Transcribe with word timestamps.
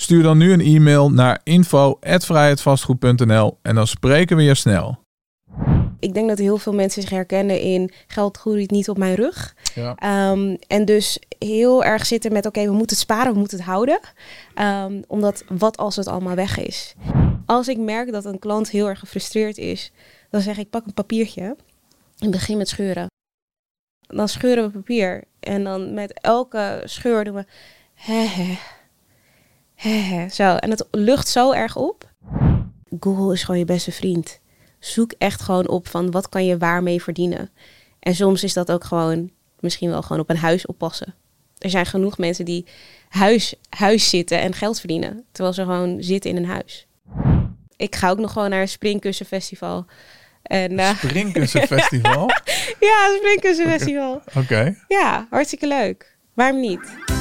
Stuur 0.00 0.22
dan 0.22 0.38
nu 0.38 0.52
een 0.52 0.60
e-mail 0.60 1.10
naar 1.10 1.40
info@vrijheidvastgoed.nl 1.42 3.58
en 3.62 3.74
dan 3.74 3.86
spreken 3.86 4.36
we 4.36 4.42
je 4.42 4.54
snel. 4.54 4.98
Ik 5.98 6.14
denk 6.14 6.28
dat 6.28 6.38
heel 6.38 6.56
veel 6.56 6.72
mensen 6.72 7.02
zich 7.02 7.10
herkennen 7.10 7.60
in 7.60 7.90
geld 8.06 8.36
groeit 8.36 8.70
niet 8.70 8.88
op 8.88 8.98
mijn 8.98 9.14
rug. 9.14 9.54
Ja. 9.74 9.94
Ehm, 9.94 10.56
en 10.66 10.84
dus 10.84 11.18
heel 11.38 11.84
erg 11.84 12.06
zitten 12.06 12.32
met 12.32 12.46
oké, 12.46 12.64
we 12.64 12.72
moeten 12.72 12.96
het 12.96 13.04
sparen, 13.04 13.32
we 13.32 13.38
moeten 13.38 13.58
het 13.58 13.66
houden. 13.66 14.00
Ehm, 14.54 15.02
omdat 15.06 15.44
wat 15.48 15.76
als 15.76 15.96
het 15.96 16.06
allemaal 16.06 16.34
weg 16.34 16.58
is? 16.58 16.94
Als 17.46 17.68
ik 17.68 17.78
merk 17.78 18.12
dat 18.12 18.24
een 18.24 18.38
klant 18.38 18.70
heel 18.70 18.88
erg 18.88 18.98
gefrustreerd 18.98 19.58
is, 19.58 19.92
dan 20.30 20.40
zeg 20.40 20.58
ik 20.58 20.70
pak 20.70 20.86
een 20.86 20.94
papiertje 20.94 21.56
en 22.18 22.30
begin 22.30 22.56
met 22.56 22.68
scheuren. 22.68 23.06
Dan 24.06 24.28
scheuren 24.28 24.64
we 24.64 24.70
papier 24.70 25.24
en 25.40 25.64
dan 25.64 25.94
met 25.94 26.20
elke 26.20 26.82
scheur 26.84 27.24
doen 27.24 27.34
we 27.34 27.44
he, 27.94 28.26
he, 28.26 28.58
zo. 30.30 30.56
En 30.56 30.70
het 30.70 30.86
lucht 30.90 31.28
zo 31.28 31.52
erg 31.52 31.76
op. 31.76 32.10
Google 33.00 33.32
is 33.32 33.42
gewoon 33.42 33.60
je 33.60 33.66
beste 33.66 33.92
vriend. 33.92 34.40
Zoek 34.78 35.12
echt 35.18 35.40
gewoon 35.40 35.68
op 35.68 35.88
van 35.88 36.10
wat 36.10 36.28
kan 36.28 36.46
je 36.46 36.58
waarmee 36.58 37.02
verdienen. 37.02 37.50
En 38.00 38.14
soms 38.14 38.44
is 38.44 38.52
dat 38.52 38.72
ook 38.72 38.84
gewoon 38.84 39.30
misschien 39.60 39.90
wel 39.90 40.02
gewoon 40.02 40.22
op 40.22 40.30
een 40.30 40.36
huis 40.36 40.66
oppassen. 40.66 41.14
Er 41.58 41.70
zijn 41.70 41.86
genoeg 41.86 42.18
mensen 42.18 42.44
die 42.44 42.66
huis, 43.08 43.54
huis 43.68 44.08
zitten 44.08 44.40
en 44.40 44.54
geld 44.54 44.78
verdienen. 44.78 45.24
Terwijl 45.32 45.54
ze 45.54 45.62
gewoon 45.62 46.02
zitten 46.02 46.30
in 46.30 46.36
een 46.36 46.46
huis. 46.46 46.86
Ik 47.76 47.96
ga 47.96 48.10
ook 48.10 48.18
nog 48.18 48.32
gewoon 48.32 48.50
naar 48.50 48.60
een 48.60 48.68
springkussenfestival. 48.68 49.86
En, 50.42 50.78
eh, 50.78 50.96
Springkussenfestival? 50.96 52.28
ja, 52.88 53.08
een 53.08 53.16
springkussenfestival. 53.16 54.22
Oké. 54.34 54.76
Ja, 54.88 55.26
hartstikke 55.30 55.66
leuk. 55.66 56.16
Waarom 56.34 56.60
niet? 56.60 57.18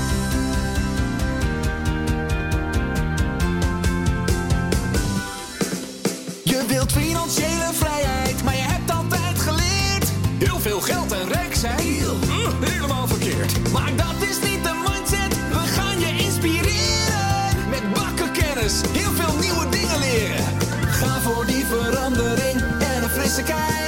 En 23.40 23.79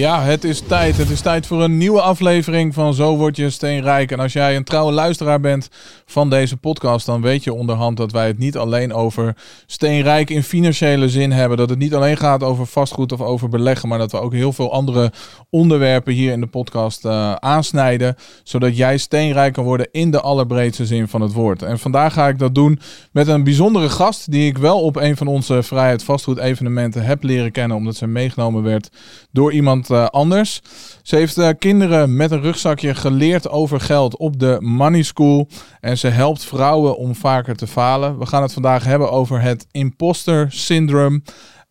Ja, 0.00 0.22
het 0.22 0.44
is 0.44 0.60
tijd. 0.60 0.96
Het 0.96 1.10
is 1.10 1.20
tijd 1.20 1.46
voor 1.46 1.62
een 1.62 1.76
nieuwe 1.76 2.00
aflevering 2.00 2.74
van 2.74 2.94
Zo 2.94 3.16
Word 3.16 3.36
Je 3.36 3.50
Steenrijk. 3.50 4.12
En 4.12 4.20
als 4.20 4.32
jij 4.32 4.56
een 4.56 4.64
trouwe 4.64 4.92
luisteraar 4.92 5.40
bent 5.40 5.68
van 6.06 6.30
deze 6.30 6.56
podcast, 6.56 7.06
dan 7.06 7.20
weet 7.20 7.44
je 7.44 7.52
onderhand 7.52 7.96
dat 7.96 8.12
wij 8.12 8.26
het 8.26 8.38
niet 8.38 8.56
alleen 8.56 8.92
over 8.92 9.36
steenrijk 9.66 10.30
in 10.30 10.42
financiële 10.42 11.08
zin 11.08 11.32
hebben. 11.32 11.58
Dat 11.58 11.70
het 11.70 11.78
niet 11.78 11.94
alleen 11.94 12.16
gaat 12.16 12.42
over 12.42 12.66
vastgoed 12.66 13.12
of 13.12 13.20
over 13.20 13.48
beleggen, 13.48 13.88
maar 13.88 13.98
dat 13.98 14.12
we 14.12 14.20
ook 14.20 14.32
heel 14.32 14.52
veel 14.52 14.72
andere 14.72 15.12
onderwerpen 15.50 16.12
hier 16.12 16.32
in 16.32 16.40
de 16.40 16.46
podcast 16.46 17.04
eh, 17.04 17.32
aansnijden. 17.32 18.16
Zodat 18.42 18.76
jij 18.76 18.98
steenrijk 18.98 19.52
kan 19.52 19.64
worden 19.64 19.88
in 19.90 20.10
de 20.10 20.20
allerbreedste 20.20 20.86
zin 20.86 21.08
van 21.08 21.20
het 21.20 21.32
woord. 21.32 21.62
En 21.62 21.78
vandaag 21.78 22.12
ga 22.12 22.28
ik 22.28 22.38
dat 22.38 22.54
doen 22.54 22.80
met 23.12 23.28
een 23.28 23.44
bijzondere 23.44 23.88
gast 23.88 24.30
die 24.30 24.46
ik 24.46 24.58
wel 24.58 24.80
op 24.82 24.96
een 24.96 25.16
van 25.16 25.26
onze 25.26 25.62
vrijheid 25.62 26.04
vastgoed 26.04 26.38
evenementen 26.38 27.04
heb 27.04 27.22
leren 27.22 27.52
kennen. 27.52 27.76
Omdat 27.76 27.96
ze 27.96 28.06
meegenomen 28.06 28.62
werd 28.62 28.90
door 29.32 29.52
iemand 29.52 29.90
eh, 29.90 30.06
anders. 30.06 30.60
Ze 31.02 31.16
heeft 31.16 31.38
eh, 31.38 31.48
kinderen 31.58 32.16
met 32.16 32.30
een 32.30 32.40
rugzakje 32.40 32.94
geleerd 32.94 33.48
over 33.48 33.80
geld 33.80 34.16
op 34.16 34.38
de 34.38 34.56
Money 34.60 35.02
School. 35.02 35.48
En 35.80 35.98
ze 35.98 36.08
helpt 36.08 36.44
vrouwen 36.44 36.96
om 36.96 37.14
vaker 37.14 37.56
te 37.56 37.66
falen. 37.66 38.18
We 38.18 38.26
gaan 38.26 38.42
het 38.42 38.52
vandaag 38.52 38.84
hebben 38.84 39.10
over 39.10 39.40
het 39.40 39.66
imposter 39.70 40.46
syndroom. 40.48 41.22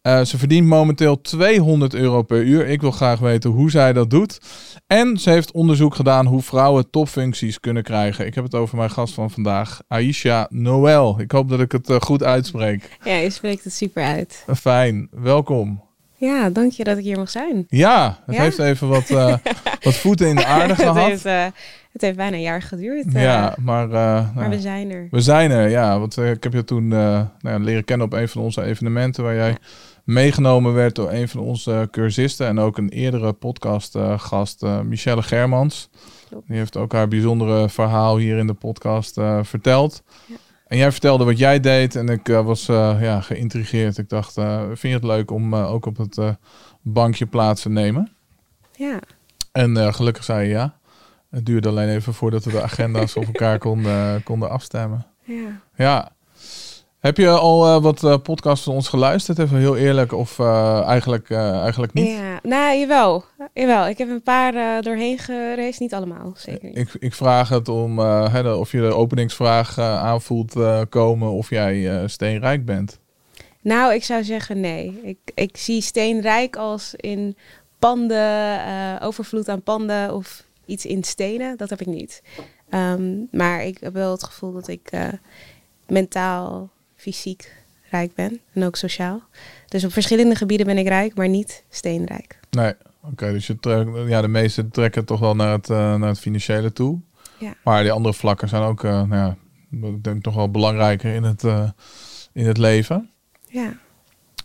Eh, 0.01 0.21
ze 0.21 0.37
verdient 0.37 0.67
momenteel 0.67 1.21
200 1.21 1.93
euro 1.93 2.21
per 2.21 2.43
uur. 2.43 2.67
Ik 2.67 2.81
wil 2.81 2.91
graag 2.91 3.19
weten 3.19 3.49
hoe 3.49 3.71
zij 3.71 3.93
dat 3.93 4.09
doet. 4.09 4.39
En 4.87 5.17
ze 5.17 5.29
heeft 5.29 5.51
onderzoek 5.51 5.95
gedaan 5.95 6.25
hoe 6.25 6.41
vrouwen 6.41 6.89
topfuncties 6.89 7.59
kunnen 7.59 7.83
krijgen. 7.83 8.25
Ik 8.25 8.35
heb 8.35 8.43
het 8.43 8.55
over 8.55 8.77
mijn 8.77 8.91
gast 8.91 9.13
van 9.13 9.31
vandaag, 9.31 9.81
Aisha 9.87 10.47
Noël. 10.49 11.19
Ik 11.19 11.31
hoop 11.31 11.49
dat 11.49 11.59
ik 11.59 11.71
het 11.71 11.93
goed 11.99 12.23
uitspreek. 12.23 12.97
Ja, 13.03 13.15
je 13.15 13.29
spreekt 13.29 13.63
het 13.63 13.73
super 13.73 14.03
uit. 14.03 14.45
Fijn, 14.55 15.07
welkom. 15.11 15.88
Ja, 16.19 16.49
dank 16.49 16.71
je 16.71 16.83
dat 16.83 16.97
ik 16.97 17.03
hier 17.03 17.17
mag 17.17 17.29
zijn. 17.29 17.65
Ja, 17.67 18.19
het 18.25 18.35
Ja? 18.35 18.41
heeft 18.41 18.59
even 18.59 18.87
wat, 18.87 19.09
eh, 19.09 19.35
wat 19.83 19.95
voeten 19.95 20.27
in 20.27 20.35
de 20.35 20.45
aarde 20.45 20.73
het, 20.73 20.81
gehad. 20.81 20.95
heeft, 21.07 21.25
eh, 21.25 21.45
het 21.91 22.01
heeft 22.01 22.15
bijna 22.17 22.35
een 22.35 22.41
jaar 22.41 22.61
geduurd. 22.61 23.13
eh, 23.13 23.23
Ja, 23.23 23.55
maar, 23.61 23.83
eh, 23.85 23.91
maar 23.91 24.31
nou, 24.35 24.49
we 24.49 24.59
zijn 24.59 24.91
er. 24.91 25.07
we 25.11 25.21
zijn 25.21 25.51
er. 25.51 25.69
Ja, 25.69 25.99
want 25.99 26.17
ik 26.17 26.43
heb 26.43 26.53
je 26.53 26.63
toen 26.63 26.87
nou 26.87 27.27
ja, 27.41 27.57
leren 27.57 27.85
kennen 27.85 28.05
op 28.07 28.13
een 28.13 28.29
van 28.29 28.41
onze 28.41 28.63
evenementen 28.63 29.23
waar 29.23 29.35
jij 29.35 29.57
meegenomen 30.03 30.73
werd 30.73 30.95
door 30.95 31.11
een 31.11 31.27
van 31.29 31.39
onze 31.39 31.87
cursisten 31.91 32.47
en 32.47 32.59
ook 32.59 32.77
een 32.77 32.89
eerdere 32.89 33.33
podcastgast, 33.33 34.61
Michelle 34.83 35.21
Germans. 35.23 35.89
Klopt. 36.29 36.47
Die 36.47 36.57
heeft 36.57 36.77
ook 36.77 36.93
haar 36.93 37.07
bijzondere 37.07 37.69
verhaal 37.69 38.17
hier 38.17 38.37
in 38.37 38.47
de 38.47 38.53
podcast 38.53 39.13
verteld. 39.41 40.03
Ja. 40.25 40.35
En 40.69 40.77
jij 40.77 40.91
vertelde 40.91 41.23
wat 41.23 41.37
jij 41.37 41.59
deed 41.59 41.95
en 41.95 42.09
ik 42.09 42.29
eh, 42.29 42.45
was 42.45 42.67
eh, 42.67 42.97
ja, 43.01 43.21
geïntrigeerd. 43.21 43.97
Ik 43.97 44.09
dacht, 44.09 44.37
eh, 44.37 44.63
vind 44.65 44.81
je 44.81 44.93
het 44.93 45.03
leuk 45.03 45.31
om 45.31 45.55
ook 45.55 45.85
op 45.85 45.97
het 45.97 46.17
bankje 46.81 47.25
plaats 47.25 47.61
te 47.61 47.69
nemen? 47.69 48.11
Ja. 48.75 48.99
En 49.51 49.93
gelukkig 49.93 50.23
zei 50.23 50.47
je 50.47 50.53
ja. 50.53 50.77
Het 51.29 51.45
duurde 51.45 51.69
alleen 51.69 51.89
even 51.89 52.13
voordat 52.13 52.43
we 52.43 52.51
de 52.51 52.61
agenda's 52.61 53.15
op 53.15 53.25
elkaar 53.25 53.57
konden, 53.67 54.23
konden 54.23 54.49
afstemmen. 54.49 55.05
ja. 55.23 55.61
Ja. 55.75 56.11
Heb 56.99 57.17
je 57.17 57.29
al 57.29 57.65
eh, 57.65 57.81
wat 57.81 58.03
eh, 58.03 58.17
podcasts 58.23 58.65
van 58.65 58.73
ons 58.73 58.87
geluisterd? 58.87 59.39
Even 59.39 59.57
heel 59.57 59.77
eerlijk 59.77 60.13
of 60.13 60.39
eh, 60.39 60.81
eigenlijk, 60.85 61.31
eigenlijk 61.31 61.93
niet? 61.93 62.07
Ja, 62.07 62.39
nou, 62.43 62.77
jawel. 62.77 63.23
jawel. 63.53 63.87
Ik 63.87 63.97
heb 63.97 64.09
een 64.09 64.21
paar 64.21 64.81
doorheen 64.81 65.17
gereisd. 65.17 65.79
Niet 65.79 65.93
allemaal, 65.93 66.33
zeker 66.35 66.67
niet. 66.67 66.77
Ik, 66.77 66.93
ik 66.99 67.13
vraag 67.13 67.49
het 67.49 67.69
om 67.69 67.99
hè, 67.99 68.53
of 68.53 68.71
je 68.71 68.79
de 68.79 68.93
openingsvraag 68.93 69.77
aanvoelt 69.79 70.55
komen 70.89 71.31
of 71.31 71.49
jij 71.49 72.07
steenrijk 72.07 72.65
bent. 72.65 72.99
Nou, 73.61 73.93
ik 73.93 74.03
zou 74.03 74.23
zeggen 74.23 74.59
nee. 74.59 74.99
Ik, 75.03 75.17
ik 75.35 75.57
zie 75.57 75.81
steenrijk 75.81 76.55
als 76.55 76.93
in 76.95 77.37
panden, 77.79 79.01
overvloed 79.01 79.49
aan 79.49 79.61
panden 79.61 80.13
of 80.15 80.43
iets 80.65 80.85
in 80.85 81.03
stenen. 81.03 81.57
Dat 81.57 81.69
heb 81.69 81.81
ik 81.81 81.87
niet. 81.87 82.23
Ehm, 82.69 83.17
maar 83.31 83.63
ik 83.63 83.77
heb 83.79 83.93
wel 83.93 84.11
het 84.11 84.23
gevoel 84.23 84.51
dat 84.51 84.67
ik 84.67 84.91
mentaal, 85.87 86.69
fysiek 86.99 87.51
rijk 87.89 88.13
ben. 88.13 88.39
En 88.53 88.63
ook 88.63 88.75
sociaal. 88.75 89.21
Dus 89.67 89.83
op 89.83 89.91
verschillende 89.91 90.35
gebieden 90.35 90.65
ben 90.65 90.77
ik 90.77 90.87
rijk, 90.87 91.15
maar 91.15 91.29
niet 91.29 91.63
steenrijk. 91.69 92.39
Nee, 92.49 92.73
oké. 93.03 93.31
dus 93.31 93.47
je 93.47 93.59
trekt, 93.59 93.89
ja, 94.07 94.21
de 94.21 94.27
meeste 94.27 94.69
trekken 94.69 95.05
toch 95.05 95.19
wel 95.19 95.35
naar 95.35 95.51
het, 95.51 95.69
eh, 95.69 95.95
naar 95.95 96.09
het 96.09 96.19
financiële 96.19 96.73
toe. 96.73 96.99
Ja. 97.39 97.53
Maar 97.63 97.83
die 97.83 97.91
andere 97.91 98.13
vlakken 98.13 98.49
zijn 98.49 98.63
ook, 98.63 98.83
eh, 98.83 98.91
nou 99.03 99.15
ja, 99.15 99.37
ik 99.87 100.03
denk 100.03 100.23
toch 100.23 100.35
wel 100.35 100.51
belangrijker 100.51 101.13
in 101.13 101.23
het, 101.23 101.43
eh, 101.43 101.69
in 102.33 102.45
het 102.45 102.57
leven. 102.57 103.09
Ja. 103.47 103.73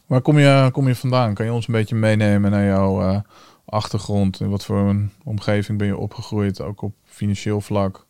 Waar 0.07 0.21
kom 0.21 0.39
je, 0.39 0.69
kom 0.73 0.89
je 0.89 0.95
vandaan? 0.95 1.35
Kan 1.35 1.47
je 1.47 1.53
ons 1.53 1.67
een 1.67 1.75
beetje 1.75 1.95
meenemen 1.95 2.51
naar 2.51 2.65
jouw 2.65 3.23
achtergrond? 3.65 4.41
In 4.41 4.49
wat 4.49 4.65
voor 4.65 4.79
een 4.79 5.11
omgeving 5.25 5.79
ben 5.79 5.87
je 5.87 5.97
opgegroeid, 5.97 6.61
ook 6.61 6.83
op 6.83 6.95
financieel 7.05 7.61
vlak? 7.61 8.07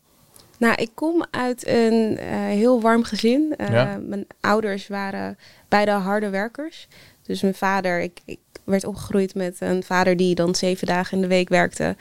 Nou, 0.59 0.75
ik 0.75 0.89
kom 0.93 1.25
uit 1.31 1.67
een 1.67 2.17
eh, 2.17 2.27
heel 2.37 2.81
warm 2.81 3.03
gezin. 3.03 3.53
Eh, 3.57 3.71
Ja. 3.71 3.97
Mijn 4.01 4.27
ouders 4.39 4.87
waren 4.87 5.37
beide 5.69 5.91
harde 5.91 6.29
werkers. 6.29 6.87
Dus 7.23 7.41
mijn 7.41 7.55
vader, 7.55 8.01
ik, 8.01 8.19
ik 8.25 8.39
werd 8.63 8.85
opgegroeid 8.85 9.35
met 9.35 9.55
een 9.59 9.83
vader 9.83 10.17
die 10.17 10.35
dan 10.35 10.55
zeven 10.55 10.87
dagen 10.87 11.15
in 11.15 11.21
de 11.21 11.27
week 11.27 11.49
werkte. 11.49 11.95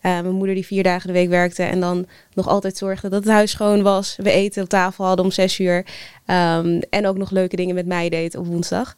Eh, 0.00 0.10
mijn 0.12 0.34
moeder 0.34 0.54
die 0.54 0.66
vier 0.66 0.82
dagen 0.82 1.08
in 1.08 1.14
de 1.14 1.20
week 1.20 1.28
werkte. 1.28 1.62
En 1.62 1.80
dan 1.80 2.06
nog 2.34 2.48
altijd 2.48 2.76
zorgde 2.76 3.08
dat 3.08 3.24
het 3.24 3.32
huis 3.32 3.50
schoon 3.50 3.82
was. 3.82 4.16
We 4.16 4.30
eten 4.30 4.62
op 4.62 4.68
tafel 4.68 5.04
hadden 5.04 5.24
om 5.24 5.30
zes 5.30 5.58
uur. 5.58 5.86
Ehm, 6.26 6.80
en 6.90 7.06
ook 7.06 7.16
nog 7.16 7.30
leuke 7.30 7.56
dingen 7.56 7.74
met 7.74 7.86
mij 7.86 8.08
deed 8.08 8.34
op 8.36 8.46
woensdag. 8.46 8.94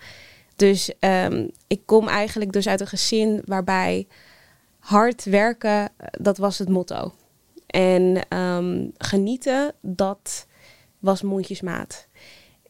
Dus 0.57 0.93
ehm, 0.99 1.47
ik 1.67 1.81
kom 1.85 2.09
eigenlijk 2.09 2.53
dus 2.53 2.69
uit 2.69 2.81
een 2.81 2.87
gezin 2.87 3.43
waarbij 3.45 4.07
hard 4.79 5.25
werken, 5.25 5.89
dat 6.11 6.39
was 6.39 6.59
het 6.59 6.69
motto. 6.69 7.13
En 7.73 8.29
ehm, 8.29 8.89
genieten, 8.99 9.75
dat 9.81 10.47
was 10.99 11.23
mondjesmaat. 11.23 12.07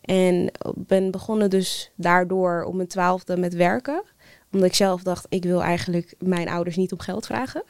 En 0.01 0.51
ben 0.75 1.11
begonnen 1.11 1.51
dus 1.51 1.91
daardoor 1.95 2.63
om 2.63 2.77
mijn 2.77 2.89
twaalfde 2.89 3.37
met 3.37 3.55
werken. 3.55 4.03
Omdat 4.53 4.69
ik 4.69 4.75
zelf 4.75 5.03
dacht, 5.03 5.27
ik 5.29 5.45
wil 5.45 5.63
eigenlijk 5.63 6.15
mijn 6.19 6.49
ouders 6.49 6.77
niet 6.77 6.93
om 6.93 7.01
geld 7.01 7.27
vragen. 7.27 7.63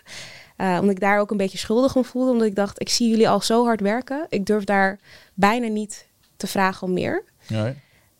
Uh, 0.56 0.76
omdat 0.81 0.94
ik 0.94 1.00
daar 1.00 1.20
ook 1.20 1.31
een 1.31 1.37
beetje 1.37 1.58
schuldig 1.58 1.96
om 1.96 2.05
voelde. 2.05 2.31
Omdat 2.31 2.46
ik 2.46 2.55
dacht, 2.55 2.81
ik 2.81 2.88
zie 2.88 3.08
jullie 3.08 3.29
al 3.29 3.40
zo 3.40 3.64
hard 3.64 3.81
werken. 3.81 4.26
Ik 4.29 4.46
durf 4.46 4.64
daar 4.64 4.99
bijna 5.34 5.67
niet 5.67 6.06
te 6.37 6.46
vragen 6.46 6.87
om 6.87 6.93
meer. 6.93 7.25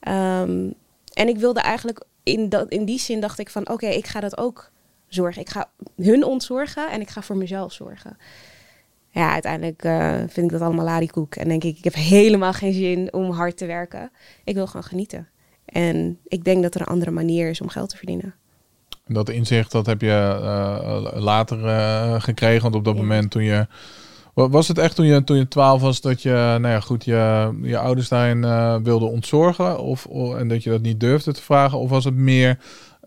Um, 0.09 0.75
en 1.13 1.29
ik 1.29 1.37
wilde 1.37 1.61
eigenlijk, 1.61 2.05
in, 2.23 2.49
dat, 2.49 2.69
in 2.69 2.85
die 2.85 2.99
zin 2.99 3.21
dacht 3.21 3.39
ik 3.39 3.51
van, 3.51 3.69
oké, 3.69 3.87
ik 3.87 4.07
ga 4.07 4.21
dat 4.21 4.39
ook 4.39 4.71
zorgen. 5.09 5.43
Ik 5.43 5.51
ga 5.51 5.71
hun 5.97 6.25
ontzorgen 6.25 6.91
en 6.91 7.01
ik 7.01 7.11
ga 7.11 7.23
voor 7.23 7.37
mezelf 7.37 7.73
zorgen. 7.73 8.17
Ja, 9.13 9.33
uiteindelijk 9.33 9.85
uh, 9.85 10.17
vind 10.17 10.47
ik 10.47 10.51
dat 10.51 10.61
allemaal 10.61 10.85
larikoek. 10.85 11.35
En 11.35 11.49
denk 11.49 11.65
ik, 11.65 11.79
ik 11.79 11.85
heb 11.85 11.95
helemaal 11.95 12.53
geen 12.53 12.73
zin 12.73 13.13
om 13.13 13.31
hard 13.31 13.57
te 13.57 13.67
werken. 13.67 14.11
Ik 14.45 14.55
wil 14.55 14.67
gewoon 14.67 14.85
genieten. 14.85 15.29
En 15.65 16.19
ik 16.25 16.45
denk 16.45 16.63
dat 16.63 16.75
er 16.75 16.81
een 16.81 16.87
andere 16.87 17.11
manier 17.11 17.49
is 17.49 17.61
om 17.61 17.69
geld 17.69 17.89
te 17.89 17.97
verdienen. 17.97 18.35
Dat 19.07 19.29
inzicht, 19.29 19.73
dat 19.73 19.87
heb 19.87 20.01
je 20.01 20.39
uh, 20.43 21.23
later 21.23 21.59
uh, 21.59 22.21
gekregen. 22.21 22.63
Want 22.63 22.75
op 22.75 22.85
dat 22.85 22.95
ja. 22.95 23.01
moment 23.01 23.31
toen 23.31 23.43
je... 23.43 23.67
Was 24.35 24.69
het 24.69 24.79
echt 24.79 24.95
toen 24.95 25.07
je, 25.07 25.25
toen 25.25 25.37
je 25.37 25.49
12 25.49 25.81
was 25.81 26.01
dat 26.01 26.23
je, 26.23 26.31
nou 26.31 26.69
ja, 26.69 26.81
goed, 26.81 27.05
je, 27.05 27.53
je 27.63 27.79
ouders 27.79 28.09
daarin 28.09 28.41
wilde 28.83 29.05
ontzorgen? 29.05 29.79
Of, 29.79 30.07
of, 30.07 30.35
en 30.35 30.49
dat 30.49 30.63
je 30.63 30.71
dat 30.71 30.83
niet 30.83 31.01
durfde 31.01 31.33
te 31.33 31.43
vragen? 31.43 31.79
Of 31.79 31.91
was 31.91 32.05
het 32.05 32.15
meer, 32.15 32.59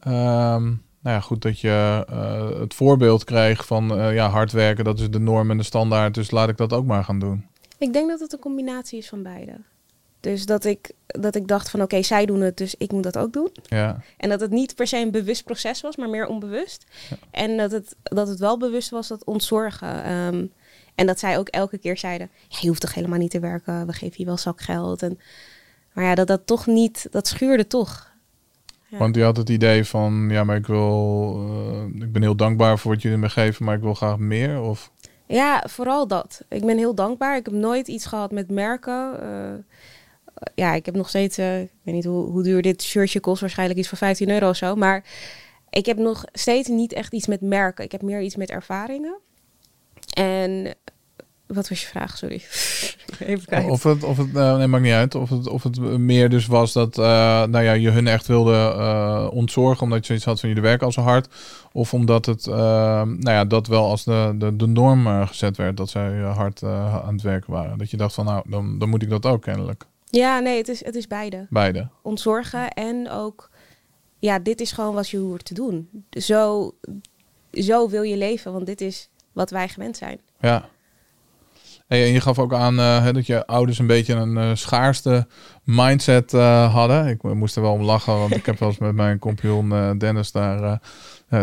um, 0.08 0.82
nou 1.06 1.18
ja, 1.18 1.24
goed, 1.24 1.42
dat 1.42 1.60
je 1.60 2.06
uh, 2.10 2.60
het 2.60 2.74
voorbeeld 2.74 3.24
kreeg 3.24 3.66
van 3.66 4.00
uh, 4.00 4.14
ja, 4.14 4.30
hard 4.30 4.52
werken, 4.52 4.84
dat 4.84 5.00
is 5.00 5.10
de 5.10 5.20
norm 5.20 5.52
en 5.52 5.58
de 5.58 5.64
standaard, 5.64 6.14
dus 6.14 6.32
laat 6.32 6.50
ik 6.50 6.58
dat 6.58 6.74
ook 6.74 6.86
maar 6.86 7.04
gaan 7.04 7.20
doen? 7.20 7.46
Ik 7.78 7.94
denk 7.94 8.10
dat 8.10 8.20
het 8.20 8.34
een 8.34 8.40
combinatie 8.40 8.98
is 8.98 9.10
van 9.10 9.24
beide. 9.24 9.52
Dus 10.20 10.46
dat 10.46 10.66
ik, 10.66 10.92
dat 11.06 11.36
ik 11.36 11.48
dacht 11.48 11.70
van 11.70 11.82
oké, 11.82 11.94
okay, 11.94 12.06
zij 12.06 12.26
doen 12.26 12.42
het, 12.42 12.58
dus 12.58 12.76
ik 12.78 12.92
moet 12.92 13.04
dat 13.04 13.18
ook 13.18 13.34
doen. 13.34 13.50
Ja. 13.64 14.02
En 14.18 14.30
dat 14.30 14.40
het 14.40 14.52
niet 14.52 14.76
per 14.76 14.88
se 14.88 14.98
een 14.98 15.12
bewust 15.12 15.44
proces 15.44 15.82
was, 15.82 15.96
maar 15.96 16.10
meer 16.10 16.28
onbewust. 16.28 16.86
Ja. 17.10 17.18
En 17.32 17.58
dat 17.58 17.72
het, 17.72 17.96
dat 18.04 18.28
het 18.28 18.40
wel 18.40 18.58
bewust 18.58 18.90
was 18.90 19.08
dat 19.08 19.24
ontzorgen. 19.24 20.12
Um, 20.12 20.52
en 20.96 21.06
dat 21.06 21.20
zij 21.20 21.38
ook 21.38 21.48
elke 21.48 21.78
keer 21.78 21.98
zeiden, 21.98 22.30
ja, 22.48 22.58
je 22.62 22.68
hoeft 22.68 22.82
toch 22.82 22.94
helemaal 22.94 23.20
niet 23.20 23.32
te 23.32 23.40
werken, 23.40 23.86
we 23.86 23.94
geven 23.94 24.16
je 24.18 24.26
wel 24.26 24.38
zakgeld. 24.38 25.02
En, 25.02 25.20
maar 25.94 26.04
ja, 26.04 26.16
dat 26.16 26.28
dat 26.28 26.42
toch 26.46 26.66
niet, 26.66 27.08
dat 27.12 27.28
schuurde 27.28 27.68
toch. 27.68 28.14
Ja. 28.96 29.02
Want 29.02 29.16
je 29.16 29.24
had 29.24 29.38
het 29.38 29.50
idee 29.50 29.86
van, 29.86 30.28
ja, 30.30 30.44
maar 30.44 30.56
ik 30.56 30.68
wil, 30.68 31.36
uh, 31.50 32.02
ik 32.02 32.12
ben 32.12 32.22
heel 32.22 32.36
dankbaar 32.36 32.80
voor 32.80 32.92
wat 32.92 33.02
jullie 33.02 33.18
me 33.18 33.30
geven, 33.30 33.66
maar 33.66 33.76
ik 33.76 33.82
wil 33.82 33.94
graag 33.94 34.18
meer, 34.18 34.62
of? 34.62 34.92
Ja, 35.26 35.64
vooral 35.68 36.08
dat. 36.08 36.42
Ik 36.50 36.66
ben 36.66 36.78
heel 36.78 36.96
dankbaar. 36.96 37.38
Ik 37.38 37.46
heb 37.46 37.54
nooit 37.54 37.88
iets 37.88 38.06
gehad 38.06 38.32
met 38.32 38.52
merken. 38.52 39.20
Uh, 39.24 39.64
ja, 40.56 40.74
ik 40.74 40.86
heb 40.86 40.96
nog 40.96 41.10
steeds, 41.10 41.40
uh, 41.40 41.62
ik 41.62 41.70
weet 41.84 41.96
niet 41.96 42.06
hoe, 42.06 42.26
hoe 42.26 42.44
duur 42.44 42.62
dit 42.62 42.84
shirtje 42.84 43.20
kost, 43.20 43.42
waarschijnlijk 43.42 43.80
iets 43.80 43.88
van 43.88 43.98
15 43.98 44.30
euro 44.30 44.50
of 44.50 44.56
zo. 44.56 44.76
Maar 44.76 45.04
ik 45.70 45.86
heb 45.86 45.98
nog 45.98 46.26
steeds 46.32 46.68
niet 46.68 46.94
echt 46.94 47.14
iets 47.14 47.28
met 47.28 47.42
merken. 47.42 47.84
Ik 47.84 47.92
heb 47.92 48.02
meer 48.02 48.22
iets 48.22 48.36
met 48.36 48.50
ervaringen. 48.50 49.18
En 50.14 50.76
wat 51.48 51.70
was 51.70 51.82
je 51.82 51.88
vraag? 51.88 52.18
Sorry. 52.18 52.36
Even 53.20 53.46
kijken. 53.46 53.72
Of 53.72 53.84
het, 53.84 54.04
of 54.04 54.18
het 54.18 54.28
uh, 54.28 54.58
nee, 54.58 54.68
maakt 54.68 54.84
niet 54.84 54.94
uit. 54.94 55.16
Of 55.16 55.30
het, 55.30 55.48
of 55.48 55.64
het 55.64 55.80
meer 55.80 56.30
dus 56.30 56.46
was 56.46 56.74
dat 56.74 56.98
uh, 56.98 57.06
nou 57.44 57.60
ja, 57.64 57.72
je 57.72 57.90
hun 57.90 58.08
echt 58.08 58.28
wilde 58.28 58.76
uh, 58.78 59.28
ontzorgen. 59.32 59.84
Omdat 59.84 60.00
je 60.00 60.06
zoiets 60.06 60.26
had 60.26 60.40
van 60.40 60.50
jullie 60.50 60.64
werken 60.64 60.86
al 60.86 60.92
zo 60.92 61.02
hard. 61.02 61.28
Of 61.72 61.94
omdat 61.94 62.26
het 62.26 62.46
nou 62.46 63.30
ja, 63.30 63.46
dat 63.46 63.68
wel 63.68 63.90
als 63.90 64.04
de, 64.04 64.36
de, 64.38 64.56
de 64.56 64.68
norm 64.68 65.26
gezet 65.28 65.58
werd. 65.58 65.78
Dat 65.78 65.90
zij 65.90 66.20
hard 66.20 66.64
aan 66.64 67.14
het 67.14 67.22
werken 67.22 67.52
waren. 67.54 67.78
Dat 67.78 67.92
je 67.92 67.98
dacht 67.98 68.14
van 68.14 68.26
nou, 68.26 68.50
dan, 68.50 68.80
dan 68.80 68.90
moet 68.90 69.02
ik 69.02 69.10
dat 69.10 69.26
ook 69.26 69.42
kennelijk. 69.42 69.86
Ja, 70.10 70.40
nee, 70.40 70.58
het 70.58 70.68
is, 70.68 70.86
het 70.86 70.96
is 70.96 71.08
beide. 71.08 71.48
Beide. 71.50 71.88
Ontzorgen 72.02 72.70
en 72.70 73.10
ook... 73.10 73.50
Ja, 74.20 74.40
dit 74.40 74.62
is 74.62 74.72
gewoon 74.72 74.94
wat 74.94 75.10
je 75.10 75.18
hoort 75.18 75.46
te 75.46 75.54
doen. 75.54 75.90
Zo, 76.10 76.72
zo 77.52 77.90
wil 77.90 78.02
je 78.02 78.18
leven, 78.18 78.54
want 78.54 78.66
dit 78.66 78.82
is 78.82 79.10
wat 79.34 79.50
wij 79.50 79.70
gewend 79.70 79.98
zijn. 79.98 80.20
Ja. 80.40 80.70
En 81.88 81.98
je 81.98 82.22
gaf 82.22 82.40
ook 82.40 82.54
aan 82.54 82.80
uh, 82.80 83.12
dat 83.14 83.26
je 83.26 83.46
ouders 83.48 83.80
een 83.80 83.88
beetje 83.88 84.14
een 84.14 84.38
uh, 84.38 84.52
schaarste 84.54 85.28
mindset 85.64 86.34
uh, 86.34 86.74
hadden. 86.74 87.08
Ik 87.08 87.24
moest 87.24 87.56
er 87.56 87.62
wel 87.62 87.72
om 87.72 87.82
lachen, 87.82 88.20
want 88.20 88.36
ik 88.36 88.46
heb 88.46 88.60
wel 88.60 88.70
eens 88.70 88.78
met 88.78 88.96
mijn 88.96 89.20
compagnon 89.20 89.98
Dennis 89.98 90.32
daar... 90.32 90.82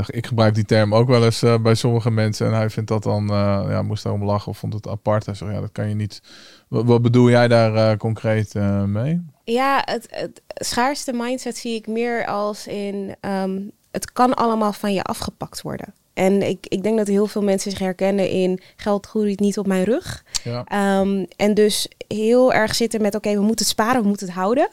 ik 0.06 0.27
gebruik 0.27 0.55
die 0.55 0.65
term 0.65 0.94
ook 0.94 1.09
wel 1.09 1.25
eens 1.25 1.44
bij 1.62 1.75
sommige 1.75 2.11
mensen. 2.11 2.47
En 2.47 2.53
hij 2.53 2.71
vindt 2.71 2.89
dat 2.89 3.03
dan... 3.03 3.27
ja, 3.69 3.83
moest 3.83 4.03
daar 4.03 4.12
om 4.12 4.25
lachen 4.25 4.50
of 4.50 4.59
vond 4.59 4.73
het 4.73 4.89
apart. 4.89 5.27
Hij 5.27 5.35
zei, 5.35 5.53
ja, 5.53 5.61
dat 5.61 5.73
kan 5.73 5.89
je 5.89 5.94
niet... 5.94 6.23
Wat, 6.69 7.03
bedoel 7.03 7.31
jij 7.31 7.49
daar 7.49 7.97
concreet 7.97 8.55
mee? 8.87 9.21
Ja, 9.45 9.83
het, 9.85 10.06
het, 10.11 10.43
schaarste 10.55 11.12
mindset 11.12 11.56
zie 11.56 11.75
ik 11.75 11.87
meer 11.87 12.27
als 12.27 12.67
in... 12.67 13.15
Um, 13.21 13.71
het 13.91 14.12
kan 14.12 14.35
allemaal 14.35 14.73
van 14.73 14.95
je 14.95 15.03
afgepakt 15.03 15.62
worden. 15.62 15.95
En 16.15 16.43
ik, 16.43 16.67
ik 16.69 16.83
denk 16.83 16.97
dat 16.99 17.06
heel 17.06 17.27
veel 17.27 17.43
mensen 17.43 17.71
zich 17.71 17.81
herkennen 17.81 18.29
in 18.29 18.61
geld 18.77 19.06
groeit 19.06 19.41
niet 19.41 19.59
op 19.59 19.67
mijn 19.67 19.85
rug. 19.85 20.25
Ja. 20.44 21.00
Um, 21.00 21.27
en 21.37 21.55
dus 21.55 21.89
heel 22.09 22.53
erg 22.53 22.75
zitten 22.75 23.03
met 23.03 23.15
oké, 23.15 23.33
we 23.33 23.41
moeten 23.41 23.65
het 23.65 23.75
sparen, 23.75 24.03
we 24.03 24.09
moeten 24.09 24.27
het 24.27 24.37
houden. 24.37 24.69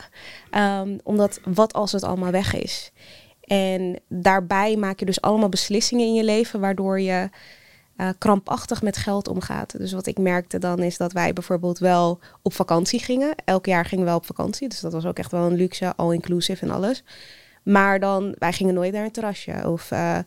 Um, 0.52 1.00
omdat 1.04 1.40
wat 1.44 1.74
als 1.74 1.92
het 1.92 2.04
allemaal 2.04 2.32
weg 2.32 2.54
is? 2.54 2.92
En 3.42 4.00
daarbij 4.08 4.76
maak 4.76 5.00
je 5.00 5.06
dus 5.06 5.22
allemaal 5.22 5.50
beslissingen 5.50 6.06
in 6.06 6.14
je 6.14 6.24
leven 6.24 6.60
waardoor 6.60 7.00
je 7.00 7.30
uh, 7.98 8.10
krampachtig 8.18 8.82
met 8.82 8.98
geld 8.98 9.28
omgaat. 9.28 9.78
Dus 9.78 9.92
wat 9.92 10.06
ik 10.06 10.18
merkte 10.18 10.60
dan 10.60 10.80
is 10.80 10.98
dat 10.98 11.12
wij 11.12 11.34
bijvoorbeeld 11.34 11.80
wel 11.80 12.20
op 12.42 12.54
vakantie 12.54 13.00
gingen. 13.00 13.36
Elk 13.46 13.66
jaar 13.66 13.86
gingen 13.86 14.04
we 14.04 14.10
wel 14.10 14.20
op 14.20 14.26
vakantie. 14.26 14.70
Dus 14.70 14.80
dat 14.80 14.94
was 14.94 15.06
ook 15.06 15.18
echt 15.18 15.32
wel 15.32 15.46
een 15.46 15.56
luxe, 15.56 15.94
all-inclusive 15.96 16.66
en 16.66 16.72
alles. 16.72 17.04
Maar 17.64 18.00
dan, 18.00 18.36
wij 18.38 18.54
gingen 18.54 18.74
nooit 18.74 18.94
naar 18.94 19.04
een 19.04 19.12
terrasje 19.12 19.70
of... 19.70 19.92
Uh, 19.92 20.18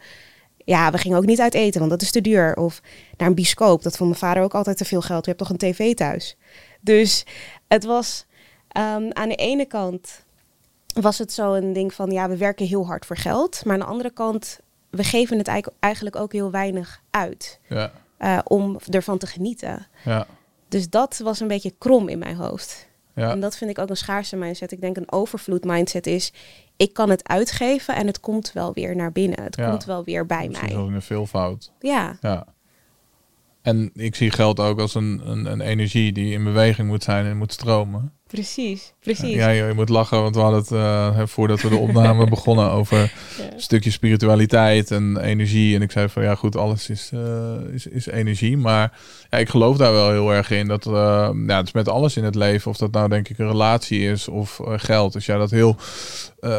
ja, 0.64 0.90
we 0.90 0.98
gingen 0.98 1.18
ook 1.18 1.26
niet 1.26 1.40
uit 1.40 1.54
eten, 1.54 1.78
want 1.78 1.90
dat 1.92 2.02
is 2.02 2.10
te 2.10 2.20
duur. 2.20 2.56
Of 2.56 2.80
naar 3.16 3.28
een 3.28 3.34
bioscoop, 3.34 3.82
dat 3.82 3.96
vond 3.96 4.08
mijn 4.08 4.22
vader 4.22 4.42
ook 4.42 4.54
altijd 4.54 4.76
te 4.76 4.84
veel 4.84 5.00
geld. 5.00 5.24
Je 5.24 5.30
hebt 5.30 5.42
toch 5.42 5.50
een 5.50 5.72
tv 5.72 5.94
thuis? 5.94 6.36
Dus 6.80 7.26
het 7.68 7.84
was 7.84 8.26
um, 8.76 9.12
aan 9.12 9.28
de 9.28 9.34
ene 9.34 9.66
kant 9.66 10.24
was 11.00 11.18
het 11.18 11.32
zo 11.32 11.52
een 11.52 11.72
ding 11.72 11.94
van, 11.94 12.10
ja, 12.10 12.28
we 12.28 12.36
werken 12.36 12.66
heel 12.66 12.86
hard 12.86 13.06
voor 13.06 13.16
geld. 13.16 13.64
Maar 13.64 13.74
aan 13.74 13.80
de 13.80 13.86
andere 13.86 14.10
kant, 14.10 14.60
we 14.90 15.04
geven 15.04 15.38
het 15.38 15.70
eigenlijk 15.78 16.16
ook 16.16 16.32
heel 16.32 16.50
weinig 16.50 17.02
uit. 17.10 17.60
Ja. 17.68 17.92
Uh, 18.18 18.38
om 18.44 18.78
ervan 18.90 19.18
te 19.18 19.26
genieten. 19.26 19.86
Ja. 20.04 20.26
Dus 20.68 20.90
dat 20.90 21.20
was 21.22 21.40
een 21.40 21.48
beetje 21.48 21.74
krom 21.78 22.08
in 22.08 22.18
mijn 22.18 22.36
hoofd. 22.36 22.88
Ja. 23.14 23.30
En 23.30 23.40
dat 23.40 23.56
vind 23.56 23.70
ik 23.70 23.78
ook 23.78 23.90
een 23.90 23.96
schaarse 23.96 24.36
mindset. 24.36 24.72
Ik 24.72 24.80
denk 24.80 24.96
een 24.96 25.12
overvloed 25.12 25.64
mindset 25.64 26.06
is, 26.06 26.32
ik 26.76 26.92
kan 26.92 27.10
het 27.10 27.28
uitgeven 27.28 27.94
en 27.96 28.06
het 28.06 28.20
komt 28.20 28.52
wel 28.52 28.72
weer 28.72 28.96
naar 28.96 29.12
binnen. 29.12 29.42
Het 29.42 29.56
Ja. 29.56 29.70
komt 29.70 29.84
wel 29.84 30.04
weer 30.04 30.26
bij 30.26 30.46
Misschien 30.48 30.68
mij. 30.74 30.82
ook 30.82 30.90
een 30.90 31.02
veelvoud. 31.02 31.72
Ja, 31.80 32.16
Ja. 32.20 32.46
En 33.62 33.90
ik 33.94 34.14
zie 34.14 34.30
geld 34.30 34.60
ook 34.60 34.80
als 34.80 34.94
een, 34.94 35.20
een, 35.24 35.46
een 35.46 35.60
energie 35.60 36.12
die 36.12 36.32
in 36.32 36.44
beweging 36.44 36.88
moet 36.88 37.02
zijn 37.02 37.26
en 37.26 37.36
moet 37.36 37.52
stromen. 37.52 38.12
Precies. 38.32 38.92
Precies. 39.00 39.34
Ja, 39.34 39.48
je, 39.48 39.64
je 39.64 39.72
moet 39.74 39.88
lachen, 39.88 40.22
want 40.22 40.34
we 40.34 40.40
hadden 40.40 40.60
het 40.60 40.70
uh, 40.70 41.26
voordat 41.26 41.60
we 41.60 41.68
de 41.68 41.76
opname 41.86 42.28
begonnen 42.28 42.70
over 42.70 42.98
Ja. 42.98 43.52
een 43.52 43.60
stukje 43.60 43.90
spiritualiteit 43.90 44.90
en 44.90 45.16
energie. 45.16 45.74
En 45.76 45.82
ik 45.82 45.90
zei 45.90 46.08
van 46.08 46.22
ja, 46.22 46.34
goed, 46.34 46.56
alles 46.56 46.88
is, 46.88 47.10
eh, 47.12 47.54
is, 47.72 47.86
is 47.86 48.06
energie. 48.06 48.56
Maar 48.56 48.98
ja, 49.30 49.38
ik 49.38 49.48
geloof 49.48 49.76
daar 49.76 49.92
wel 49.92 50.10
heel 50.10 50.32
erg 50.32 50.50
in. 50.50 50.68
Dat, 50.68 50.86
uh, 50.86 50.92
ja, 51.46 51.56
het 51.56 51.66
is 51.66 51.72
met 51.72 51.88
alles 51.88 52.16
in 52.16 52.24
het 52.24 52.34
leven. 52.34 52.70
Of 52.70 52.76
dat 52.76 52.92
nou 52.92 53.08
denk 53.08 53.28
ik 53.28 53.38
een 53.38 53.48
relatie 53.48 54.10
is 54.10 54.28
of 54.28 54.60
geld. 54.64 55.14
Als 55.14 55.26
jij 55.26 55.36
dat 55.36 55.50
heel 55.50 55.76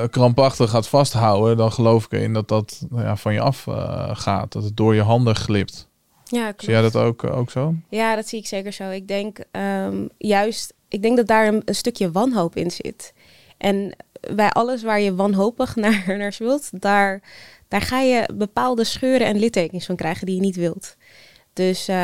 krampachtig 0.09 0.69
gaat 0.69 0.87
vasthouden, 0.87 1.57
dan 1.57 1.71
geloof 1.71 2.05
ik 2.05 2.11
erin 2.11 2.33
dat 2.33 2.47
dat 2.47 2.85
nou 2.89 3.03
ja, 3.03 3.15
van 3.15 3.33
je 3.33 3.39
af 3.39 3.67
gaat. 4.13 4.51
Dat 4.51 4.63
het 4.63 4.77
door 4.77 4.95
je 4.95 5.01
handen 5.01 5.35
glipt. 5.35 5.91
Ja, 6.33 6.43
klopt. 6.43 6.63
Zie 6.63 6.71
jij 6.71 6.81
dat 6.81 6.95
ook, 6.95 7.23
ook 7.23 7.51
zo? 7.51 7.75
Ja, 7.89 8.15
dat 8.15 8.27
zie 8.27 8.39
ik 8.39 8.47
zeker 8.47 8.73
zo. 8.73 8.89
Ik 8.89 9.07
denk 9.07 9.43
um, 9.51 10.09
juist, 10.17 10.73
ik 10.93 11.01
denk 11.01 11.17
dat 11.17 11.27
daar 11.27 11.47
een, 11.47 11.61
een, 11.65 11.75
stukje 11.75 12.11
wanhoop 12.11 12.55
in 12.55 12.71
zit. 12.71 13.13
En 13.57 13.95
bij 14.35 14.49
alles 14.49 14.83
waar 14.83 14.99
je 14.99 15.15
wanhopig 15.15 15.75
naar, 15.85 16.17
naar 16.17 16.35
wilt, 16.39 16.81
daar, 16.81 17.21
daar 17.67 17.81
ga 17.81 17.99
je 17.99 18.29
bepaalde 18.33 18.83
scheuren 18.83 19.27
en 19.27 19.39
littekens 19.39 19.85
van 19.85 19.95
krijgen 19.95 20.25
die 20.25 20.35
je 20.35 20.41
niet 20.41 20.55
wilt. 20.55 20.95
Dus 21.53 21.89
uh, 21.89 21.95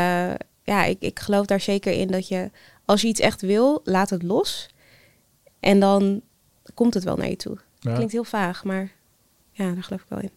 ja, 0.64 0.84
ik, 0.84 0.98
ik 1.00 1.20
geloof 1.20 1.46
daar 1.46 1.62
zeker 1.62 1.94
in 1.94 2.08
dat 2.08 2.28
je, 2.28 2.52
als 2.86 3.02
je 3.02 3.08
iets 3.08 3.20
echt 3.20 3.42
wil, 3.42 3.82
laat 3.84 4.10
het 4.10 4.24
los. 4.24 4.70
En 5.60 5.80
dan 5.80 6.22
komt 6.74 6.94
het 6.94 7.04
wel 7.04 7.16
naar 7.16 7.30
je 7.30 7.36
toe. 7.36 7.58
Ja. 7.80 7.94
Klinkt 7.94 8.12
heel 8.12 8.24
vaag, 8.24 8.64
maar 8.64 8.92
ja, 9.52 9.72
daar 9.74 9.84
geloof 9.84 10.02
ik 10.02 10.10
wel 10.10 10.20
in. 10.20 10.32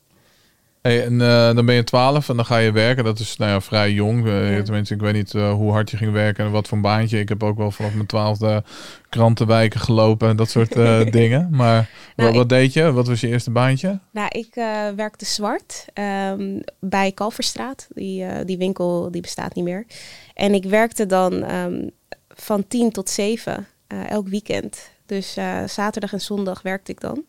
Hey, 0.82 1.04
en 1.04 1.12
uh, 1.12 1.54
dan 1.54 1.66
ben 1.66 1.74
je 1.74 1.84
12 1.84 2.28
en 2.28 2.36
dan 2.36 2.44
ga 2.44 2.56
je 2.58 2.72
werken. 2.72 3.04
Dat 3.04 3.18
is 3.18 3.36
nou 3.36 3.50
ja, 3.50 3.60
vrij 3.60 3.92
jong. 3.92 4.26
Uh, 4.26 4.56
Ja. 4.56 4.62
Tenminste, 4.62 4.94
ik 4.94 5.00
weet 5.00 5.14
niet 5.14 5.32
uh, 5.32 5.52
hoe 5.52 5.72
hard 5.72 5.90
je 5.90 5.96
ging 5.96 6.12
werken 6.12 6.44
en 6.44 6.50
wat 6.50 6.68
voor 6.68 6.76
een 6.76 6.82
baantje. 6.82 7.18
Ik 7.18 7.28
heb 7.28 7.42
ook 7.42 7.56
wel 7.56 7.70
vanaf 7.70 7.94
mijn 7.94 8.06
twaalfde 8.06 8.64
krantenwijken 9.08 9.80
gelopen 9.80 10.28
en 10.28 10.36
dat 10.36 10.50
soort 10.50 10.72
dingen. 11.12 11.48
Maar 11.50 11.90
Nou, 12.16 12.28
wat, 12.28 12.32
wat 12.34 12.42
ik- 12.42 12.48
deed 12.48 12.72
je? 12.72 12.92
Wat 12.92 13.06
was 13.06 13.20
je 13.20 13.28
eerste 13.28 13.50
baantje? 13.50 13.98
Nou, 14.10 14.28
ik 14.28 14.56
eh, 14.56 14.88
werkte 14.96 15.24
zwart 15.24 15.86
ehm, 15.92 16.60
bij 16.80 17.12
Kalverstraat. 17.12 17.86
Die, 17.94 18.24
eh, 18.24 18.46
die 18.46 18.58
winkel 18.58 19.10
die 19.10 19.22
bestaat 19.22 19.54
niet 19.54 19.64
meer. 19.64 19.86
En 20.34 20.54
ik 20.54 20.64
werkte 20.64 21.06
dan 21.06 21.42
ehm, 21.44 21.88
van 22.28 22.66
tien 22.68 22.90
tot 22.90 23.10
zeven 23.10 23.66
eh, 23.86 24.10
elk 24.10 24.28
weekend. 24.28 24.90
Dus 25.06 25.36
eh, 25.36 25.58
zaterdag 25.66 26.12
en 26.12 26.20
zondag 26.20 26.62
werkte 26.62 26.92
ik 26.92 27.00
dan. 27.00 27.24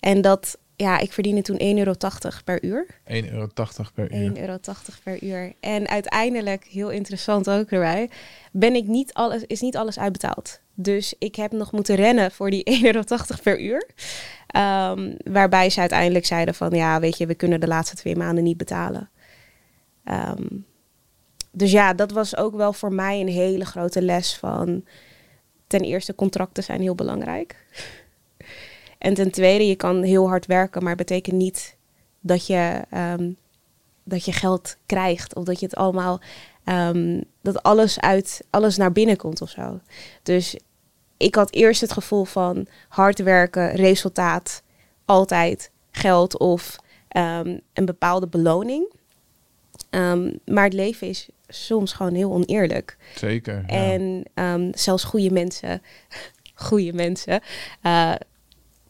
En 0.00 0.20
dat, 0.20 0.58
ja, 0.76 0.98
ik 0.98 1.12
verdiende 1.12 1.42
toen 1.42 1.58
1,80 1.58 1.62
euro 1.62 1.94
per 2.44 2.64
uur. 2.64 2.86
1,80 2.86 3.32
euro 3.32 3.48
per 3.94 4.14
uur. 4.14 4.32
1,80 4.34 4.40
euro 4.40 4.58
per 5.02 5.22
uur. 5.22 5.52
En 5.60 5.88
uiteindelijk, 5.88 6.64
heel 6.64 6.90
interessant 6.90 7.50
ook 7.50 7.70
erbij, 7.70 8.10
ben 8.52 8.74
ik 8.74 8.86
niet 8.86 9.14
alles, 9.14 9.44
is 9.44 9.60
niet 9.60 9.76
alles 9.76 9.98
uitbetaald. 9.98 10.60
Dus 10.74 11.14
ik 11.18 11.34
heb 11.34 11.52
nog 11.52 11.72
moeten 11.72 11.96
rennen 11.96 12.30
voor 12.30 12.50
die 12.50 12.64
1,80 12.82 12.82
euro 12.82 13.02
per 13.42 13.60
uur. 13.60 13.88
Ehm, 14.46 15.14
waarbij 15.24 15.70
ze 15.70 15.80
uiteindelijk 15.80 16.26
zeiden 16.26 16.54
van, 16.54 16.70
ja, 16.70 17.00
weet 17.00 17.18
je, 17.18 17.26
we 17.26 17.34
kunnen 17.34 17.60
de 17.60 17.68
laatste 17.68 17.96
twee 17.96 18.16
maanden 18.16 18.44
niet 18.44 18.56
betalen. 18.56 19.10
Ehm, 20.04 20.46
dus 21.52 21.70
ja, 21.70 21.94
dat 21.94 22.10
was 22.10 22.36
ook 22.36 22.54
wel 22.54 22.72
voor 22.72 22.92
mij 22.92 23.20
een 23.20 23.28
hele 23.28 23.64
grote 23.64 24.02
les 24.02 24.36
van... 24.36 24.84
Ten 25.66 25.80
eerste, 25.80 26.14
contracten 26.14 26.62
zijn 26.62 26.80
heel 26.80 26.94
belangrijk. 26.94 27.66
En 28.98 29.14
ten 29.14 29.30
tweede, 29.30 29.66
je 29.66 29.76
kan 29.76 30.02
heel 30.02 30.28
hard 30.28 30.46
werken, 30.46 30.80
maar 30.80 30.96
het 30.96 31.06
betekent 31.06 31.36
niet 31.36 31.76
dat 32.20 32.46
je, 32.46 32.82
ehm, 32.90 33.30
dat 34.04 34.24
je 34.24 34.32
geld 34.32 34.76
krijgt. 34.86 35.34
Of 35.34 35.44
dat 35.44 35.60
je 35.60 35.66
het 35.66 35.76
allemaal, 35.76 36.20
ehm, 36.64 37.20
dat 37.42 37.62
alles 37.62 38.00
uit, 38.00 38.44
alles 38.50 38.76
naar 38.76 38.92
binnen 38.92 39.16
komt 39.16 39.42
of 39.42 39.50
zo. 39.50 39.80
Dus 40.22 40.56
ik 41.16 41.34
had 41.34 41.52
eerst 41.52 41.80
het 41.80 41.92
gevoel 41.92 42.24
van 42.24 42.66
hard 42.88 43.18
werken, 43.18 43.70
resultaat, 43.70 44.62
altijd 45.04 45.70
geld 45.90 46.38
of 46.38 46.76
ehm, 47.08 47.58
een 47.72 47.84
bepaalde 47.84 48.26
beloning. 48.26 48.94
maar 50.44 50.64
het 50.64 50.72
leven 50.72 51.08
is 51.08 51.28
soms 51.48 51.92
gewoon 51.92 52.14
heel 52.14 52.32
oneerlijk. 52.32 52.96
Zeker. 53.14 53.64
ja. 53.66 53.92
En 54.34 54.72
zelfs 54.74 55.04
goede 55.04 55.30
mensen, 55.30 55.82
goede 56.54 56.92
mensen, 56.92 57.40
eh, 57.82 58.14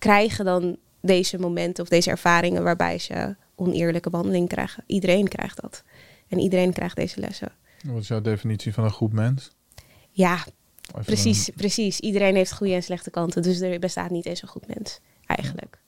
krijgen 0.07 0.45
dan 0.45 0.77
deze 1.01 1.39
momenten 1.39 1.83
of 1.83 1.89
deze 1.89 2.11
ervaringen 2.11 2.63
waarbij 2.63 2.99
ze 2.99 3.37
oneerlijke 3.55 4.11
behandeling 4.11 4.49
krijgen. 4.49 4.85
Iedereen 4.87 5.29
krijgt 5.29 5.61
dat. 5.63 5.83
En 6.29 6.39
iedereen 6.39 6.73
krijgt 6.73 6.97
deze 6.97 7.21
lessen. 7.21 7.53
Wat 7.85 8.03
is 8.03 8.09
jouw 8.09 8.21
definitie 8.21 8.75
van 8.75 8.85
een 8.85 8.91
goed 8.91 9.13
mens? 9.13 9.51
Ja, 10.11 10.35
Even 10.89 11.05
precies, 11.05 11.49
een- 11.49 11.55
precies. 11.55 12.01
Iedereen 12.01 12.35
heeft 12.35 12.53
goede 12.53 12.75
en 12.75 12.83
slechte 12.83 13.11
kanten. 13.11 13.43
Dus 13.43 13.61
er 13.61 13.79
bestaat 13.79 14.11
niet 14.11 14.27
eens 14.27 14.43
een 14.43 14.49
goed 14.49 14.75
mens, 14.75 15.01
eigenlijk. 15.27 15.79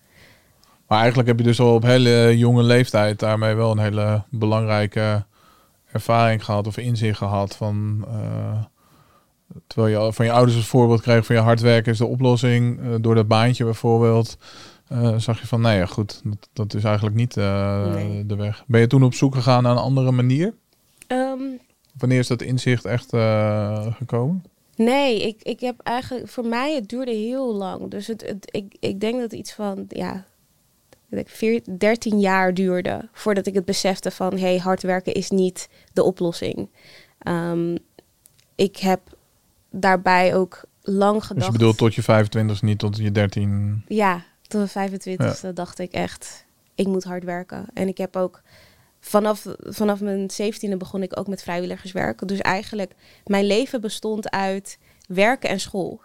Maar 0.87 0.99
eigenlijk 0.99 1.29
heb 1.29 1.39
je 1.39 1.45
dus 1.45 1.61
al 1.61 1.75
op 1.75 1.83
hele 1.83 2.39
jonge 2.39 2.63
leeftijd 2.63 3.19
daarmee 3.19 3.55
wel 3.55 3.71
een 3.71 3.79
hele 3.79 4.25
belangrijke 4.31 5.25
ervaring 5.93 6.45
gehad 6.45 6.67
of 6.67 6.77
inzicht 6.77 7.19
gehad 7.19 7.57
van. 7.57 8.05
eh, 8.09 8.65
terwijl 9.67 10.05
je 10.07 10.13
van 10.13 10.25
je 10.25 10.33
ouders 10.33 10.57
als 10.57 10.67
voorbeeld 10.67 11.01
kreeg 11.01 11.27
van 11.27 11.37
je 11.37 11.43
hard 11.43 11.61
werken 11.61 11.93
is 11.93 11.99
de 11.99 12.07
oplossing. 12.07 12.81
eh, 12.81 12.95
door 13.01 13.15
dat 13.15 13.29
baantje 13.29 13.65
bijvoorbeeld. 13.65 14.37
eh, 14.89 15.19
zag 15.19 15.41
je 15.41 15.47
van 15.47 15.61
nee, 15.61 15.79
ja, 15.79 15.87
goed, 15.87 16.21
dat, 16.25 16.49
dat 16.53 16.75
is 16.75 16.85
eigenlijk 16.85 17.17
niet 17.17 17.37
eh, 17.37 17.93
Nee. 17.95 18.27
de 18.27 18.37
weg. 18.37 18.65
Ben 18.67 18.81
je 18.81 18.87
toen 18.87 19.03
op 19.05 19.15
zoek 19.15 19.35
gegaan 19.35 19.63
naar 19.63 19.73
een 19.73 19.79
andere 19.79 20.11
manier? 20.13 20.55
Ehm, 21.07 21.41
Wanneer 21.99 22.19
is 22.19 22.27
dat 22.27 22.43
inzicht 22.43 22.85
echt 22.85 23.09
gekomen? 23.97 24.45
nee, 24.77 25.27
ik, 25.27 25.43
ik 25.43 25.61
heb 25.61 25.81
eigenlijk... 25.83 26.29
Voor 26.29 26.45
mij, 26.47 26.75
het 26.75 26.89
duurde 26.89 27.13
heel 27.13 27.55
lang. 27.55 27.91
Dus 27.91 28.07
het, 28.07 28.27
het, 28.27 28.49
ik, 28.55 28.77
ik 28.81 29.01
denk 29.01 29.13
dat 29.15 29.23
het 29.23 29.33
iets 29.33 29.53
van... 29.53 29.85
Ja, 29.89 30.25
ik 30.91 31.17
denk 31.17 31.29
vier- 31.29 31.63
13 31.79 32.21
jaar 32.21 32.55
duurde 32.55 33.09
voordat 33.13 33.47
ik 33.47 33.55
het 33.55 33.65
besefte 33.65 34.11
van... 34.11 34.33
hé, 34.33 34.39
hey, 34.39 34.59
hard 34.59 34.83
werken 34.83 35.15
is 35.15 35.31
niet 35.31 35.69
de 35.93 36.03
oplossing. 36.03 36.69
Ehm, 37.19 37.77
ik 38.55 38.77
heb 38.77 39.01
daarbij 39.71 40.35
ook 40.35 40.65
lang 40.83 41.23
gedacht... 41.23 41.35
Dus 41.35 41.47
je 41.47 41.53
bedoelt 41.53 41.77
tot 41.77 41.95
je 41.95 42.03
25 42.03 42.63
niet 42.63 42.79
tot 42.79 42.97
je 42.97 43.13
13. 43.13 43.85
Ja, 43.89 44.25
tot 44.47 44.75
mijn 44.75 44.91
25e 44.91 45.53
dacht 45.55 45.79
ik 45.79 45.93
echt, 45.93 46.45
ik 46.75 46.87
moet 46.87 47.05
hard 47.05 47.25
werken. 47.25 47.67
En 47.75 47.89
ik 47.89 47.99
heb 47.99 48.17
ook 48.17 48.43
vanaf, 49.01 49.47
vanaf 49.59 50.01
mijn 50.01 50.31
17e 50.43 50.77
begon 50.77 51.03
ik 51.03 51.19
ook 51.19 51.29
met 51.29 51.43
vrijwilligerswerk. 51.43 52.29
Dus 52.29 52.41
eigenlijk, 52.41 52.93
mijn 53.25 53.47
leven 53.47 53.81
bestond 53.81 54.31
uit 54.31 54.79
werken 55.09 55.49
en 55.49 55.61
school. 55.61 56.01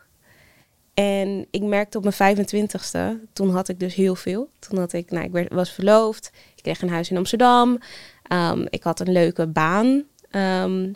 En 0.94 1.48
ik 1.52 1.62
merkte 1.62 1.98
op 1.98 2.04
mijn 2.18 2.38
25ste, 2.38 3.30
toen 3.34 3.50
had 3.50 3.70
ik 3.70 3.80
dus 3.80 3.96
heel 3.96 4.16
veel. 4.16 4.50
Toen 4.60 4.80
had 4.80 4.94
ik, 4.94 5.12
nou, 5.12 5.26
ik 5.26 5.32
werd, 5.32 5.54
was 5.54 5.72
verloofd, 5.72 6.32
ik 6.56 6.64
kreeg 6.64 6.82
een 6.82 6.90
huis 6.90 7.10
in 7.10 7.18
Amsterdam, 7.18 7.80
Ehm, 8.24 8.66
ik 8.70 8.84
had 8.84 9.00
een 9.00 9.12
leuke 9.12 9.48
baan. 9.48 10.04
Ehm, 10.30 10.92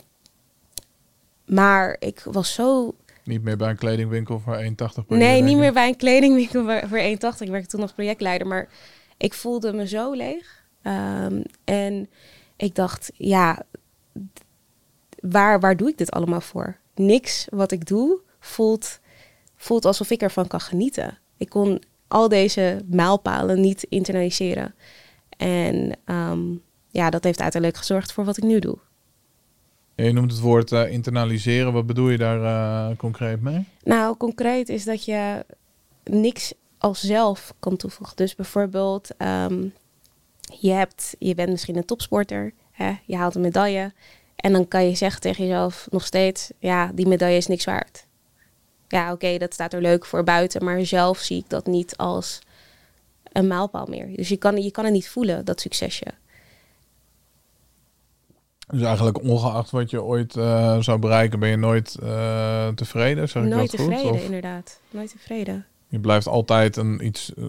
maar 1.47 1.95
ik 1.99 2.19
was 2.23 2.53
zo 2.53 2.95
Niet 3.23 3.43
meer 3.43 3.57
bij 3.57 3.69
een 3.69 3.77
kledingwinkel 3.77 4.39
voor 4.39 4.55
1,80 4.57 5.05
per 5.07 5.17
Nee, 5.17 5.41
niet 5.41 5.57
meer 5.57 5.73
bij 5.73 5.87
een 5.87 5.95
kledingwinkel 5.95 6.63
voor- 6.63 6.87
voor 6.87 6.97
1,80. 6.99 7.41
Ik 7.45 7.49
werkte 7.51 7.69
toen 7.69 7.81
als 7.81 7.91
projectleider, 7.93 8.47
maar 8.47 8.69
ik 9.17 9.33
voelde 9.33 9.73
me 9.73 9.87
zo 9.87 10.11
leeg. 10.13 10.63
Ehm, 10.81 11.41
en 11.63 12.09
ik 12.55 12.75
dacht, 12.75 13.11
ja, 13.13 13.63
waar, 15.21 15.59
waar 15.59 15.77
doe 15.77 15.89
ik 15.89 15.97
dit 15.97 16.11
allemaal 16.11 16.41
voor? 16.41 16.77
Niks 16.95 17.47
wat 17.49 17.71
ik 17.71 17.85
doe 17.85 18.19
voelt, 18.39 18.99
voelt 19.55 19.85
alsof 19.85 20.09
ik 20.09 20.21
ervan 20.21 20.47
kan 20.47 20.61
genieten. 20.61 21.17
Ik 21.37 21.49
kon 21.49 21.81
al 22.07 22.29
deze 22.29 22.81
mijlpalen 22.85 23.61
niet 23.61 23.83
internaliseren. 23.89 24.75
En 25.37 25.91
ehm, 26.05 26.43
ja, 26.89 27.09
dat 27.09 27.23
heeft 27.23 27.41
uiteindelijk 27.41 27.81
gezorgd 27.81 28.11
voor 28.11 28.25
wat 28.25 28.37
ik 28.37 28.43
nu 28.43 28.59
doe. 28.59 28.77
Je 30.05 30.11
noemt 30.11 30.31
het 30.31 30.39
woord 30.39 30.71
eh, 30.71 30.91
internaliseren. 30.91 31.73
Wat 31.73 31.85
bedoel 31.85 32.09
je 32.09 32.17
daar 32.17 32.43
eh, 32.43 32.97
concreet 32.97 33.41
mee? 33.41 33.65
Nou, 33.83 34.17
concreet 34.17 34.69
is 34.69 34.83
dat 34.83 35.05
je 35.05 35.45
niks 36.03 36.53
als 36.77 36.99
zelf 36.99 37.53
kan 37.59 37.77
toevoegen. 37.77 38.15
Dus 38.15 38.35
bijvoorbeeld, 38.35 39.09
ehm, 39.17 39.67
je, 40.59 40.71
hebt, 40.71 41.15
je 41.19 41.35
bent 41.35 41.49
misschien 41.49 41.77
een 41.77 41.85
topsporter, 41.85 42.53
hè, 42.71 42.93
je 43.05 43.15
haalt 43.15 43.35
een 43.35 43.41
medaille. 43.41 43.93
En 44.35 44.53
dan 44.53 44.67
kan 44.67 44.87
je 44.87 44.95
zeggen 44.95 45.21
tegen 45.21 45.43
jezelf 45.43 45.87
nog 45.91 46.05
steeds, 46.05 46.51
ja, 46.59 46.91
die 46.93 47.07
medaille 47.07 47.37
is 47.37 47.47
niks 47.47 47.65
waard. 47.65 48.05
Ja, 48.87 49.11
oké, 49.11 49.37
dat 49.37 49.53
staat 49.53 49.73
er 49.73 49.81
leuk 49.81 50.05
voor 50.05 50.23
buiten, 50.23 50.63
maar 50.63 50.85
zelf 50.85 51.17
zie 51.17 51.37
ik 51.37 51.49
dat 51.49 51.65
niet 51.65 51.97
als 51.97 52.39
een 53.31 53.47
mijlpaal 53.47 53.85
meer. 53.85 54.15
Dus 54.15 54.29
je 54.29 54.37
kan, 54.37 54.63
je 54.63 54.71
kan 54.71 54.83
het 54.83 54.93
niet 54.93 55.09
voelen, 55.09 55.45
dat 55.45 55.61
succesje. 55.61 56.05
Dus 58.67 58.81
eigenlijk 58.81 59.21
ongeacht 59.23 59.71
wat 59.71 59.89
je 59.89 60.03
ooit 60.03 60.35
eh, 60.35 60.77
zou 60.79 60.99
bereiken, 60.99 61.39
ben 61.39 61.49
je 61.49 61.55
nooit 61.57 61.97
eh, 62.03 62.67
tevreden. 62.67 63.29
Zeg 63.29 63.43
ik 63.43 63.49
Nooit 63.49 63.71
dat 63.71 63.79
goed? 63.79 63.89
tevreden, 63.89 64.13
Of 64.13 64.23
inderdaad. 64.23 64.79
Nooit 64.91 65.11
tevreden. 65.11 65.65
je 65.87 65.99
blijft 65.99 66.27
altijd 66.27 66.75
een 66.77 67.05
iets. 67.05 67.33
eh, 67.33 67.43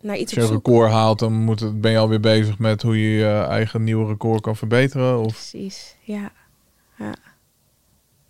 Naar 0.00 0.16
iets 0.16 0.34
als 0.36 0.44
je 0.44 0.50
een 0.50 0.56
record 0.56 0.90
haalt, 0.90 1.18
dan 1.18 1.32
moet 1.32 1.60
het, 1.60 1.80
ben 1.80 1.90
je 1.90 1.98
alweer 1.98 2.20
bezig 2.20 2.58
met 2.58 2.82
hoe 2.82 3.02
je 3.02 3.16
je 3.18 3.26
eigen 3.48 3.84
nieuwe 3.84 4.06
record 4.06 4.40
kan 4.40 4.56
verbeteren. 4.56 5.18
Of, 5.18 5.32
Precies, 5.50 5.96
ja. 6.02 6.32
ja. 6.98 7.14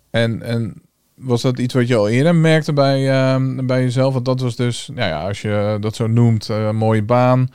en, 0.09 0.41
en 0.41 0.81
was 1.15 1.41
dat 1.41 1.59
iets 1.59 1.73
wat 1.73 1.87
je 1.87 1.95
al 1.95 2.09
eerder 2.09 2.35
merkte 2.35 2.73
bij, 2.73 3.09
eh, 3.11 3.65
bij 3.65 3.81
jezelf? 3.81 4.13
Want 4.13 4.25
dat 4.25 4.39
was 4.39 4.55
dus, 4.55 4.87
nou 4.93 5.09
ja, 5.09 5.27
als 5.27 5.41
je 5.41 5.77
dat 5.79 5.95
zo 5.95 6.07
noemt, 6.07 6.49
mooie 6.73 7.03
baan, 7.03 7.49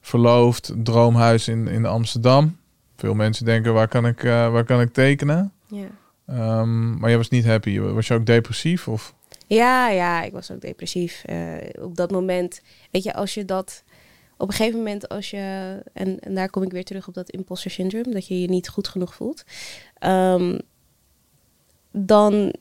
verloofd, 0.00 0.72
droomhuis 0.76 1.48
in, 1.48 1.68
in 1.68 1.86
Amsterdam. 1.86 2.56
Veel 2.98 3.14
mensen 3.14 3.44
denken, 3.44 3.72
waar 3.74 3.88
kan 3.88 4.06
ik, 4.06 4.24
eh, 4.24 4.52
waar 4.52 4.64
kan 4.64 4.80
ik 4.80 4.92
tekenen? 4.92 5.52
ja. 5.68 5.86
Ehm, 6.26 6.98
maar 6.98 7.10
je 7.10 7.16
was 7.16 7.28
niet 7.28 7.44
happy. 7.44 7.78
Was 7.78 8.06
je 8.06 8.14
ook 8.14 8.26
depressief? 8.26 8.88
Of? 8.88 9.14
Ja, 9.46 9.88
ja, 9.90 10.22
ik 10.22 10.32
was 10.32 10.50
ook 10.50 10.60
depressief. 10.60 11.22
Eh, 11.24 11.36
op 11.84 11.96
dat 11.96 12.10
moment, 12.10 12.60
weet 12.90 13.02
je, 13.02 13.14
als 13.14 13.34
je 13.34 13.44
dat 13.44 13.82
op 14.36 14.48
een 14.48 14.54
gegeven 14.54 14.78
moment, 14.78 15.08
als 15.08 15.30
je, 15.30 15.78
en, 15.92 16.18
en 16.20 16.34
daar 16.34 16.50
kom 16.50 16.62
ik 16.62 16.72
weer 16.72 16.84
terug 16.84 17.08
op 17.08 17.14
dat 17.14 17.30
imposter 17.30 17.70
syndrome, 17.70 18.12
dat 18.12 18.26
je 18.26 18.40
je 18.40 18.48
niet 18.48 18.68
goed 18.68 18.88
genoeg 18.88 19.14
voelt, 19.14 19.44
ehm, 19.98 20.58
dan, 21.92 22.54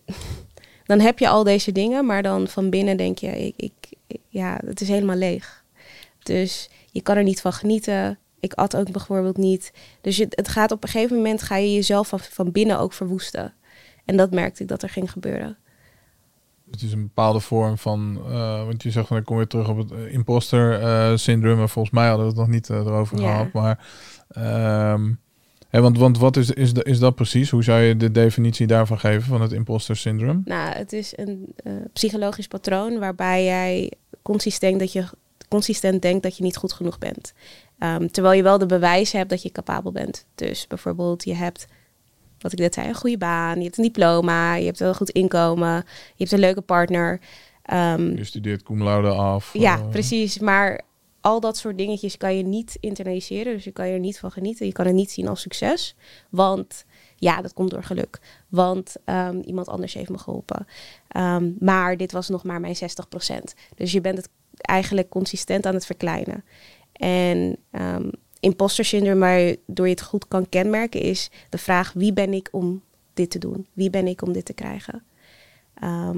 dan 0.85 0.99
heb 0.99 1.19
je 1.19 1.27
al 1.27 1.43
deze 1.43 1.71
dingen, 1.71 2.05
maar 2.05 2.23
dan 2.23 2.47
van 2.47 2.69
binnen 2.69 2.97
denk 2.97 3.17
je, 3.17 3.53
ik, 3.55 3.89
ik- 4.07 4.19
ja, 4.27 4.59
het 4.65 4.81
is 4.81 4.87
helemaal 4.87 5.15
leeg. 5.15 5.63
Dus 6.23 6.69
je 6.91 7.01
kan 7.01 7.17
er 7.17 7.23
niet 7.23 7.41
van 7.41 7.53
genieten. 7.53 8.19
Ik 8.39 8.53
at 8.53 8.75
ook 8.75 8.91
bijvoorbeeld 8.91 9.37
niet. 9.37 9.71
Dus 10.01 10.17
je, 10.17 10.25
het 10.29 10.47
gaat 10.47 10.71
op 10.71 10.83
een 10.83 10.89
gegeven 10.89 11.15
moment 11.15 11.41
ga 11.41 11.55
je 11.55 11.73
jezelf 11.73 12.07
van, 12.07 12.19
van 12.19 12.51
binnen 12.51 12.79
ook 12.79 12.93
verwoesten. 12.93 13.53
En 14.05 14.17
dat 14.17 14.31
merkte 14.31 14.61
ik 14.61 14.67
dat 14.69 14.83
er 14.83 14.89
ging 14.89 15.11
gebeuren. 15.11 15.57
Het 16.71 16.81
is 16.81 16.91
een 16.91 17.01
bepaalde 17.01 17.39
vorm 17.39 17.77
van, 17.77 18.21
eh, 18.27 18.65
want 18.65 18.83
je 18.83 18.91
zegt 18.91 19.07
van 19.07 19.17
ik 19.17 19.25
kom 19.25 19.35
weer 19.37 19.47
terug 19.47 19.69
op 19.69 19.77
het 19.77 19.91
eh, 19.91 20.13
imposter 20.13 20.81
eh, 20.81 21.15
syndroom. 21.15 21.59
En 21.59 21.69
volgens 21.69 21.93
mij 21.93 22.07
hadden 22.07 22.25
we 22.25 22.31
het 22.31 22.39
nog 22.39 22.49
niet 22.49 22.69
erover 22.69 23.19
Ja. 23.19 23.31
gehad. 23.31 23.51
Maar, 23.53 23.87
ehm, 24.29 25.13
hè, 25.69 25.81
want, 25.81 25.97
want 25.97 26.17
wat 26.17 26.37
is, 26.37 26.51
is, 26.51 26.71
is 26.71 26.99
dat 26.99 27.15
precies? 27.15 27.49
Hoe 27.49 27.63
zou 27.63 27.81
je 27.81 27.97
de 27.97 28.11
definitie 28.11 28.67
daarvan 28.67 28.99
geven 28.99 29.27
van 29.27 29.41
het 29.41 29.51
imposter 29.51 29.95
syndroom? 29.95 30.41
Nou, 30.45 30.75
het 30.75 30.93
is 30.93 31.13
een 31.15 31.55
psychologisch 31.93 32.47
patroon 32.47 32.99
waarbij 32.99 33.43
jij 33.43 33.91
consistent, 34.21 34.79
dat 34.79 34.91
je, 34.91 35.03
consistent 35.47 36.01
denkt 36.01 36.23
dat 36.23 36.37
je 36.37 36.43
niet 36.43 36.57
goed 36.57 36.73
genoeg 36.73 36.97
bent. 36.97 37.33
Ehm, 37.79 38.07
terwijl 38.07 38.35
je 38.35 38.43
wel 38.43 38.57
de 38.57 38.65
bewijzen 38.65 39.17
hebt 39.17 39.29
dat 39.29 39.41
je 39.41 39.51
capabel 39.51 39.91
bent. 39.91 40.25
Dus 40.35 40.67
bijvoorbeeld, 40.67 41.23
je 41.23 41.33
hebt 41.33 41.67
wat 42.39 42.51
ik 42.53 42.59
net 42.59 42.73
zei, 42.73 42.87
een 42.87 42.95
goede 42.95 43.17
baan, 43.17 43.57
je 43.57 43.63
hebt 43.63 43.77
een 43.77 43.83
diploma, 43.83 44.55
je 44.55 44.65
hebt 44.65 44.79
een 44.79 44.95
goed 44.95 45.09
inkomen, 45.09 45.73
je 45.75 45.83
hebt 46.17 46.31
een 46.31 46.39
leuke 46.39 46.61
partner. 46.61 47.19
Ehm, 47.63 48.15
Je 48.15 48.23
studeert 48.23 48.63
cum 48.63 48.83
laude 48.83 49.09
af. 49.09 49.53
ja, 49.53 49.77
eh, 49.77 49.89
precies. 49.89 50.39
Maar 50.39 50.81
al 51.21 51.39
dat 51.39 51.57
soort 51.57 51.77
dingetjes 51.77 52.17
kan 52.17 52.37
je 52.37 52.43
niet 52.43 52.77
internaliseren. 52.79 53.53
Dus 53.53 53.63
je 53.63 53.71
kan 53.71 53.85
er 53.85 53.99
niet 53.99 54.19
van 54.19 54.31
genieten. 54.31 54.65
Je 54.65 54.71
kan 54.71 54.85
het 54.85 54.95
niet 54.95 55.11
zien 55.11 55.27
als 55.27 55.41
succes. 55.41 55.95
Want 56.29 56.85
ja, 57.15 57.41
dat 57.41 57.53
komt 57.53 57.69
door 57.71 57.83
geluk. 57.83 58.19
Want 58.47 58.95
ehm, 59.05 59.39
iemand 59.39 59.67
anders 59.67 59.93
heeft 59.93 60.09
me 60.09 60.17
geholpen. 60.17 60.67
Maar 61.59 61.97
dit 61.97 62.11
was 62.11 62.29
nog 62.29 62.43
maar 62.43 62.59
mijn 62.59 62.75
60%. 62.75 63.53
Dus 63.75 63.91
je 63.91 64.01
bent 64.01 64.17
het 64.17 64.29
eigenlijk 64.67 65.09
consistent 65.09 65.65
aan 65.65 65.73
het 65.73 65.85
verkleinen. 65.85 66.43
En 66.91 67.57
ehm 67.71 68.09
imposter 68.39 68.85
syndroom, 68.85 69.19
waardoor 69.19 69.85
je 69.85 69.91
het 69.91 70.01
goed 70.01 70.27
kan 70.27 70.49
kenmerken, 70.49 71.01
is 71.01 71.29
de 71.49 71.57
vraag: 71.57 71.93
wie 71.93 72.13
ben 72.13 72.33
ik 72.33 72.49
om 72.51 72.81
dit 73.13 73.29
te 73.29 73.39
doen? 73.39 73.67
Wie 73.73 73.89
ben 73.89 74.07
ik 74.07 74.21
om 74.21 74.33
dit 74.33 74.45
te 74.45 74.53
krijgen? 74.53 75.03
Ehm, 75.73 76.17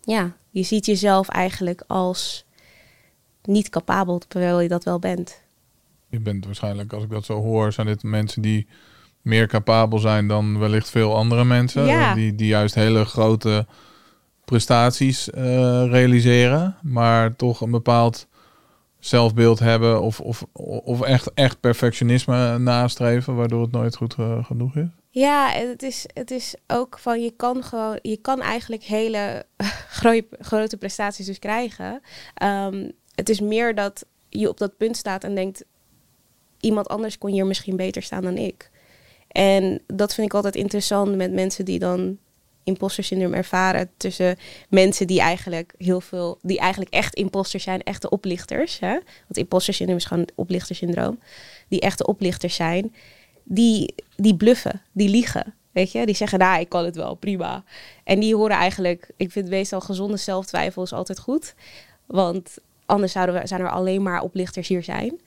ja, 0.00 0.36
je 0.50 0.62
ziet 0.62 0.86
jezelf 0.86 1.28
eigenlijk 1.28 1.84
als 1.86 2.44
niet 3.42 3.68
capabel, 3.68 4.18
terwijl 4.28 4.60
je 4.60 4.68
dat 4.68 4.84
wel 4.84 4.98
bent. 4.98 5.40
Je 6.08 6.20
bent 6.20 6.44
waarschijnlijk, 6.44 6.92
als 6.92 7.04
ik 7.04 7.10
dat 7.10 7.24
zo 7.24 7.42
hoor, 7.42 7.72
zijn 7.72 7.86
dit 7.86 8.02
mensen 8.02 8.42
die 8.42 8.66
meer 9.22 9.46
capabel 9.46 9.98
zijn 9.98 10.28
dan 10.28 10.58
wellicht 10.58 10.90
veel 10.90 11.16
andere 11.16 11.44
mensen. 11.44 11.84
Ja. 11.84 12.14
Die, 12.14 12.34
die 12.34 12.46
juist 12.46 12.74
hele 12.74 13.04
grote 13.04 13.66
prestaties 14.46 15.30
eh, 15.30 15.42
realiseren, 15.90 16.76
maar 16.82 17.36
toch 17.36 17.60
een 17.60 17.70
bepaald 17.70 18.26
zelfbeeld 18.98 19.58
hebben 19.58 20.02
of, 20.02 20.20
of, 20.20 20.44
of 20.84 21.00
echt, 21.00 21.30
echt 21.34 21.60
perfectionisme 21.60 22.58
nastreven, 22.58 23.34
waardoor 23.34 23.62
het 23.62 23.72
nooit 23.72 23.96
goed 23.96 24.14
eh, 24.18 24.44
genoeg 24.44 24.76
is. 24.76 24.88
Ja, 25.10 25.48
het 25.48 25.82
is, 25.82 26.06
het 26.14 26.30
is 26.30 26.54
ook 26.66 26.98
van 26.98 27.22
je 27.22 27.30
kan 27.30 27.62
gewoon, 27.62 27.98
je 28.02 28.16
kan 28.16 28.40
eigenlijk 28.40 28.82
hele 28.82 29.46
grote, 30.00 30.26
grote 30.38 30.76
prestaties 30.76 31.26
dus 31.26 31.38
krijgen. 31.38 32.00
Ehm, 32.34 32.90
het 33.14 33.28
is 33.28 33.40
meer 33.40 33.74
dat 33.74 34.06
je 34.28 34.48
op 34.48 34.58
dat 34.58 34.76
punt 34.76 34.96
staat 34.96 35.24
en 35.24 35.34
denkt, 35.34 35.64
iemand 36.60 36.88
anders 36.88 37.18
kon 37.18 37.30
hier 37.30 37.46
misschien 37.46 37.76
beter 37.76 38.02
staan 38.02 38.22
dan 38.22 38.36
ik. 38.36 38.70
En 39.28 39.82
dat 39.86 40.14
vind 40.14 40.26
ik 40.26 40.34
altijd 40.34 40.56
interessant 40.56 41.16
met 41.16 41.32
mensen 41.32 41.64
die 41.64 41.78
dan 41.78 42.18
imposter 42.66 43.04
syndroom 43.04 43.34
ervaren 43.34 43.90
tussen 43.96 44.36
mensen 44.68 45.06
die 45.06 45.20
eigenlijk 45.20 45.74
heel 45.78 46.00
veel, 46.00 46.38
die 46.42 46.58
eigenlijk 46.58 46.94
echt 46.94 47.14
imposters 47.14 47.62
zijn, 47.62 47.82
echte 47.82 48.08
oplichters. 48.08 48.78
Hè? 48.78 48.92
Want 48.92 49.36
imposter 49.36 49.74
syndroom 49.74 49.98
is 49.98 50.04
gewoon 50.04 50.28
oplichtersyndroom. 50.34 51.18
Die 51.68 51.80
echte 51.80 52.06
oplichters 52.06 52.54
zijn, 52.54 52.94
die, 53.44 53.94
die 54.16 54.36
bluffen, 54.36 54.82
die 54.92 55.08
liegen. 55.08 55.54
Weet 55.72 55.92
je, 55.92 56.06
die 56.06 56.14
zeggen, 56.14 56.38
nou, 56.38 56.60
ik 56.60 56.68
kan 56.68 56.84
het 56.84 56.96
wel, 56.96 57.14
prima. 57.14 57.64
En 58.04 58.20
die 58.20 58.34
horen 58.34 58.56
eigenlijk, 58.56 59.10
ik 59.16 59.30
vind 59.30 59.48
meestal 59.48 59.80
gezonde 59.80 60.16
zelftwijfel 60.16 60.82
is 60.82 60.92
altijd 60.92 61.18
goed. 61.18 61.54
Want 62.06 62.58
anders 62.86 63.12
zouden 63.12 63.40
we, 63.40 63.46
zijn 63.46 63.60
er 63.60 63.70
alleen 63.70 64.02
maar 64.02 64.22
oplichters 64.22 64.68
hier 64.68 64.82
zijn. 64.82 65.20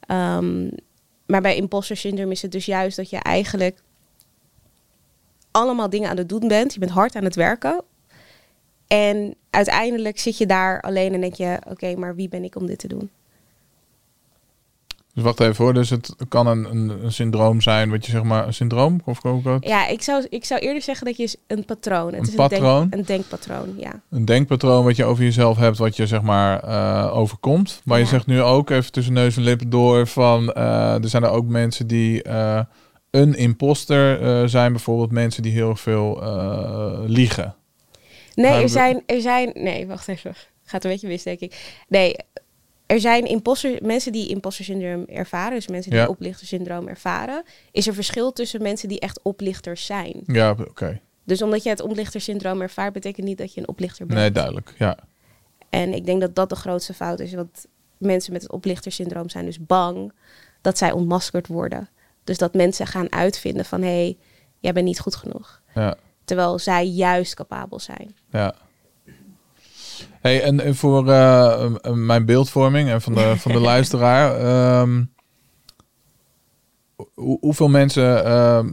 Ehm, 0.00 0.68
maar 1.26 1.40
bij 1.40 1.56
imposter 1.56 1.96
syndroom 1.96 2.30
is 2.30 2.42
het 2.42 2.52
dus 2.52 2.66
juist 2.66 2.96
dat 2.96 3.10
je 3.10 3.16
eigenlijk 3.16 3.82
allemaal 5.56 5.90
dingen 5.90 6.10
aan 6.10 6.16
het 6.16 6.28
doen 6.28 6.48
bent. 6.48 6.72
Je 6.72 6.78
bent 6.78 6.90
hard 6.90 7.16
aan 7.16 7.24
het 7.24 7.34
werken. 7.34 7.82
En 8.86 9.34
uiteindelijk 9.50 10.18
zit 10.18 10.38
je 10.38 10.46
daar 10.46 10.80
alleen 10.80 11.14
en 11.14 11.20
denk 11.20 11.34
je, 11.34 11.58
oké, 11.68 11.96
maar 11.96 12.14
wie 12.14 12.28
ben 12.28 12.44
ik 12.44 12.56
om 12.56 12.66
dit 12.66 12.78
te 12.78 12.88
doen? 12.88 13.10
Dus 15.14 15.24
wacht 15.24 15.40
even 15.40 15.64
hoor, 15.64 15.74
dus 15.74 15.90
het 15.90 16.14
kan 16.28 16.46
een, 16.46 16.64
een, 16.70 17.04
een 17.04 17.12
syndroom 17.12 17.60
zijn, 17.60 17.90
wat 17.90 18.06
je 18.06 18.12
zeg 18.12 18.22
maar, 18.22 18.46
een 18.46 18.54
syndroom? 18.54 19.00
Of 19.04 19.24
ook? 19.24 19.64
Ja, 19.64 19.86
ik 19.86 20.02
zou, 20.02 20.26
ik 20.28 20.44
zou 20.44 20.60
eerder 20.60 20.82
zeggen 20.82 21.06
dat 21.06 21.16
je 21.16 21.22
is 21.22 21.36
een 21.46 21.64
patroon. 21.64 22.06
Het 22.06 22.22
Een 22.22 22.28
is 22.28 22.34
patroon? 22.34 22.82
Een, 22.82 22.88
denk, 22.88 22.94
een 22.94 23.04
denkpatroon, 23.04 23.74
ja. 23.76 24.00
Een 24.10 24.24
denkpatroon 24.24 24.84
wat 24.84 24.96
je 24.96 25.04
over 25.04 25.24
jezelf 25.24 25.56
hebt, 25.56 25.78
wat 25.78 25.96
je 25.96 26.06
zeg 26.06 26.22
maar 26.22 26.60
eh, 26.62 27.16
overkomt. 27.16 27.80
Maar 27.84 27.98
je 27.98 28.04
zegt 28.04 28.26
nu 28.26 28.42
ook 28.42 28.70
even 28.70 28.92
tussen 28.92 29.12
neus 29.12 29.36
en 29.36 29.42
lippen 29.42 29.70
door 29.70 30.06
van, 30.06 30.52
eh, 30.52 31.02
er 31.02 31.08
zijn 31.08 31.22
er 31.22 31.30
ook 31.30 31.46
mensen 31.46 31.86
die 31.86 32.22
eh, 32.22 32.60
een 33.16 33.34
imposter 33.34 34.22
eh, 34.22 34.48
zijn, 34.48 34.72
bijvoorbeeld 34.72 35.10
mensen 35.10 35.42
die 35.42 35.52
heel 35.52 35.76
veel 35.76 36.22
eh, 36.22 36.98
liegen. 37.06 37.54
Nee, 38.34 38.52
er 38.52 38.60
we- 38.60 38.68
zijn, 38.68 39.02
er 39.06 39.20
zijn... 39.20 39.50
Nee, 39.54 39.86
wacht 39.86 40.08
even. 40.08 40.34
Gaat 40.64 40.84
een 40.84 40.90
beetje 40.90 41.08
mis, 41.08 41.22
denk 41.22 41.40
ik. 41.40 41.76
Nee, 41.88 42.14
er 42.86 43.00
zijn 43.00 43.24
imposter, 43.26 43.78
mensen 43.82 44.12
die 44.12 44.28
imposter 44.28 44.64
syndroom 44.64 45.04
ervaren. 45.04 45.54
Dus 45.54 45.68
mensen 45.68 45.90
die 45.90 46.00
Ja. 46.00 46.06
oplichtersyndroom 46.06 46.88
ervaren. 46.88 47.42
Is 47.72 47.86
er 47.86 47.94
verschil 47.94 48.32
tussen 48.32 48.62
mensen 48.62 48.88
die 48.88 49.00
echt 49.00 49.20
oplichters 49.22 49.86
zijn. 49.86 50.22
Ja, 50.26 50.50
oké. 50.50 51.00
Dus 51.24 51.42
omdat 51.42 51.62
je 51.62 51.68
het 51.68 51.80
oplichtersyndroom 51.80 52.60
ervaart, 52.60 52.92
betekent 52.92 53.26
niet 53.26 53.38
dat 53.38 53.54
je 53.54 53.60
een 53.60 53.68
oplichter 53.68 54.06
bent. 54.06 54.18
Nee, 54.18 54.30
duidelijk. 54.30 54.74
Ja. 54.78 54.98
En 55.70 55.92
ik 55.94 56.06
denk 56.06 56.20
dat 56.20 56.34
dat 56.34 56.48
de 56.48 56.56
grootste 56.56 56.94
fout 56.94 57.20
is. 57.20 57.34
Want 57.34 57.66
mensen 57.98 58.32
met 58.32 58.42
het 58.42 58.52
oplichtersyndroom 58.52 59.28
zijn 59.28 59.44
dus 59.44 59.60
bang 59.66 60.12
dat 60.60 60.78
zij 60.78 60.92
ontmaskerd 60.92 61.46
worden. 61.46 61.88
Dus 62.26 62.38
dat 62.38 62.54
mensen 62.54 62.86
gaan 62.86 63.12
uitvinden 63.12 63.64
van... 63.64 63.80
hé, 63.82 63.88
hey, 63.88 64.16
jij 64.58 64.72
bent 64.72 64.86
niet 64.86 65.00
goed 65.00 65.16
genoeg. 65.16 65.60
ja. 65.74 65.94
Terwijl 66.24 66.58
zij 66.58 66.86
juist 66.86 67.34
capabel 67.34 67.80
zijn. 67.80 68.16
Ja. 68.30 68.54
Hey, 70.20 70.42
en, 70.42 70.74
voor 70.76 71.10
eh, 71.10 71.66
mijn 71.94 72.24
beeldvorming 72.24 72.88
en 72.88 73.00
van 73.02 73.14
de, 73.14 73.34
van 73.36 73.52
de 73.52 73.60
luisteraar. 73.72 74.36
ehm, 74.40 75.04
hoe- 77.14 77.38
hoeveel 77.40 77.68
mensen 77.68 78.24
ehm, 78.24 78.68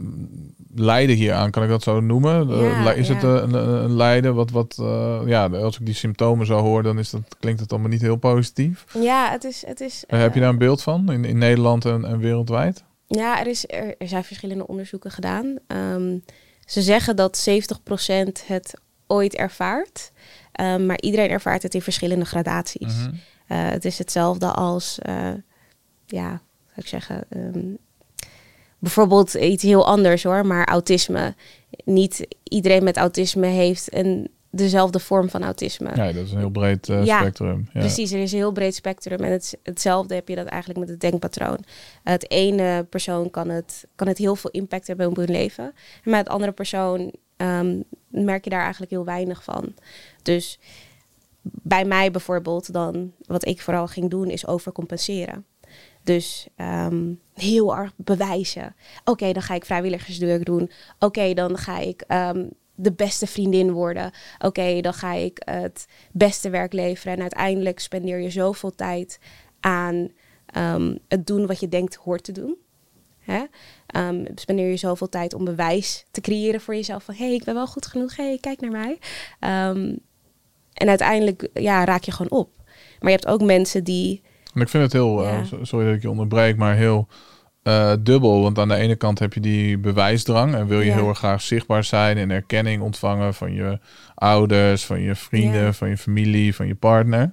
lijden 0.74 1.16
hier 1.16 1.32
aan? 1.32 1.50
Kan 1.50 1.62
ik 1.62 1.68
dat 1.68 1.82
zo 1.82 2.00
noemen? 2.00 2.50
Eh, 2.50 2.84
Ja, 2.84 2.92
is 2.92 3.08
het 3.08 3.22
ja. 3.22 3.28
een, 3.28 3.54
een, 3.54 3.84
een 3.84 3.96
lijden? 3.96 4.34
Wat, 4.34 4.50
wat, 4.50 4.76
eh, 4.80 5.20
ja, 5.26 5.46
als 5.46 5.78
ik 5.78 5.86
die 5.86 5.94
symptomen 5.94 6.46
zo 6.46 6.58
hoor, 6.60 6.82
dan 6.82 6.98
is 6.98 7.10
dat, 7.10 7.22
klinkt 7.40 7.60
het 7.60 7.72
allemaal 7.72 7.90
niet 7.90 8.00
heel 8.00 8.16
positief. 8.16 8.84
Ja, 8.98 9.30
het 9.30 9.44
is... 9.44 9.66
Het 9.66 9.80
is 9.80 10.04
heb 10.06 10.34
je 10.34 10.40
daar 10.40 10.48
een 10.48 10.58
beeld 10.58 10.82
van 10.82 11.12
in, 11.12 11.24
in 11.24 11.38
Nederland 11.38 11.84
en, 11.84 12.04
en 12.04 12.18
wereldwijd? 12.18 12.84
Ja, 13.14 13.40
er, 13.40 13.46
is, 13.46 13.64
er, 13.68 13.94
er 13.98 14.08
zijn 14.08 14.24
verschillende 14.24 14.66
onderzoeken 14.66 15.10
gedaan. 15.10 15.58
Ehm, 15.66 16.18
ze 16.64 16.82
zeggen 16.82 17.16
dat 17.16 17.48
70% 17.48 18.46
het 18.46 18.74
ooit 19.06 19.34
ervaart. 19.34 20.12
Ehm, 20.52 20.86
maar 20.86 21.00
iedereen 21.00 21.30
ervaart 21.30 21.62
het 21.62 21.74
in 21.74 21.82
verschillende 21.82 22.24
gradaties. 22.24 22.94
Mhm. 22.96 23.14
Eh, 23.46 23.70
het 23.70 23.84
is 23.84 23.98
hetzelfde 23.98 24.46
als, 24.46 24.98
eh, 24.98 25.32
ja, 26.06 26.28
zou 26.66 26.74
ik 26.74 26.86
zeggen, 26.86 27.24
ehm, 27.28 27.74
bijvoorbeeld 28.78 29.34
iets 29.34 29.62
heel 29.62 29.86
anders 29.86 30.22
hoor, 30.22 30.46
maar 30.46 30.66
autisme. 30.66 31.34
Niet 31.84 32.26
iedereen 32.42 32.84
met 32.84 32.96
autisme 32.96 33.46
heeft 33.46 33.94
een, 33.94 34.30
dezelfde 34.56 34.98
vorm 34.98 35.28
van 35.28 35.42
autisme. 35.42 35.90
Ja, 35.94 36.12
dat 36.12 36.24
is 36.24 36.32
een 36.32 36.38
heel 36.38 36.50
breed 36.50 36.88
eh, 36.88 37.04
Ja, 37.04 37.20
spectrum. 37.20 37.68
Ja. 37.72 37.80
Precies, 37.80 38.12
er 38.12 38.20
is 38.20 38.32
een 38.32 38.38
heel 38.38 38.52
breed 38.52 38.74
spectrum. 38.74 39.18
En 39.20 39.32
het, 39.32 39.58
hetzelfde 39.62 40.14
heb 40.14 40.28
je 40.28 40.34
dat 40.34 40.46
eigenlijk 40.46 40.80
met 40.80 40.88
het 40.88 41.00
denkpatroon. 41.00 41.58
Het 42.02 42.30
ene 42.30 42.86
persoon 42.90 43.30
kan 43.30 43.48
het, 43.48 43.86
kan 43.94 44.08
het 44.08 44.18
heel 44.18 44.36
veel 44.36 44.50
impact 44.50 44.86
hebben 44.86 45.06
op 45.06 45.16
hun 45.16 45.30
leven. 45.30 45.64
En 46.04 46.10
met 46.10 46.18
het 46.18 46.28
andere 46.28 46.52
persoon 46.52 47.12
ehm, 47.36 47.80
merk 48.08 48.44
je 48.44 48.50
daar 48.50 48.62
eigenlijk 48.62 48.90
heel 48.90 49.04
weinig 49.04 49.44
van. 49.44 49.74
Dus 50.22 50.58
bij 51.42 51.84
mij 51.84 52.10
bijvoorbeeld 52.10 52.72
dan, 52.72 53.12
wat 53.26 53.46
ik 53.46 53.60
vooral 53.60 53.86
ging 53.86 54.10
doen, 54.10 54.30
is 54.30 54.46
overcompenseren. 54.46 55.44
Dus 56.02 56.48
ehm, 56.56 57.12
heel 57.34 57.76
erg 57.76 57.92
bewijzen. 57.96 58.74
Oké, 59.04 59.32
dan 59.32 59.42
ga 59.42 59.54
ik 59.54 59.64
vrijwilligerswerk 59.64 60.44
doen. 60.44 60.70
Oké, 60.98 61.34
dan 61.34 61.58
ga 61.58 61.78
ik 61.78 62.04
ehm, 62.06 62.46
de 62.74 62.92
beste 62.92 63.26
vriendin 63.26 63.72
worden. 63.72 64.10
Oké, 64.38 64.80
dan 64.80 64.94
ga 64.94 65.12
ik 65.12 65.42
het 65.44 65.86
beste 66.12 66.50
werk 66.50 66.72
leveren. 66.72 67.12
En 67.14 67.20
uiteindelijk 67.20 67.80
spendeer 67.80 68.20
je 68.20 68.30
zoveel 68.30 68.74
tijd 68.74 69.18
aan 69.60 70.08
ehm, 70.46 70.96
het 71.08 71.26
doen 71.26 71.46
wat 71.46 71.60
je 71.60 71.68
denkt 71.68 71.94
hoort 71.94 72.24
te 72.24 72.32
doen. 72.32 72.56
Hè? 73.18 73.44
Ehm, 73.86 74.24
spendeer 74.34 74.68
je 74.70 74.76
zoveel 74.76 75.08
tijd 75.08 75.34
om 75.34 75.44
bewijs 75.44 76.04
te 76.10 76.20
creëren 76.20 76.60
voor 76.60 76.74
jezelf. 76.74 77.04
Van, 77.04 77.14
hé, 77.14 77.24
hey, 77.24 77.34
ik 77.34 77.44
ben 77.44 77.54
wel 77.54 77.66
goed 77.66 77.86
genoeg. 77.86 78.16
Hé, 78.16 78.24
hey, 78.24 78.38
kijk 78.40 78.60
naar 78.60 78.70
mij. 78.70 78.98
Ehm, 79.40 79.94
en 80.72 80.88
uiteindelijk 80.88 81.48
ja, 81.54 81.84
raak 81.84 82.02
je 82.02 82.12
gewoon 82.12 82.40
op. 82.40 82.50
Maar 83.00 83.10
je 83.10 83.16
hebt 83.16 83.26
ook 83.26 83.42
mensen 83.42 83.84
die... 83.84 84.22
En 84.54 84.60
ik 84.60 84.68
vind 84.68 84.82
het 84.82 84.92
heel, 84.92 85.24
eh, 85.24 85.50
Ja. 85.50 85.64
sorry 85.64 85.86
dat 85.86 85.94
ik 85.94 86.02
je 86.02 86.10
onderbreek, 86.10 86.56
maar 86.56 86.76
heel 86.76 87.08
eh, 87.64 87.92
dubbel. 88.00 88.42
Want 88.42 88.58
aan 88.58 88.68
de 88.68 88.74
ene 88.74 88.96
kant 88.96 89.18
heb 89.18 89.32
je 89.34 89.40
die 89.40 89.78
bewijsdrang 89.78 90.54
en 90.54 90.66
wil 90.66 90.80
je 90.80 90.86
Ja. 90.86 90.94
heel 90.94 91.08
erg 91.08 91.18
graag 91.18 91.42
zichtbaar 91.42 91.84
zijn 91.84 92.16
en 92.18 92.30
erkenning 92.30 92.82
ontvangen 92.82 93.34
van 93.34 93.52
je 93.52 93.78
ouders, 94.14 94.84
van 94.84 95.00
je 95.00 95.14
vrienden, 95.14 95.62
Ja. 95.64 95.72
van 95.72 95.88
je 95.88 95.96
familie, 95.96 96.54
van 96.54 96.66
je 96.66 96.74
partner. 96.74 97.32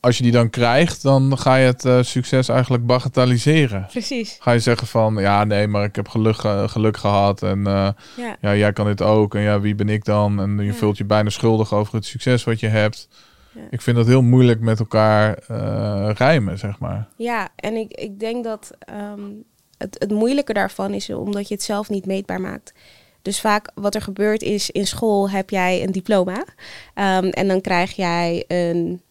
Als 0.00 0.16
je 0.16 0.22
die 0.22 0.32
dan 0.32 0.50
krijgt, 0.50 1.02
dan 1.02 1.38
ga 1.38 1.54
je 1.54 1.66
het 1.66 1.84
eh, 1.84 1.98
succes 2.02 2.48
eigenlijk 2.48 2.86
bagatelliseren. 2.86 3.86
Precies. 3.90 4.36
Ga 4.40 4.52
je 4.52 4.58
zeggen 4.58 4.86
van, 4.86 5.14
ja 5.14 5.44
nee, 5.44 5.66
maar 5.68 5.84
ik 5.84 5.96
heb 5.96 6.08
geluk, 6.08 6.36
ge- 6.36 6.64
geluk 6.68 6.96
gehad 6.96 7.42
en 7.42 7.66
eh, 7.66 7.88
Ja. 8.16 8.36
ja, 8.40 8.54
jij 8.56 8.72
kan 8.72 8.86
dit 8.86 9.02
ook 9.02 9.34
en 9.34 9.40
ja, 9.40 9.60
wie 9.60 9.74
ben 9.74 9.88
ik 9.88 10.04
dan? 10.04 10.40
En 10.40 10.58
je 10.64 10.72
voelt 10.72 10.96
je 10.98 11.04
bijna 11.04 11.30
schuldig 11.30 11.72
over 11.74 11.94
het 11.94 12.04
succes 12.04 12.44
wat 12.44 12.60
je 12.60 12.68
hebt. 12.68 13.08
Ja. 13.54 13.60
Ik 13.70 13.80
vind 13.80 13.96
dat 13.96 14.06
heel 14.06 14.22
moeilijk 14.22 14.60
met 14.60 14.78
elkaar 14.78 15.38
eh 15.38 16.10
rijmen, 16.14 16.58
zeg 16.58 16.78
maar. 16.78 17.08
Ja, 17.16 17.48
en 17.56 17.74
ik, 17.74 17.92
ik 17.92 18.20
denk 18.20 18.44
dat 18.44 18.70
ehm, 18.78 19.30
het, 19.78 19.96
het 19.98 20.10
moeilijke 20.10 20.52
daarvan 20.52 20.94
is 20.94 21.10
omdat 21.10 21.48
je 21.48 21.54
het 21.54 21.62
zelf 21.62 21.88
niet 21.88 22.06
meetbaar 22.06 22.40
maakt. 22.40 22.72
Dus 23.22 23.40
vaak 23.40 23.70
wat 23.74 23.94
er 23.94 24.02
gebeurt 24.02 24.42
is, 24.42 24.70
in 24.70 24.86
school 24.86 25.30
heb 25.30 25.50
jij 25.50 25.82
een 25.82 25.92
diploma. 25.92 26.44
Ehm, 26.94 27.28
en 27.28 27.48
dan 27.48 27.60
krijg 27.60 27.96
jij 27.96 28.44
een 28.48 29.02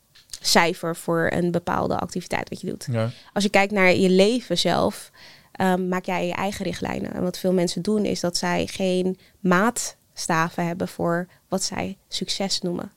cijfer 0.41 0.95
voor 0.95 1.29
een 1.33 1.51
bepaalde 1.51 1.99
activiteit 1.99 2.49
wat 2.49 2.61
je 2.61 2.67
doet. 2.67 2.87
Ja. 2.91 3.09
Als 3.33 3.43
je 3.43 3.49
kijkt 3.49 3.71
naar 3.71 3.95
je 3.95 4.09
leven 4.09 4.57
zelf, 4.57 5.11
ehm, 5.51 5.87
maak 5.87 6.05
jij 6.05 6.27
je 6.27 6.33
eigen 6.33 6.65
richtlijnen. 6.65 7.13
En 7.13 7.23
wat 7.23 7.37
veel 7.37 7.53
mensen 7.53 7.81
doen 7.81 8.05
is 8.05 8.19
dat 8.19 8.37
zij 8.37 8.67
geen 8.67 9.17
maatstaven 9.39 10.67
hebben 10.67 10.87
voor 10.87 11.27
wat 11.47 11.63
zij 11.63 11.97
succes 12.07 12.61
noemen. 12.61 12.91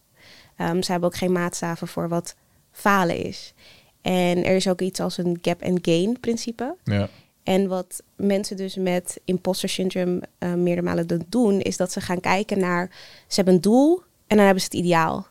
Ehm 0.57 0.83
ze 0.83 0.91
hebben 0.91 1.09
ook 1.09 1.17
geen 1.17 1.33
maatstaven 1.33 1.89
voor 1.89 2.09
wat 2.09 2.35
falen 2.71 3.17
is. 3.17 3.55
En 4.03 4.45
er 4.45 4.57
is 4.57 4.69
ook 4.69 4.81
iets 4.81 5.01
als 5.01 5.19
een 5.19 5.39
gap 5.43 5.63
and 5.63 5.79
gain 5.83 6.21
principe. 6.21 6.77
Ja. 6.85 7.09
En 7.43 7.69
wat 7.69 8.03
mensen 8.17 8.57
dus 8.57 8.77
met 8.77 9.21
imposter 9.25 9.69
syndrome 9.69 10.23
eh, 10.39 10.55
meerdere 10.55 10.87
malen 10.87 11.27
doen, 11.29 11.61
is 11.61 11.77
dat 11.77 11.93
ze 11.93 12.01
gaan 12.01 12.21
kijken 12.21 12.59
naar, 12.59 12.91
ze 13.27 13.35
hebben 13.35 13.55
een 13.55 13.61
doel 13.61 14.03
en 14.27 14.37
dan 14.37 14.45
hebben 14.45 14.63
ze 14.63 14.69
het 14.71 14.79
ideaal. 14.79 15.27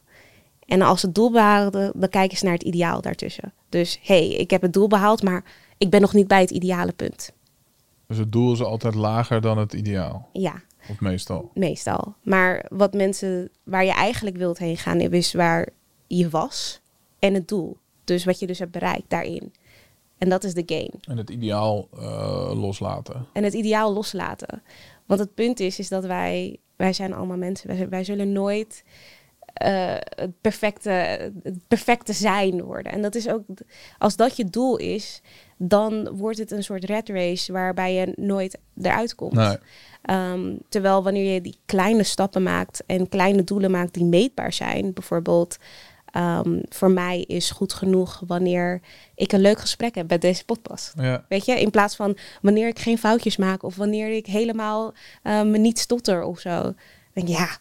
En 0.65 0.81
als 0.81 0.99
ze 0.99 1.05
het 1.05 1.15
doel 1.15 1.31
behaalden, 1.31 1.91
dan 1.95 2.09
kijken 2.09 2.37
ze 2.37 2.43
naar 2.43 2.53
het 2.53 2.63
ideaal 2.63 3.01
daartussen. 3.01 3.53
Dus 3.69 3.99
hé, 4.01 4.27
hey, 4.27 4.37
ik 4.37 4.49
heb 4.49 4.61
het 4.61 4.73
doel 4.73 4.87
behaald, 4.87 5.23
maar 5.23 5.43
ik 5.77 5.89
ben 5.89 6.01
nog 6.01 6.13
niet 6.13 6.27
bij 6.27 6.41
het 6.41 6.51
ideale 6.51 6.93
punt. 6.93 7.31
Dus 8.07 8.17
het 8.17 8.31
doel 8.31 8.53
is 8.53 8.63
altijd 8.63 8.95
lager 8.95 9.41
dan 9.41 9.57
het 9.57 9.73
ideaal. 9.73 10.29
Ja, 10.33 10.61
Of 10.89 10.99
meestal. 10.99 11.51
meestal. 11.53 12.15
Maar 12.23 12.65
wat 12.69 12.93
mensen, 12.93 13.49
waar 13.63 13.85
je 13.85 13.93
eigenlijk 13.93 14.37
wilt 14.37 14.57
heen 14.57 14.77
gaan, 14.77 14.99
is 14.99 15.33
waar 15.33 15.69
je 16.07 16.29
was 16.29 16.81
en 17.19 17.33
het 17.33 17.47
doel. 17.47 17.77
Dus 18.03 18.25
wat 18.25 18.39
je 18.39 18.47
dus 18.47 18.59
hebt 18.59 18.71
bereikt 18.71 19.09
daarin. 19.09 19.53
En 20.17 20.29
dat 20.29 20.43
is 20.43 20.53
de 20.53 20.63
gain. 20.65 20.91
En 21.01 21.17
het 21.17 21.29
ideaal 21.29 21.87
eh, 21.97 22.51
loslaten. 22.53 23.25
en 23.33 23.43
het 23.43 23.53
ideaal 23.53 23.93
loslaten. 23.93 24.61
Want 25.05 25.19
het 25.19 25.33
punt 25.33 25.59
is, 25.59 25.79
is 25.79 25.89
dat 25.89 26.05
wij, 26.05 26.57
wij 26.75 26.93
zijn 26.93 27.13
allemaal 27.13 27.37
mensen. 27.37 27.67
Wij, 27.67 27.89
wij 27.89 28.03
zullen 28.03 28.31
nooit 28.31 28.83
eh, 29.55 29.95
het, 29.99 30.41
perfecte, 30.41 30.89
het 31.43 31.67
perfecte 31.67 32.13
zijn 32.13 32.63
worden. 32.63 32.91
En 32.91 33.01
dat 33.01 33.15
is 33.15 33.29
ook, 33.29 33.43
als 33.97 34.15
dat 34.15 34.35
je 34.37 34.45
doel 34.45 34.77
is, 34.77 35.21
dan 35.57 36.09
wordt 36.17 36.37
het 36.37 36.51
een 36.51 36.63
soort 36.63 36.83
red 36.83 37.09
race 37.09 37.51
waarbij 37.51 37.93
je 37.93 38.13
nooit 38.15 38.57
eruit 38.81 39.15
komt. 39.15 39.33
Nee. 39.33 39.57
Ehm, 40.05 40.55
terwijl 40.69 41.03
wanneer 41.03 41.33
je 41.33 41.41
die 41.41 41.57
kleine 41.65 42.03
stappen 42.03 42.43
maakt 42.43 42.83
en 42.85 43.09
kleine 43.09 43.43
doelen 43.43 43.71
maakt 43.71 43.93
die 43.93 44.05
meetbaar 44.05 44.53
zijn, 44.53 44.93
bijvoorbeeld. 44.93 45.57
ehm, 46.11 46.59
voor 46.69 46.91
mij 46.91 47.21
is 47.21 47.51
goed 47.51 47.73
genoeg 47.73 48.21
wanneer 48.27 48.81
ik 49.15 49.31
een 49.31 49.39
leuk 49.41 49.59
gesprek 49.59 49.95
heb 49.95 50.07
bij 50.07 50.17
deze 50.17 50.45
podcast. 50.45 50.93
Ja. 50.97 51.25
Weet 51.29 51.45
je, 51.45 51.59
in 51.61 51.69
plaats 51.69 51.95
van 51.95 52.17
wanneer 52.41 52.67
ik 52.67 52.79
geen 52.79 52.97
foutjes 52.97 53.37
maak 53.37 53.63
of 53.63 53.75
wanneer 53.75 54.15
ik 54.15 54.25
helemaal 54.25 54.93
eh, 55.23 55.41
me 55.41 55.57
niet 55.57 55.79
stotter 55.79 56.23
of 56.23 56.39
zo. 56.39 56.61
Dan 56.61 56.75
denk 57.13 57.27
ik, 57.27 57.35
ja, 57.35 57.57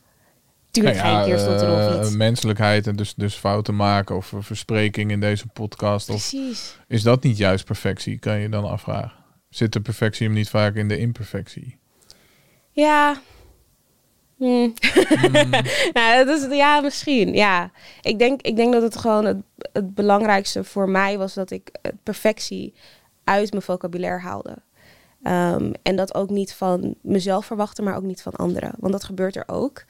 tuurlijk 0.71 0.97
Nou 0.97 1.09
ga 1.09 1.25
ik 1.25 1.35
of 1.35 1.47
eh, 1.63 2.01
iets. 2.01 2.17
menselijkheid 2.17 2.87
en 2.87 2.97
dus, 2.97 3.15
dus 3.15 3.35
fouten 3.35 3.77
maken 3.77 4.17
of 4.17 4.33
verspreking 4.39 5.11
in 5.11 5.21
deze 5.21 5.47
podcast. 5.47 6.09
Of 6.09 6.29
Precies. 6.31 6.79
is 6.89 7.03
dat 7.03 7.23
niet 7.23 7.37
juist 7.37 7.65
perfectie, 7.65 8.19
kan 8.19 8.39
je 8.41 8.49
dan 8.49 8.65
afvragen? 8.65 9.13
Zit 9.49 9.73
de 9.73 9.81
perfectie 9.81 10.27
hem 10.27 10.35
niet 10.37 10.49
vaak 10.49 10.75
in 10.75 10.89
de 10.89 10.99
imperfectie? 10.99 11.79
Ja. 12.75 13.17
Hmm. 14.37 14.75
nou, 15.93 16.25
dat 16.25 16.29
is, 16.29 16.57
ja, 16.57 16.81
misschien. 16.81 17.35
Ja. 17.35 17.71
Ik 18.03 18.19
denk, 18.19 18.43
ik 18.43 18.57
denk 18.57 18.73
dat 18.73 18.83
het 18.83 18.97
gewoon 18.97 19.25
het, 19.25 19.37
het 19.73 19.95
belangrijkste 19.95 20.65
voor 20.65 20.89
mij 20.89 21.19
was 21.19 21.35
dat 21.35 21.51
ik 21.51 21.69
eh, 21.83 21.93
perfectie 22.03 22.75
uit 23.25 23.51
mijn 23.51 23.63
vocabulaire 23.63 24.21
haalde. 24.21 24.57
Ehm, 25.23 25.73
en 25.83 25.97
dat 25.97 26.15
ook 26.15 26.31
niet 26.31 26.55
van 26.55 26.95
mezelf 27.03 27.47
verwachten, 27.47 27.85
maar 27.85 27.97
ook 27.97 28.03
niet 28.03 28.23
van 28.23 28.33
anderen. 28.33 28.73
Want 28.79 28.93
dat 28.93 29.05
gebeurt 29.05 29.37
er 29.37 29.45
ook. 29.49 29.85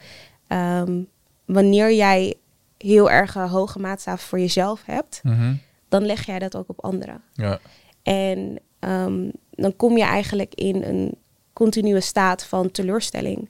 Ehm, 0.46 1.02
wanneer 1.44 1.92
jij 1.92 2.34
heel 2.78 3.10
erg 3.10 3.34
een 3.34 3.48
hoge 3.48 3.78
maatstaven 3.78 4.26
voor 4.26 4.38
jezelf 4.40 4.82
hebt, 4.84 5.20
Mhm. 5.22 5.54
dan 5.88 6.06
leg 6.06 6.26
jij 6.26 6.38
dat 6.38 6.56
ook 6.56 6.68
op 6.68 6.84
anderen. 6.84 7.22
Ja. 7.32 7.58
En 8.02 8.58
ehm, 8.78 9.30
dan 9.50 9.76
kom 9.76 9.96
je 9.96 10.04
eigenlijk 10.04 10.54
in 10.54 10.82
een 10.82 11.18
continue 11.54 12.00
staat 12.00 12.44
van 12.44 12.70
teleurstelling. 12.70 13.48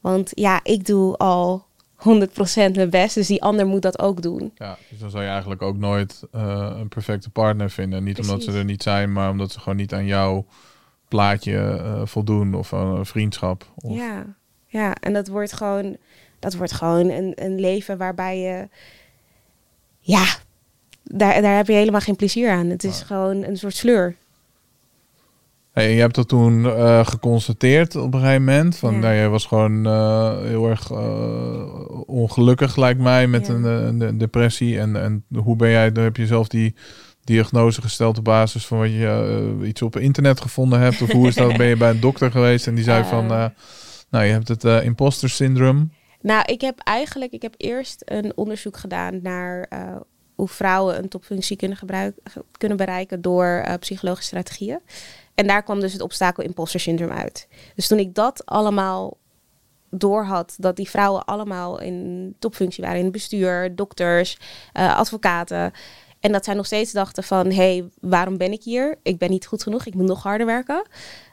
Want 0.00 0.30
ja, 0.34 0.60
ik 0.62 0.86
doe 0.86 1.16
al 1.16 1.66
100% 1.98 2.04
mijn 2.54 2.90
best, 2.90 3.14
dus 3.14 3.26
die 3.26 3.42
ander 3.42 3.66
moet 3.66 3.82
dat 3.82 3.98
ook 3.98 4.22
doen. 4.22 4.52
ja, 4.54 4.78
dus 4.90 4.98
dan 4.98 5.10
zou 5.10 5.22
je 5.22 5.28
eigenlijk 5.28 5.62
ook 5.62 5.76
nooit 5.76 6.22
eh, 6.32 6.74
een 6.78 6.88
perfecte 6.88 7.30
partner 7.30 7.70
vinden. 7.70 8.04
Niet 8.04 8.18
omdat 8.18 8.42
ze 8.42 8.52
er 8.52 8.64
niet 8.64 8.82
zijn, 8.82 9.12
maar 9.12 9.30
omdat 9.30 9.52
ze 9.52 9.58
gewoon 9.60 9.78
niet 9.78 9.94
aan 9.94 10.06
jouw 10.06 10.46
plaatje 11.08 11.58
eh, 11.58 12.02
voldoen 12.04 12.54
of 12.54 12.72
aan 12.72 12.96
een 12.96 13.06
vriendschap. 13.06 13.66
Of, 13.74 13.96
Ja, 13.96 14.26
ja, 14.66 14.94
en 14.94 15.12
dat 15.12 15.28
wordt 15.28 15.52
gewoon, 15.52 15.96
dat 16.38 16.54
wordt 16.54 16.72
gewoon 16.72 17.10
een, 17.10 17.32
een 17.34 17.60
leven 17.60 17.98
waarbij 17.98 18.38
je, 18.38 18.68
ja, 20.00 20.24
daar, 21.02 21.42
daar 21.42 21.56
heb 21.56 21.66
je 21.66 21.72
helemaal 21.72 22.00
geen 22.00 22.16
plezier 22.16 22.50
aan. 22.50 22.66
Het 22.66 22.84
is 22.84 23.02
gewoon 23.02 23.42
een 23.42 23.56
soort 23.56 23.74
sleur. 23.74 24.16
Hey, 25.78 25.94
je 25.94 26.00
hebt 26.00 26.14
dat 26.14 26.28
toen 26.28 26.66
eh, 26.66 27.06
geconstateerd 27.06 27.96
op 27.96 28.14
een 28.14 28.20
gegeven 28.20 28.44
moment. 28.44 28.76
Van, 28.76 28.94
Ja. 28.94 28.98
nou, 29.00 29.14
jij 29.14 29.28
was 29.28 29.46
gewoon 29.46 29.86
eh, 29.86 30.38
heel 30.42 30.68
erg 30.68 30.90
eh, 30.90 31.90
ongelukkig, 32.06 32.76
lijkt 32.76 33.00
mij, 33.00 33.26
met 33.26 33.46
Ja. 33.46 33.52
een, 33.54 33.64
een, 33.64 34.00
een 34.00 34.18
depressie. 34.18 34.78
En, 34.78 35.02
en 35.02 35.24
hoe 35.34 35.56
ben 35.56 35.70
jij, 35.70 35.92
dan 35.92 36.04
heb 36.04 36.16
je 36.16 36.26
zelf 36.26 36.48
die 36.48 36.74
diagnose 37.24 37.82
gesteld 37.82 38.18
op 38.18 38.24
basis 38.24 38.66
van 38.66 38.78
wat 38.78 38.90
je 38.90 39.60
iets 39.64 39.82
op 39.82 39.96
internet 39.96 40.40
gevonden 40.40 40.80
hebt? 40.80 41.02
Of 41.02 41.10
hoe 41.10 41.28
is 41.28 41.34
dat? 41.34 41.56
ben 41.56 41.66
je 41.66 41.76
bij 41.76 41.90
een 41.90 42.00
dokter 42.00 42.30
geweest 42.30 42.66
en 42.66 42.74
die 42.74 42.84
zei 42.84 43.04
van, 43.04 43.30
eh, 43.32 43.46
nou, 44.10 44.24
je 44.24 44.32
hebt 44.32 44.48
het 44.48 44.64
imposter 44.64 45.30
syndroom. 45.30 45.92
Nou, 46.20 46.42
ik 46.44 46.60
heb 46.60 46.78
eigenlijk, 46.78 47.32
ik 47.32 47.42
heb 47.42 47.54
eerst 47.56 48.02
een 48.04 48.32
onderzoek 48.34 48.76
gedaan 48.76 49.20
naar 49.22 49.68
hoe 50.34 50.48
vrouwen 50.48 50.98
een 50.98 51.08
topfunctie 51.08 51.56
kunnen, 51.56 51.76
gebruiken, 51.76 52.22
kunnen 52.56 52.76
bereiken 52.76 53.20
door 53.20 53.66
psychologische 53.80 54.28
strategieën. 54.28 54.78
En 55.38 55.46
daar 55.46 55.62
kwam 55.62 55.80
dus 55.80 55.92
het 55.92 56.02
obstakel 56.02 56.44
imposter 56.44 56.80
syndroom 56.80 57.10
uit. 57.10 57.48
Dus 57.74 57.86
toen 57.86 57.98
ik 57.98 58.14
dat 58.14 58.46
allemaal 58.46 59.16
doorhad, 59.90 60.54
dat 60.58 60.76
die 60.76 60.90
vrouwen 60.90 61.24
allemaal 61.24 61.80
in 61.80 62.34
topfunctie 62.38 62.82
waren, 62.82 62.98
in 62.98 63.04
het 63.04 63.12
bestuur, 63.12 63.74
dokters, 63.74 64.38
eh, 64.72 64.96
advocaten. 64.96 65.72
En 66.20 66.32
dat 66.32 66.44
zij 66.44 66.54
nog 66.54 66.66
steeds 66.66 66.92
dachten 66.92 67.22
van, 67.22 67.46
hé, 67.46 67.54
hey, 67.54 67.88
waarom 68.00 68.36
ben 68.36 68.52
ik 68.52 68.62
hier? 68.62 68.98
Ik 69.02 69.18
ben 69.18 69.30
niet 69.30 69.46
goed 69.46 69.62
genoeg, 69.62 69.86
ik 69.86 69.94
moet 69.94 70.06
nog 70.06 70.22
harder 70.22 70.46
werken. 70.46 70.82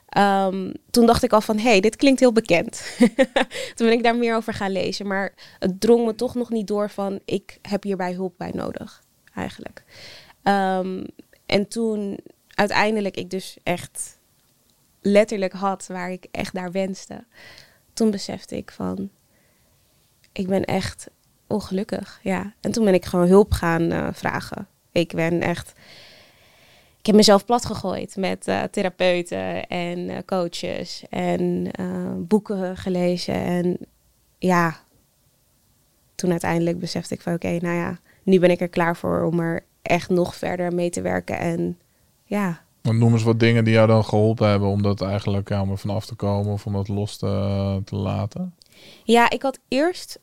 Ehm, 0.09 0.71
toen 0.89 1.05
dacht 1.05 1.23
ik 1.23 1.33
al 1.33 1.41
van, 1.41 1.57
hé, 1.57 1.69
hey, 1.69 1.79
dit 1.79 1.95
klinkt 1.95 2.19
heel 2.19 2.31
bekend. 2.33 2.95
toen 3.75 3.87
ben 3.87 3.91
ik 3.91 4.03
daar 4.03 4.15
meer 4.15 4.35
over 4.35 4.53
gaan 4.53 4.71
lezen. 4.71 5.07
Maar 5.07 5.33
het 5.59 5.81
drong 5.81 6.05
me 6.05 6.15
toch 6.15 6.35
nog 6.35 6.49
niet 6.49 6.67
door 6.67 6.89
van, 6.89 7.19
ik 7.25 7.59
heb 7.61 7.83
hierbij 7.83 8.13
hulp 8.13 8.33
bij 8.37 8.51
nodig, 8.53 9.03
eigenlijk. 9.33 9.83
Ehm, 10.43 11.03
en 11.45 11.67
toen 11.67 12.19
uiteindelijk 12.55 13.17
ik 13.17 13.29
dus 13.29 13.57
echt 13.63 14.19
letterlijk 15.01 15.53
had 15.53 15.87
waar 15.87 16.11
ik 16.11 16.27
echt 16.31 16.53
naar 16.53 16.71
wenste. 16.71 17.23
Toen 17.93 18.11
besefte 18.11 18.57
ik 18.57 18.71
van, 18.71 19.09
ik 20.31 20.47
ben 20.47 20.63
echt 20.63 21.09
ongelukkig, 21.47 22.19
ja. 22.23 22.53
En 22.61 22.71
toen 22.71 22.85
ben 22.85 22.93
ik 22.93 23.05
gewoon 23.05 23.27
hulp 23.27 23.51
gaan 23.51 23.91
eh, 23.91 24.07
vragen. 24.13 24.67
Ik 24.91 25.13
ben 25.13 25.41
echt, 25.41 25.73
ik 26.99 27.05
heb 27.05 27.15
mezelf 27.15 27.45
plat 27.45 27.65
gegooid 27.65 28.15
met 28.15 28.47
eh, 28.47 28.63
therapeuten 28.63 29.67
en 29.67 30.09
eh, 30.09 30.17
coaches 30.25 31.03
en 31.09 31.71
boeken 32.27 32.77
gelezen. 32.77 33.35
En 33.35 33.77
ja, 34.37 34.79
toen 36.15 36.31
uiteindelijk 36.31 36.79
besefte 36.79 37.13
ik 37.13 37.21
van, 37.21 37.33
oké, 37.33 37.57
nou 37.61 37.75
ja, 37.75 37.99
nu 38.23 38.39
ben 38.39 38.51
ik 38.51 38.61
er 38.61 38.69
klaar 38.69 38.97
voor 38.97 39.23
om 39.23 39.39
er 39.39 39.65
echt 39.81 40.09
nog 40.09 40.35
verder 40.35 40.73
mee 40.73 40.89
te 40.89 41.01
werken. 41.01 41.37
En 41.37 41.79
ja, 42.25 42.65
Noem 42.93 43.13
eens 43.13 43.23
wat 43.23 43.39
dingen 43.39 43.63
die 43.63 43.73
jou 43.73 43.87
dan 43.87 44.05
geholpen 44.05 44.47
hebben 44.47 44.69
om 44.69 44.81
dat 44.81 45.01
eigenlijk 45.01 45.49
ja, 45.49 45.61
om 45.61 45.71
er 45.71 45.77
vanaf 45.77 46.05
te 46.05 46.15
komen 46.15 46.51
of 46.53 46.65
om 46.65 46.73
dat 46.73 46.87
los 46.87 47.17
te, 47.17 47.81
te 47.85 47.95
laten. 47.95 48.55
Ja, 49.03 49.29
ik 49.29 49.41
had 49.41 49.59
eerst, 49.67 50.19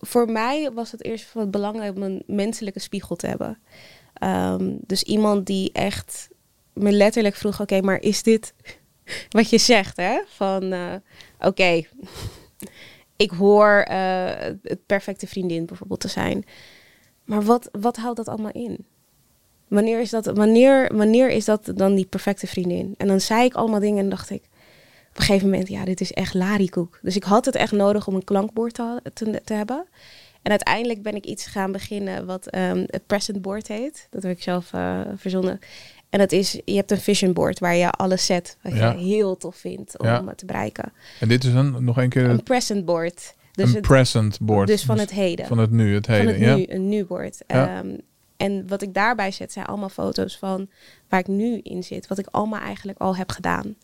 voor 0.00 0.30
mij 0.30 0.70
was 0.72 0.92
het 0.92 1.04
eerst 1.04 1.32
wat 1.32 1.50
belangrijk 1.50 1.96
om 1.96 2.02
een 2.02 2.22
menselijke 2.26 2.80
spiegel 2.80 3.16
te 3.16 3.26
hebben. 3.26 3.58
Ehm, 4.12 4.74
dus 4.80 5.02
iemand 5.02 5.46
die 5.46 5.72
echt 5.72 6.28
me 6.72 6.92
letterlijk 6.92 7.34
vroeg, 7.34 7.60
oké, 7.60 7.80
maar 7.80 8.00
is 8.00 8.22
dit 8.22 8.54
wat 9.28 9.50
je 9.50 9.58
zegt, 9.58 9.96
hè? 9.96 10.22
Van, 10.26 10.72
eh, 10.72 10.94
oké, 11.38 11.82
ik 13.16 13.30
hoor 13.30 13.80
eh, 13.80 14.54
het 14.62 14.86
perfecte 14.86 15.26
vriendin 15.26 15.66
bijvoorbeeld 15.66 16.00
te 16.00 16.08
zijn. 16.08 16.44
Maar 17.24 17.42
wat, 17.42 17.68
wat 17.80 17.96
houdt 17.96 18.16
dat 18.16 18.28
allemaal 18.28 18.52
in? 18.52 18.86
Wanneer 19.68 20.00
is, 20.00 20.10
dat, 20.10 20.26
wanneer, 20.26 20.96
wanneer 20.96 21.30
is 21.30 21.44
dat 21.44 21.70
dan 21.74 21.94
die 21.94 22.06
perfecte 22.06 22.46
vriendin? 22.46 22.94
En 22.96 23.06
dan 23.06 23.20
zei 23.20 23.44
ik 23.44 23.54
allemaal 23.54 23.80
dingen 23.80 24.04
en 24.04 24.10
dacht 24.10 24.30
ik, 24.30 24.42
op 25.10 25.18
een 25.18 25.22
gegeven 25.24 25.50
moment, 25.50 25.68
ja, 25.68 25.84
dit 25.84 26.00
is 26.00 26.12
echt 26.12 26.34
larikoek. 26.34 26.98
Dus 27.02 27.16
ik 27.16 27.22
had 27.24 27.44
het 27.44 27.54
echt 27.54 27.72
nodig 27.72 28.06
om 28.06 28.14
een 28.14 28.24
klankbord 28.24 28.74
te, 28.74 29.00
te, 29.14 29.40
te 29.44 29.54
hebben. 29.54 29.86
En 30.42 30.50
uiteindelijk 30.50 31.02
ben 31.02 31.14
ik 31.14 31.24
iets 31.24 31.46
gaan 31.46 31.72
beginnen 31.72 32.26
wat 32.26 32.46
ehm, 32.46 32.84
het 32.86 33.06
present 33.06 33.42
board 33.42 33.68
heet. 33.68 34.06
Dat 34.10 34.22
heb 34.22 34.32
ik 34.32 34.42
zelf 34.42 34.72
eh, 34.72 35.00
verzonnen. 35.16 35.58
En 36.10 36.18
dat 36.18 36.32
is, 36.32 36.60
je 36.64 36.74
hebt 36.76 36.90
een 36.90 37.00
vision 37.00 37.32
board 37.32 37.58
waar 37.58 37.74
je 37.76 37.90
alles 37.90 38.26
zet 38.26 38.56
wat 38.62 38.74
Ja. 38.76 38.90
je 38.92 38.98
heel 38.98 39.36
tof 39.36 39.56
vindt 39.56 39.98
om 39.98 40.06
Ja. 40.06 40.24
het 40.26 40.38
te 40.38 40.46
bereiken. 40.46 40.92
En 41.20 41.28
dit 41.28 41.44
is 41.44 41.52
een, 41.52 41.84
nog 41.84 41.96
een 41.96 42.08
keer 42.08 42.24
Een 42.24 42.30
het- 42.30 42.44
present 42.44 42.84
board. 42.84 43.34
Dus, 43.52 43.68
een 43.68 43.74
het, 43.74 43.82
present 43.86 44.40
board. 44.40 44.66
dus 44.66 44.84
van 44.84 44.98
het 44.98 45.10
heden. 45.10 45.46
Van 45.46 45.58
het 45.58 45.70
nu, 45.70 45.94
het 45.94 46.06
van 46.06 46.14
heden. 46.14 46.30
het 46.32 46.40
ja. 46.40 46.56
nu, 46.56 46.64
een 46.68 46.88
nu-board. 46.88 47.42
Ja. 47.46 47.76
Ehm, 47.78 47.96
en 48.36 48.68
wat 48.68 48.82
ik 48.82 48.94
daarbij 48.94 49.30
zet 49.30 49.52
zijn 49.52 49.66
allemaal 49.66 49.88
foto's 49.88 50.38
van 50.38 50.68
waar 51.08 51.20
ik 51.20 51.26
nu 51.26 51.60
in 51.62 51.84
zit. 51.84 52.06
Wat 52.06 52.18
ik 52.18 52.26
allemaal 52.30 52.60
eigenlijk 52.60 52.98
al 52.98 53.16
heb 53.16 53.30
gedaan. 53.30 53.76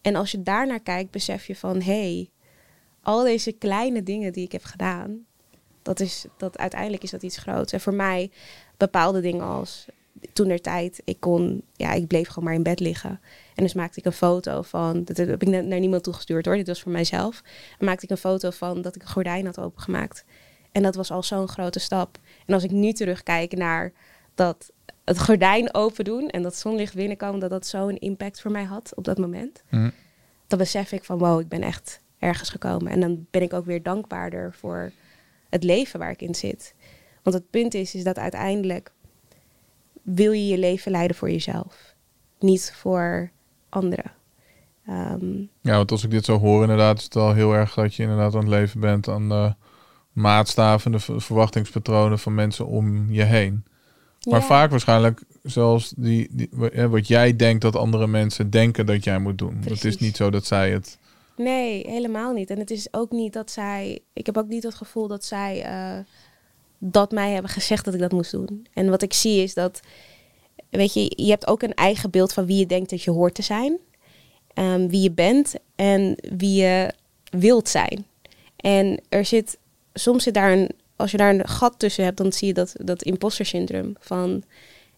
En 0.00 0.16
als 0.16 0.30
je 0.30 0.42
daarnaar 0.42 0.80
kijkt, 0.80 1.10
besef 1.10 1.46
je 1.46 1.56
van... 1.56 1.80
hé, 1.80 2.14
hey, 2.14 2.30
al 3.02 3.22
deze 3.22 3.52
kleine 3.52 4.02
dingen 4.02 4.32
die 4.32 4.44
ik 4.44 4.52
heb 4.52 4.64
gedaan... 4.64 5.24
Dat 5.82 6.00
is, 6.00 6.24
dat, 6.36 6.58
uiteindelijk 6.58 7.02
is 7.02 7.10
dat 7.10 7.22
iets 7.22 7.36
groots. 7.36 7.72
En 7.72 7.80
voor 7.80 7.94
mij 7.94 8.30
bepaalde 8.76 9.20
dingen 9.20 9.44
als... 9.44 9.86
Toen 10.32 10.48
der 10.48 10.60
tijd, 10.60 11.00
ik 11.04 11.20
kon... 11.20 11.62
Ja, 11.72 11.92
ik 11.92 12.06
bleef 12.06 12.28
gewoon 12.28 12.44
maar 12.44 12.54
in 12.54 12.62
bed 12.62 12.80
liggen. 12.80 13.20
En 13.54 13.62
dus 13.62 13.74
maakte 13.74 13.98
ik 13.98 14.04
een 14.04 14.12
foto 14.12 14.62
van... 14.62 15.04
Dat 15.04 15.16
heb 15.16 15.42
ik 15.42 15.48
naar 15.48 15.80
niemand 15.80 16.02
toegestuurd 16.02 16.46
hoor. 16.46 16.56
Dit 16.56 16.66
was 16.66 16.82
voor 16.82 16.92
mijzelf. 16.92 17.42
Maakte 17.78 18.04
ik 18.04 18.10
een 18.10 18.16
foto 18.16 18.50
van 18.50 18.82
dat 18.82 18.96
ik 18.96 19.02
een 19.02 19.08
gordijn 19.08 19.46
had 19.46 19.58
opengemaakt. 19.58 20.24
En 20.72 20.82
dat 20.82 20.94
was 20.94 21.10
al 21.10 21.22
zo'n 21.22 21.48
grote 21.48 21.78
stap. 21.78 22.18
En 22.52 22.58
als 22.58 22.70
ik 22.70 22.76
nu 22.76 22.92
terugkijk 22.92 23.56
naar 23.56 23.92
dat 24.34 24.72
het 25.04 25.20
gordijn 25.20 25.74
open 25.74 26.04
doen 26.04 26.28
en 26.28 26.42
dat 26.42 26.56
zonlicht 26.56 26.94
binnenkomen, 26.94 27.40
dat 27.40 27.50
dat 27.50 27.66
zo'n 27.66 27.98
impact 27.98 28.40
voor 28.40 28.50
mij 28.50 28.64
had 28.64 28.92
op 28.94 29.04
dat 29.04 29.18
moment. 29.18 29.62
Hm. 29.68 29.90
Dan 30.46 30.58
besef 30.58 30.92
ik 30.92 31.04
van 31.04 31.18
wow, 31.18 31.40
ik 31.40 31.48
ben 31.48 31.62
echt 31.62 32.00
ergens 32.18 32.48
gekomen. 32.48 32.92
En 32.92 33.00
dan 33.00 33.26
ben 33.30 33.42
ik 33.42 33.52
ook 33.52 33.64
weer 33.64 33.82
dankbaarder 33.82 34.54
voor 34.54 34.92
het 35.48 35.64
leven 35.64 35.98
waar 35.98 36.10
ik 36.10 36.22
in 36.22 36.34
zit. 36.34 36.74
Want 37.22 37.36
het 37.36 37.50
punt 37.50 37.74
is, 37.74 37.94
is 37.94 38.04
dat 38.04 38.18
uiteindelijk 38.18 38.92
wil 40.02 40.32
je 40.32 40.46
je 40.46 40.58
leven 40.58 40.90
leiden 40.90 41.16
voor 41.16 41.30
jezelf. 41.30 41.94
Niet 42.38 42.72
voor 42.76 43.30
anderen. 43.68 44.12
Ehm, 44.86 45.40
Ja, 45.60 45.76
want 45.76 45.90
als 45.90 46.04
ik 46.04 46.10
dit 46.10 46.24
zo 46.24 46.38
hoor, 46.38 46.62
inderdaad, 46.62 46.98
is 46.98 47.04
het 47.04 47.16
al 47.16 47.34
heel 47.34 47.52
erg 47.52 47.74
dat 47.74 47.94
je 47.94 48.02
inderdaad 48.02 48.34
aan 48.34 48.40
het 48.40 48.48
leven 48.48 48.80
bent 48.80 49.08
aan 49.08 49.28
de 49.28 49.54
maatstaven, 50.12 50.92
de 50.92 50.98
verwachtingspatronen 50.98 52.18
van 52.18 52.34
mensen 52.34 52.66
om 52.66 53.12
je 53.12 53.22
heen. 53.22 53.64
Maar 54.28 54.40
ja. 54.40 54.46
vaak 54.46 54.70
waarschijnlijk 54.70 55.22
zelfs 55.42 55.92
die, 55.96 56.28
die, 56.30 56.48
wa- 56.52 56.88
wat 56.88 57.08
jij 57.08 57.36
denkt 57.36 57.62
dat 57.62 57.76
andere 57.76 58.06
mensen 58.06 58.50
denken 58.50 58.86
dat 58.86 59.04
jij 59.04 59.18
moet 59.18 59.38
doen. 59.38 59.62
Het 59.68 59.84
is 59.84 59.96
niet 59.98 60.16
zo 60.16 60.30
dat 60.30 60.46
zij 60.46 60.70
het. 60.70 60.98
Nee, 61.36 61.90
helemaal 61.90 62.32
niet. 62.32 62.50
En 62.50 62.58
het 62.58 62.70
is 62.70 62.88
ook 62.90 63.10
niet 63.10 63.32
dat 63.32 63.50
zij. 63.50 64.00
Ik 64.12 64.26
heb 64.26 64.36
ook 64.36 64.48
niet 64.48 64.62
het 64.62 64.74
gevoel 64.74 65.08
dat 65.08 65.24
zij 65.24 65.62
eh, 65.62 65.98
dat 66.78 67.10
mij 67.12 67.32
hebben 67.32 67.50
gezegd 67.50 67.84
dat 67.84 67.94
ik 67.94 68.00
dat 68.00 68.12
moest 68.12 68.30
doen. 68.30 68.66
En 68.72 68.90
wat 68.90 69.02
ik 69.02 69.12
zie 69.12 69.42
is 69.42 69.54
dat. 69.54 69.80
Weet 70.70 70.94
je, 70.94 71.12
je 71.16 71.30
hebt 71.30 71.46
ook 71.46 71.62
een 71.62 71.74
eigen 71.74 72.10
beeld 72.10 72.32
van 72.32 72.46
wie 72.46 72.58
je 72.58 72.66
denkt 72.66 72.90
dat 72.90 73.02
je 73.02 73.10
hoort 73.10 73.34
te 73.34 73.42
zijn. 73.42 73.78
Ehm, 74.54 74.86
wie 74.88 75.00
je 75.02 75.10
bent 75.10 75.54
en 75.76 76.16
wie 76.36 76.62
je 76.62 76.92
wilt 77.30 77.68
zijn. 77.68 78.06
En 78.56 79.00
er 79.08 79.24
zit. 79.24 79.58
Soms 79.94 80.22
zit 80.22 80.34
daar 80.34 80.52
een. 80.52 80.70
Als 80.96 81.10
je 81.10 81.16
daar 81.16 81.34
een 81.34 81.48
gat 81.48 81.78
tussen 81.78 82.04
hebt, 82.04 82.16
dan 82.16 82.32
zie 82.32 82.46
je 82.46 82.54
dat, 82.54 82.74
dat 82.78 83.02
imposter 83.02 83.46
syndroom. 83.46 83.96
Van 84.00 84.42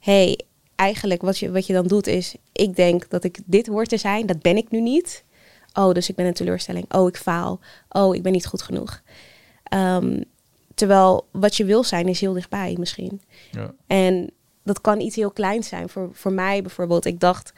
hey, 0.00 0.40
eigenlijk 0.74 1.22
wat 1.22 1.38
je, 1.38 1.50
wat 1.50 1.66
je 1.66 1.72
dan 1.72 1.86
doet 1.86 2.06
is. 2.06 2.34
Ik 2.52 2.76
denk 2.76 3.08
dat 3.10 3.24
ik 3.24 3.38
dit 3.44 3.66
hoort 3.66 3.88
te 3.88 3.96
zijn, 3.96 4.26
dat 4.26 4.42
ben 4.42 4.56
ik 4.56 4.70
nu 4.70 4.80
niet. 4.80 5.24
Oh, 5.72 5.92
dus 5.92 6.08
ik 6.08 6.14
ben 6.14 6.26
een 6.26 6.32
teleurstelling. 6.34 6.94
Oh, 6.94 7.08
ik 7.08 7.16
faal. 7.16 7.60
Oh, 7.88 8.14
ik 8.14 8.22
ben 8.22 8.32
niet 8.32 8.46
goed 8.46 8.62
genoeg. 8.62 9.02
Ehm, 9.62 10.22
terwijl 10.74 11.26
wat 11.30 11.56
je 11.56 11.64
wil 11.64 11.84
zijn 11.84 12.08
is 12.08 12.20
heel 12.20 12.32
dichtbij 12.32 12.76
misschien. 12.78 13.20
Ja. 13.50 13.74
En 13.86 14.30
dat 14.62 14.80
kan 14.80 15.00
iets 15.00 15.16
heel 15.16 15.30
kleins 15.30 15.68
zijn. 15.68 15.88
Voor, 15.88 16.08
voor 16.12 16.32
mij 16.32 16.62
bijvoorbeeld, 16.62 17.04
ik 17.04 17.20
dacht... 17.20 17.52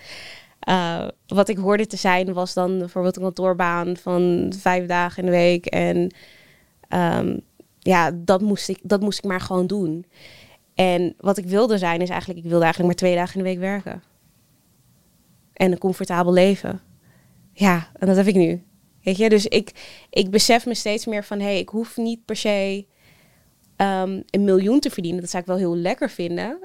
eh, 0.61 1.09
wat 1.27 1.49
ik 1.49 1.57
hoorde 1.57 1.87
te 1.87 1.97
zijn 1.97 2.33
was 2.33 2.55
dan 2.55 2.79
bijvoorbeeld 2.79 3.17
een 3.17 3.23
kantoorbaan 3.23 3.97
van 3.97 4.53
vijf 4.59 4.87
dagen 4.87 5.19
in 5.19 5.31
de 5.31 5.37
week. 5.37 5.67
En 5.67 6.15
ehm, 6.89 7.37
ja, 7.79 8.11
dat 8.15 8.41
moest, 8.41 8.69
ik, 8.69 8.79
dat 8.83 9.01
moest 9.01 9.19
ik 9.19 9.25
maar 9.25 9.41
gewoon 9.41 9.67
doen. 9.67 10.07
En 10.75 11.15
wat 11.19 11.39
ik 11.39 11.47
wilde 11.47 11.79
zijn 11.79 12.01
is 12.01 12.09
eigenlijk... 12.09 12.39
Ik 12.39 12.51
wilde 12.51 12.65
eigenlijk 12.65 12.93
maar 12.93 13.09
twee 13.09 13.17
dagen 13.17 13.39
in 13.39 13.45
de 13.45 13.51
week 13.51 13.59
werken. 13.59 14.03
En 15.53 15.73
een 15.73 15.79
comfortabel 15.79 16.33
leven. 16.33 16.81
Ja, 17.53 17.91
en 17.99 18.07
dat 18.07 18.17
heb 18.17 18.27
ik 18.27 18.35
nu. 18.35 18.65
Weet 19.03 19.17
je, 19.17 19.29
dus 19.29 19.47
ik, 19.47 19.71
ik 20.11 20.31
besef 20.31 20.67
me 20.67 20.75
steeds 20.75 21.07
meer 21.07 21.25
van... 21.25 21.39
hé, 21.39 21.45
hey, 21.45 21.59
ik 21.59 21.69
hoef 21.69 21.97
niet 21.97 22.25
per 22.25 22.37
se 22.37 22.87
ehm, 23.77 24.21
een 24.31 24.45
miljoen 24.45 24.81
te 24.81 24.91
verdienen. 24.91 25.21
Dat 25.21 25.31
zou 25.31 25.43
ik 25.43 25.49
wel 25.49 25.59
heel 25.59 25.77
lekker 25.77 26.11
vinden. 26.11 26.59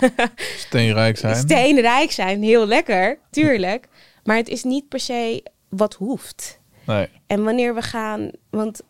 Steenrijk 0.66 1.18
zijn. 1.18 1.36
Steenrijk 1.36 2.10
zijn, 2.10 2.42
heel 2.42 2.66
lekker, 2.66 3.18
tuurlijk. 3.30 3.88
Maar 4.24 4.36
het 4.36 4.48
is 4.48 4.62
niet 4.62 4.88
per 4.88 5.00
se 5.00 5.42
wat 5.68 5.94
hoeft. 5.94 6.60
Nee. 6.86 7.08
En 7.26 7.44
wanneer 7.44 7.74
we 7.74 7.82
gaan... 7.82 8.30
Want 8.50 8.82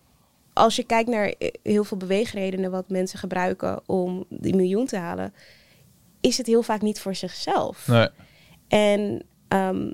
als 0.56 0.76
je 0.76 0.84
kijkt 0.84 1.08
naar 1.10 1.28
eh, 1.28 1.48
heel 1.62 1.84
veel 1.84 1.96
beweegredenen... 1.96 2.70
wat 2.70 2.88
mensen 2.88 3.18
gebruiken 3.18 3.80
om 3.86 4.24
die 4.28 4.54
miljoen 4.54 4.86
te 4.86 4.96
halen... 4.96 5.34
is 6.20 6.38
het 6.38 6.46
heel 6.46 6.62
vaak 6.62 6.82
niet 6.82 7.00
voor 7.00 7.14
zichzelf. 7.14 7.86
Nee. 7.86 8.08
En 8.68 9.22
ehm, 9.48 9.90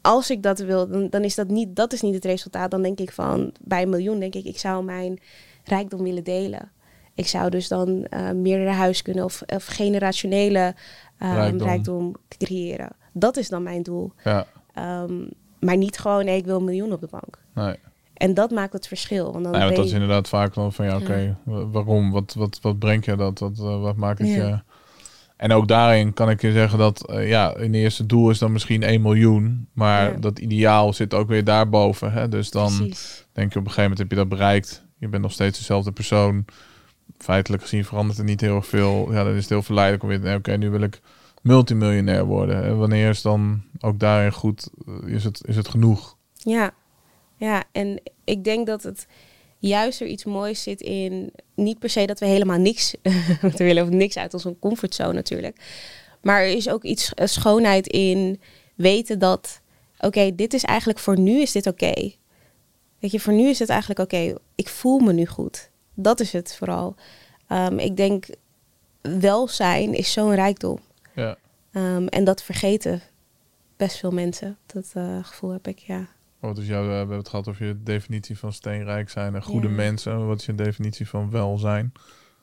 als 0.00 0.30
ik 0.30 0.42
dat 0.42 0.58
wil, 0.58 0.88
dan, 0.88 1.08
dan 1.08 1.24
is 1.24 1.34
dat 1.34 1.48
niet, 1.48 1.76
dat 1.76 1.92
is 1.92 2.00
niet 2.00 2.14
het 2.14 2.24
resultaat. 2.24 2.70
Dan 2.70 2.82
denk 2.82 2.98
ik 2.98 3.12
van, 3.12 3.52
bij 3.60 3.82
een 3.82 3.88
miljoen 3.88 4.20
denk 4.20 4.34
ik, 4.34 4.44
ik 4.44 4.58
zou 4.58 4.84
mijn 4.84 5.20
rijkdom 5.64 6.02
willen 6.02 6.24
delen. 6.24 6.70
Ik 7.14 7.26
zou 7.26 7.50
dus 7.50 7.68
dan 7.68 8.04
eh, 8.04 8.30
meerdere 8.30 8.70
huis 8.70 9.02
kunnen 9.02 9.24
of, 9.24 9.42
of 9.46 9.66
generationele 9.66 10.74
ehm, 11.18 11.34
Rijkdom. 11.34 11.66
rijkdom. 11.66 12.14
creëren. 12.28 12.90
Dat 13.12 13.36
is 13.36 13.48
dan 13.48 13.62
mijn 13.62 13.82
doel. 13.82 14.12
Ja. 14.24 14.46
Ehm, 14.74 15.26
maar 15.60 15.76
niet 15.76 15.98
gewoon, 15.98 16.24
nee, 16.24 16.36
ik 16.36 16.44
wil 16.44 16.56
een 16.56 16.64
miljoen 16.64 16.92
op 16.92 17.00
de 17.00 17.08
bank. 17.10 17.38
Nee. 17.54 17.76
En 18.20 18.34
dat 18.34 18.50
maakt 18.50 18.72
het 18.72 18.86
verschil. 18.88 19.32
Want 19.32 19.42
dan 19.44 19.52
Nee, 19.52 19.60
want 19.60 19.68
ben 19.72 19.78
dat 19.78 19.86
is 19.86 19.92
inderdaad 19.92 20.28
vaak 20.28 20.54
dan 20.54 20.72
van 20.72 20.84
ja, 20.86 20.96
oké, 20.96 21.36
wa- 21.44 21.66
waarom? 21.66 22.10
Wat, 22.10 22.34
wat, 22.34 22.58
wat 22.62 22.78
brengt 22.78 23.04
je 23.04 23.16
dat? 23.16 23.38
Wat, 23.38 23.58
eh, 23.58 23.80
wat 23.80 23.96
maakt 23.96 24.18
het 24.18 24.28
Ja. 24.28 24.34
je? 24.46 24.60
En 25.36 25.52
ook 25.52 25.68
daarin 25.68 26.12
kan 26.12 26.30
ik 26.30 26.40
je 26.40 26.52
zeggen 26.52 26.78
dat 26.78 27.06
eh, 27.10 27.28
ja, 27.28 27.56
een 27.56 27.74
eerste 27.74 28.06
doel 28.06 28.30
is 28.30 28.38
dan 28.38 28.52
misschien 28.52 28.82
1 28.82 29.02
miljoen, 29.02 29.68
maar 29.72 30.12
Ja. 30.12 30.18
dat 30.18 30.38
ideaal 30.38 30.92
zit 30.92 31.14
ook 31.14 31.28
weer 31.28 31.44
daarboven. 31.44 32.12
Hè? 32.12 32.28
Dus 32.28 32.50
dan 32.50 32.76
Precies. 32.76 33.26
denk 33.32 33.52
je 33.52 33.58
op 33.58 33.64
een 33.64 33.70
gegeven 33.70 33.82
moment 33.82 33.98
heb 33.98 34.10
je 34.10 34.16
dat 34.16 34.28
bereikt. 34.28 34.84
Je 34.98 35.08
bent 35.08 35.22
nog 35.22 35.32
steeds 35.32 35.58
dezelfde 35.58 35.92
persoon. 35.92 36.44
Feitelijk 37.18 37.62
gezien 37.62 37.84
verandert 37.84 38.18
er 38.18 38.24
niet 38.24 38.40
heel 38.40 38.56
erg 38.56 38.66
veel. 38.66 39.12
Ja, 39.12 39.24
dan 39.24 39.32
is 39.32 39.40
het 39.40 39.48
heel 39.48 39.62
verleidelijk 39.62 40.02
om 40.02 40.08
weer, 40.08 40.20
nee, 40.20 40.36
oké, 40.36 40.56
nu 40.56 40.70
wil 40.70 40.80
ik 40.82 41.00
multimiljonair 41.42 42.24
worden. 42.24 42.64
En 42.64 42.78
wanneer 42.78 43.08
is 43.08 43.22
dan 43.22 43.62
ook 43.80 43.98
daarin 43.98 44.32
goed, 44.32 44.68
eh, 44.86 45.14
is 45.14 45.24
het, 45.24 45.40
is 45.44 45.56
het 45.56 45.68
genoeg? 45.68 46.16
Ja, 46.34 46.70
ja, 47.40 47.64
en 47.72 48.00
ik 48.24 48.44
denk 48.44 48.66
dat 48.66 48.82
het 48.82 49.06
juist 49.58 50.00
er 50.00 50.06
iets 50.06 50.24
moois 50.24 50.62
zit 50.62 50.80
in. 50.80 51.32
Niet 51.54 51.78
per 51.78 51.90
se 51.90 52.06
dat 52.06 52.18
we 52.18 52.26
helemaal 52.26 52.58
niks 52.58 52.94
moeten 53.42 53.64
willen, 53.64 53.82
of 53.82 53.88
niks 53.88 54.16
uit 54.16 54.34
onze 54.34 54.56
comfortzone 54.60 55.12
natuurlijk. 55.12 55.56
Maar 56.22 56.40
er 56.40 56.56
is 56.56 56.68
ook 56.68 56.82
iets 56.82 57.14
eh, 57.14 57.26
schoonheid 57.26 57.86
in 57.86 58.40
weten 58.74 59.18
dat, 59.18 59.60
oké, 59.98 60.34
dit 60.34 60.54
is 60.54 60.64
eigenlijk 60.64 60.98
voor 60.98 61.18
nu 61.18 61.40
is 61.40 61.52
dit 61.52 61.66
oké. 61.66 62.12
Weet 62.98 63.10
je, 63.10 63.20
voor 63.20 63.32
nu 63.32 63.48
is 63.48 63.58
het 63.58 63.68
eigenlijk 63.68 64.00
oké. 64.00 64.34
Ik 64.54 64.68
voel 64.68 64.98
me 64.98 65.12
nu 65.12 65.26
goed. 65.26 65.70
Dat 65.94 66.20
is 66.20 66.32
het 66.32 66.56
vooral. 66.56 66.94
Ehm, 67.46 67.78
ik 67.78 67.96
denk, 67.96 68.26
welzijn 69.00 69.94
is 69.94 70.12
zo'n 70.12 70.34
rijkdom. 70.34 70.78
Ja. 71.14 71.36
Ehm, 71.72 72.06
en 72.06 72.24
dat 72.24 72.42
vergeten 72.42 73.02
best 73.76 73.96
veel 73.96 74.10
mensen. 74.10 74.58
Dat 74.66 74.90
eh, 74.94 75.24
gevoel 75.24 75.50
heb 75.50 75.68
ik, 75.68 75.78
ja. 75.78 76.08
Is 76.40 76.66
jouw, 76.66 76.82
eh, 76.82 76.88
we 76.88 76.94
hebben 76.94 77.16
het 77.18 77.28
gehad 77.28 77.48
over 77.48 77.66
je 77.66 77.82
definitie 77.82 78.38
van 78.38 78.52
steenrijk 78.52 79.10
zijn 79.10 79.34
en 79.34 79.42
goede 79.42 79.68
Ja. 79.68 79.74
mensen. 79.74 80.26
Wat 80.26 80.38
is 80.40 80.46
je 80.46 80.54
definitie 80.54 81.08
van 81.08 81.30
welzijn? 81.30 81.92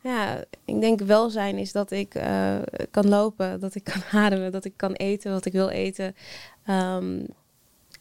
Ja, 0.02 0.44
ik 0.66 0.82
denk 0.82 1.00
welzijn 1.00 1.58
is 1.58 1.72
dat 1.72 1.92
ik 1.92 2.16
eh, 2.16 2.56
kan 2.92 3.08
lopen, 3.08 3.60
dat 3.60 3.76
ik 3.76 3.84
kan 3.84 4.02
ademen, 4.24 4.52
dat 4.52 4.66
ik 4.66 4.74
kan 4.76 4.94
eten 4.94 5.32
wat 5.32 5.46
ik 5.46 5.52
wil 5.54 5.70
eten. 5.70 6.16
Ehm, 6.64 7.20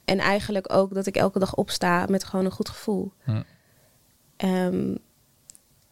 en 0.04 0.18
eigenlijk 0.18 0.72
ook 0.72 0.94
dat 0.94 1.06
ik 1.06 1.16
elke 1.16 1.38
dag 1.38 1.54
opsta 1.54 2.06
met 2.08 2.24
gewoon 2.24 2.44
een 2.44 2.50
goed 2.50 2.68
gevoel. 2.68 3.12
Hm. 3.24 3.42
Ehm, 4.36 4.94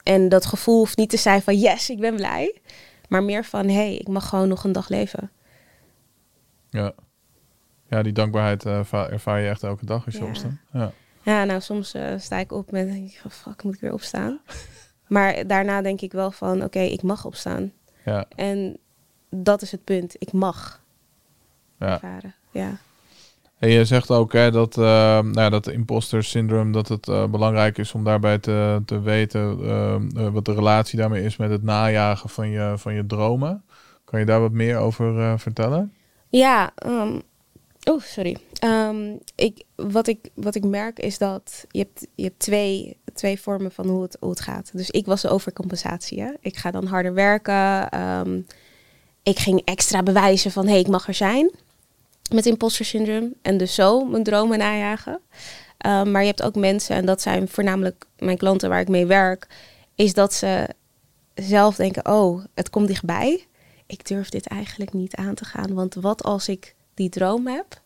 en 0.02 0.28
dat 0.28 0.46
gevoel 0.46 0.78
hoeft 0.78 0.96
niet 0.96 1.10
te 1.10 1.16
zijn 1.16 1.42
van 1.42 1.58
yes, 1.58 1.90
ik 1.90 2.00
ben 2.00 2.16
blij. 2.16 2.58
Maar 3.08 3.22
meer 3.22 3.44
van 3.44 3.68
hey, 3.68 3.96
ik 3.96 4.08
mag 4.08 4.28
gewoon 4.28 4.48
nog 4.48 4.64
een 4.64 4.72
dag 4.72 4.88
leven. 4.88 5.30
Ja. 6.70 6.94
Ja, 7.88 8.02
die 8.02 8.12
dankbaarheid 8.12 8.64
eh, 8.66 8.76
erva- 8.76 9.08
ervaar 9.08 9.40
je 9.40 9.48
echt 9.48 9.62
elke 9.62 9.86
dag 9.86 10.04
als 10.04 10.14
je 10.14 10.20
Ja. 10.20 10.26
opstaat. 10.26 10.52
Ja. 10.72 10.92
Ja, 11.22 11.44
nou 11.44 11.60
soms 11.60 11.94
eh, 11.94 12.12
sta 12.18 12.38
ik 12.38 12.52
op 12.52 12.70
met 12.70 12.86
denk 12.86 13.10
ik, 13.10 13.20
oh, 13.26 13.32
fuck, 13.32 13.62
moet 13.62 13.74
ik 13.74 13.80
weer 13.80 13.92
opstaan? 13.92 14.38
maar 15.08 15.46
daarna 15.46 15.82
denk 15.82 16.00
ik 16.00 16.12
wel 16.12 16.30
van 16.30 16.62
oké, 16.64 16.78
ik 16.80 17.02
mag 17.02 17.24
opstaan. 17.24 17.72
Ja. 18.04 18.24
En 18.36 18.76
dat 19.30 19.62
is 19.62 19.70
het 19.72 19.84
punt. 19.84 20.14
Ik 20.18 20.32
mag 20.32 20.82
ja. 21.78 21.86
ervaren. 21.92 22.34
Ja. 22.50 22.76
En 23.58 23.68
je 23.68 23.84
zegt 23.84 24.10
ook 24.10 24.32
hè, 24.32 24.50
dat, 24.50 24.76
eh, 24.78 24.84
nou 25.18 25.40
ja, 25.40 25.48
dat 25.50 25.66
imposter 25.68 26.24
syndroom, 26.24 26.72
dat 26.72 26.88
het 26.88 27.04
belangrijk 27.30 27.78
is 27.78 27.92
om 27.94 28.04
daarbij 28.04 28.38
te, 28.38 28.82
te 28.86 29.00
weten 29.00 30.32
wat 30.32 30.44
de 30.44 30.54
relatie 30.54 30.98
daarmee 30.98 31.24
is 31.24 31.36
met 31.36 31.50
het 31.50 31.62
najagen 31.62 32.28
van 32.28 32.48
je, 32.48 32.72
van 32.76 32.94
je 32.94 33.06
dromen. 33.06 33.64
Kan 34.04 34.20
je 34.20 34.26
daar 34.26 34.40
wat 34.40 34.52
meer 34.52 34.76
over 34.78 35.38
vertellen? 35.38 35.92
Ja, 36.28 36.72
ehm, 36.74 37.18
oh, 37.84 38.00
sorry. 38.00 38.36
Ehm, 38.58 39.16
ik, 39.34 39.62
wat, 39.74 40.06
ik, 40.06 40.30
wat 40.34 40.54
ik 40.54 40.64
merk 40.64 40.98
is 40.98 41.18
dat 41.18 41.64
je 41.70 41.78
hebt, 41.78 42.06
je 42.14 42.22
hebt 42.22 42.38
twee, 42.38 42.96
twee 43.14 43.40
vormen 43.40 43.72
van 43.72 43.88
hoe 43.88 44.02
het, 44.02 44.16
hoe 44.20 44.30
het 44.30 44.40
gaat. 44.40 44.70
Dus 44.72 44.90
ik 44.90 45.06
was 45.06 45.22
de 45.22 45.28
overcompensatie. 45.28 46.20
Hè? 46.20 46.30
Ik 46.40 46.56
ga 46.56 46.70
dan 46.70 46.86
harder 46.86 47.14
werken. 47.14 47.90
ehm, 47.90 48.40
ik 49.22 49.38
ging 49.38 49.62
extra 49.64 50.02
bewijzen 50.02 50.50
van, 50.50 50.64
hé, 50.64 50.70
hey, 50.70 50.80
ik 50.80 50.88
mag 50.88 51.08
er 51.08 51.14
zijn. 51.14 51.50
Met 52.32 52.46
imposter 52.46 52.84
syndrome. 52.84 53.32
En 53.42 53.56
dus 53.56 53.74
zo 53.74 54.04
mijn 54.04 54.22
dromen 54.22 54.58
najagen. 54.58 55.20
Ehm, 55.78 56.10
maar 56.10 56.20
je 56.20 56.26
hebt 56.26 56.42
ook 56.42 56.54
mensen, 56.54 56.96
en 56.96 57.06
dat 57.06 57.22
zijn 57.22 57.48
voornamelijk 57.48 58.04
mijn 58.18 58.36
klanten 58.36 58.68
waar 58.68 58.80
ik 58.80 58.88
mee 58.88 59.06
werk, 59.06 59.46
is 59.94 60.14
dat 60.14 60.34
ze 60.34 60.68
zelf 61.34 61.76
denken, 61.76 62.12
oh, 62.12 62.44
het 62.54 62.70
komt 62.70 62.88
dichtbij. 62.88 63.46
Ik 63.86 64.06
durf 64.06 64.28
dit 64.28 64.46
eigenlijk 64.46 64.92
niet 64.92 65.16
aan 65.16 65.34
te 65.34 65.44
gaan. 65.44 65.74
Want 65.74 65.94
wat 65.94 66.22
als 66.22 66.48
ik 66.48 66.74
die 66.94 67.08
droom 67.08 67.46
heb 67.46 67.82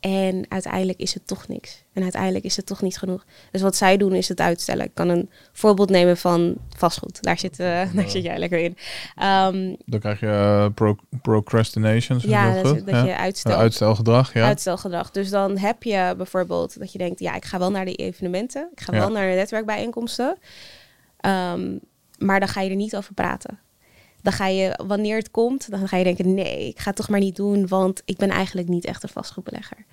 en 0.00 0.44
uiteindelijk 0.48 0.98
is 0.98 1.14
het 1.14 1.26
toch 1.26 1.48
niks. 1.48 1.84
En 1.92 2.02
uiteindelijk 2.02 2.44
is 2.44 2.56
het 2.56 2.66
toch 2.66 2.82
niet 2.82 2.98
genoeg. 2.98 3.24
Dus 3.50 3.62
wat 3.62 3.76
zij 3.76 3.96
doen 3.96 4.12
is 4.14 4.28
het 4.28 4.40
uitstellen. 4.40 4.84
Ik 4.84 4.94
kan 4.94 5.08
een 5.08 5.30
voorbeeld 5.52 5.90
nemen 5.90 6.16
van 6.16 6.54
vastgoed. 6.76 7.22
Daar 7.22 7.38
zit, 7.38 7.58
eh, 7.60 7.66
daar 7.94 8.08
zit 8.08 8.22
jij 8.22 8.38
lekker 8.38 8.58
in. 8.58 8.76
Ehm, 9.16 9.74
Dan 9.86 10.00
krijg 10.00 10.20
je 10.20 10.70
pro- 10.74 10.96
procrastination. 11.22 12.18
ja, 12.22 12.54
dat 12.54 12.66
goed? 12.66 12.86
dat 12.86 12.94
Ja. 12.94 13.04
je 13.04 13.16
uitstelt. 13.16 13.54
Eh, 13.54 13.60
uitstelgedrag, 13.60 14.32
ja. 14.32 14.46
Uitstelgedrag. 14.46 15.10
Dus 15.10 15.30
dan 15.30 15.58
heb 15.58 15.82
je 15.82 16.14
bijvoorbeeld 16.16 16.78
dat 16.78 16.92
je 16.92 16.98
denkt, 16.98 17.20
ja, 17.20 17.34
ik 17.34 17.44
ga 17.44 17.58
wel 17.58 17.70
naar 17.70 17.84
die 17.84 17.96
evenementen. 17.96 18.68
Ik 18.72 18.80
ga 18.80 18.92
Ja. 18.92 18.98
wel 18.98 19.10
naar 19.10 19.28
de 19.30 19.34
netwerkbijeenkomsten. 19.36 20.36
Ehm, 21.20 21.78
maar 22.18 22.40
dan 22.40 22.48
ga 22.48 22.60
je 22.60 22.70
er 22.70 22.76
niet 22.76 22.96
over 22.96 23.14
praten. 23.14 23.58
Dan 24.24 24.32
ga 24.32 24.46
je, 24.46 24.80
wanneer 24.86 25.16
het 25.16 25.30
komt, 25.30 25.70
dan 25.70 25.88
ga 25.88 25.96
je 25.96 26.04
denken, 26.04 26.34
nee, 26.34 26.68
ik 26.68 26.78
ga 26.78 26.86
het 26.86 26.96
toch 26.96 27.08
maar 27.08 27.20
niet 27.20 27.36
doen, 27.36 27.68
want 27.68 28.02
ik 28.04 28.16
ben 28.16 28.30
eigenlijk 28.30 28.68
niet 28.68 28.84
echt 28.84 29.02
een 29.02 29.08
vastgoedbelegger. 29.08 29.84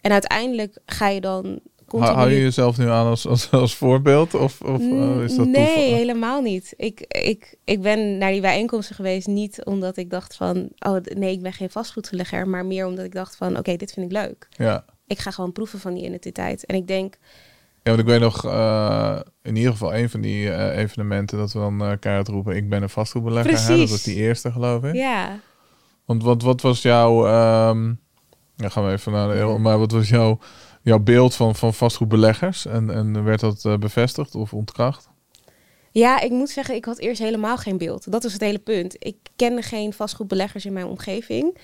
En 0.00 0.12
uiteindelijk 0.12 0.78
ga 0.86 1.08
je 1.08 1.20
dan 1.20 1.60
continu... 1.86 2.14
hou 2.14 2.30
je 2.30 2.40
jezelf 2.40 2.78
nu 2.78 2.88
aan 2.88 3.06
als, 3.06 3.26
als, 3.26 3.50
als 3.50 3.74
voorbeeld? 3.74 4.34
Of, 4.34 4.60
of 4.60 4.80
eh, 4.80 5.22
is 5.22 5.36
dat 5.36 5.46
nee, 5.46 5.64
toeval? 5.64 5.82
helemaal 5.82 6.40
niet. 6.40 6.74
Ik, 6.76 7.00
ik, 7.08 7.54
ik 7.64 7.82
ben 7.82 8.18
naar 8.18 8.32
die 8.32 8.40
bijeenkomsten 8.40 8.94
geweest 8.94 9.26
niet 9.26 9.64
omdat 9.64 9.96
ik 9.96 10.10
dacht 10.10 10.36
van, 10.36 10.68
oh 10.78 10.96
nee, 11.14 11.32
ik 11.32 11.42
ben 11.42 11.52
geen 11.52 11.70
vastgoedbelegger, 11.70 12.48
maar 12.48 12.66
meer 12.66 12.86
omdat 12.86 13.04
ik 13.04 13.12
dacht 13.12 13.36
van, 13.36 13.58
oké, 13.58 13.76
dit 13.76 13.92
vind 13.92 14.06
ik 14.06 14.12
leuk. 14.12 14.48
Ja. 14.50 14.84
Ik 15.06 15.18
ga 15.18 15.30
gewoon 15.30 15.52
proeven 15.52 15.78
van 15.78 15.94
die 15.94 16.04
identiteit. 16.04 16.66
En 16.66 16.74
ik 16.74 16.86
denk, 16.86 17.16
Ja, 17.86 17.92
want 17.92 18.04
ik 18.06 18.12
weet 18.12 18.20
nog, 18.20 18.44
eh, 18.44 19.18
in 19.42 19.56
ieder 19.56 19.72
geval 19.72 19.94
een 19.94 20.10
van 20.10 20.20
die 20.20 20.50
eh, 20.50 20.82
evenementen 20.82 21.38
dat 21.38 21.52
we 21.52 21.58
dan 21.58 21.82
eh 21.82 21.92
keihard 22.00 22.28
roepen, 22.28 22.56
ik 22.56 22.68
ben 22.68 22.82
een 22.82 22.88
vastgoedbelegger. 22.88 23.52
Hè? 23.52 23.56
Dat 23.58 23.66
Precies. 23.66 23.90
was 23.90 24.02
die 24.02 24.14
eerste, 24.14 24.52
geloof 24.52 24.84
ik. 24.84 24.94
ja, 24.94 25.40
Want 26.04 26.22
wat, 26.22 26.42
wat 26.42 26.60
was 26.60 26.82
jouw, 26.82 27.26
ehm 27.26 27.94
ja, 28.56 28.68
gaan 28.68 28.86
we 28.86 28.92
even 28.92 29.12
naar 29.12 29.28
de, 29.28 29.58
maar 29.58 29.78
wat 29.78 29.90
was 29.90 30.08
jouw, 30.08 30.38
jouw 30.82 30.98
beeld 30.98 31.34
van, 31.34 31.54
van 31.54 31.74
vastgoedbeleggers? 31.74 32.66
En, 32.66 32.90
en 32.90 33.24
werd 33.24 33.40
dat 33.40 33.80
bevestigd 33.80 34.34
of 34.34 34.52
ontkracht? 34.52 35.08
Ja, 35.90 36.20
ik 36.20 36.30
moet 36.30 36.50
zeggen, 36.50 36.74
ik 36.74 36.84
had 36.84 36.98
eerst 36.98 37.20
helemaal 37.20 37.56
geen 37.56 37.78
beeld. 37.78 38.12
Dat 38.12 38.24
is 38.24 38.32
het 38.32 38.42
hele 38.42 38.58
punt. 38.58 38.96
Ik 38.98 39.16
kende 39.36 39.62
geen 39.62 39.92
vastgoedbeleggers 39.92 40.64
in 40.64 40.72
mijn 40.72 40.86
omgeving. 40.86 41.58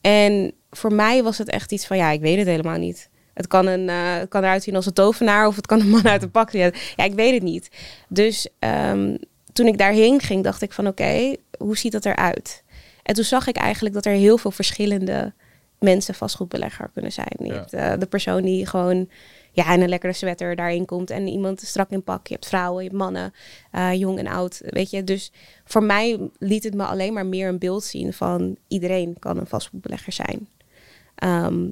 En 0.00 0.52
voor 0.70 0.92
mij 0.92 1.22
was 1.22 1.38
het 1.38 1.48
echt 1.48 1.72
iets 1.72 1.86
van, 1.86 1.96
ja, 1.96 2.10
ik 2.10 2.20
weet 2.20 2.38
het 2.38 2.46
helemaal 2.46 2.78
niet. 2.78 3.10
Het 3.38 3.46
kan, 3.46 3.66
een, 3.66 3.88
eh, 3.88 4.14
het 4.14 4.28
kan 4.28 4.42
eruit 4.42 4.62
zien 4.62 4.74
als 4.76 4.86
een 4.86 4.92
tovenaar 4.92 5.46
of 5.46 5.56
het 5.56 5.66
kan 5.66 5.80
een 5.80 5.88
man 5.88 6.06
uit 6.08 6.22
een 6.22 6.30
pak. 6.30 6.50
Ja, 6.50 6.70
ja, 6.96 7.04
ik 7.04 7.14
weet 7.14 7.34
het 7.34 7.42
niet. 7.42 7.68
Dus 8.08 8.48
ehm, 8.58 9.16
toen 9.52 9.66
ik 9.66 9.78
daarheen 9.78 10.20
ging, 10.20 10.44
dacht 10.44 10.62
ik 10.62 10.72
van, 10.72 10.86
oké, 10.86 11.34
hoe 11.58 11.76
ziet 11.78 11.92
dat 11.92 12.04
eruit? 12.04 12.62
En 13.02 13.14
toen 13.14 13.24
zag 13.24 13.46
ik 13.46 13.56
eigenlijk 13.56 13.94
dat 13.94 14.06
er 14.06 14.12
heel 14.12 14.38
veel 14.38 14.50
verschillende 14.50 15.32
mensen 15.78 16.14
vastgoedbelegger 16.14 16.90
kunnen 16.92 17.12
zijn. 17.12 17.36
Je 17.38 17.46
Ja. 17.46 17.52
hebt 17.54 17.72
eh, 17.72 17.92
de 17.98 18.06
persoon 18.06 18.42
die 18.42 18.66
gewoon 18.66 19.08
ja, 19.52 19.72
in 19.72 19.80
een 19.82 19.88
lekkere 19.88 20.12
sweater 20.12 20.56
daarin 20.56 20.84
komt 20.84 21.10
en 21.10 21.26
iemand 21.26 21.60
strak 21.60 21.90
in 21.90 22.02
pak. 22.02 22.26
Je 22.26 22.34
hebt 22.34 22.46
vrouwen, 22.46 22.82
je 22.82 22.88
hebt 22.88 23.00
mannen, 23.02 23.32
eh, 23.70 23.92
jong 23.94 24.18
en 24.18 24.26
oud, 24.26 24.60
weet 24.64 24.90
je. 24.90 25.04
Dus 25.04 25.32
voor 25.64 25.82
mij 25.82 26.18
liet 26.38 26.64
het 26.64 26.74
me 26.74 26.84
alleen 26.84 27.12
maar 27.12 27.26
meer 27.26 27.48
een 27.48 27.58
beeld 27.58 27.84
zien 27.84 28.12
van 28.12 28.56
iedereen 28.68 29.16
kan 29.18 29.36
een 29.38 29.46
vastgoedbelegger 29.46 30.12
zijn. 30.12 30.48
Ehm, 31.14 31.66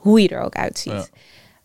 hoe 0.00 0.20
je 0.20 0.28
er 0.28 0.40
ook 0.40 0.54
uitziet. 0.54 1.10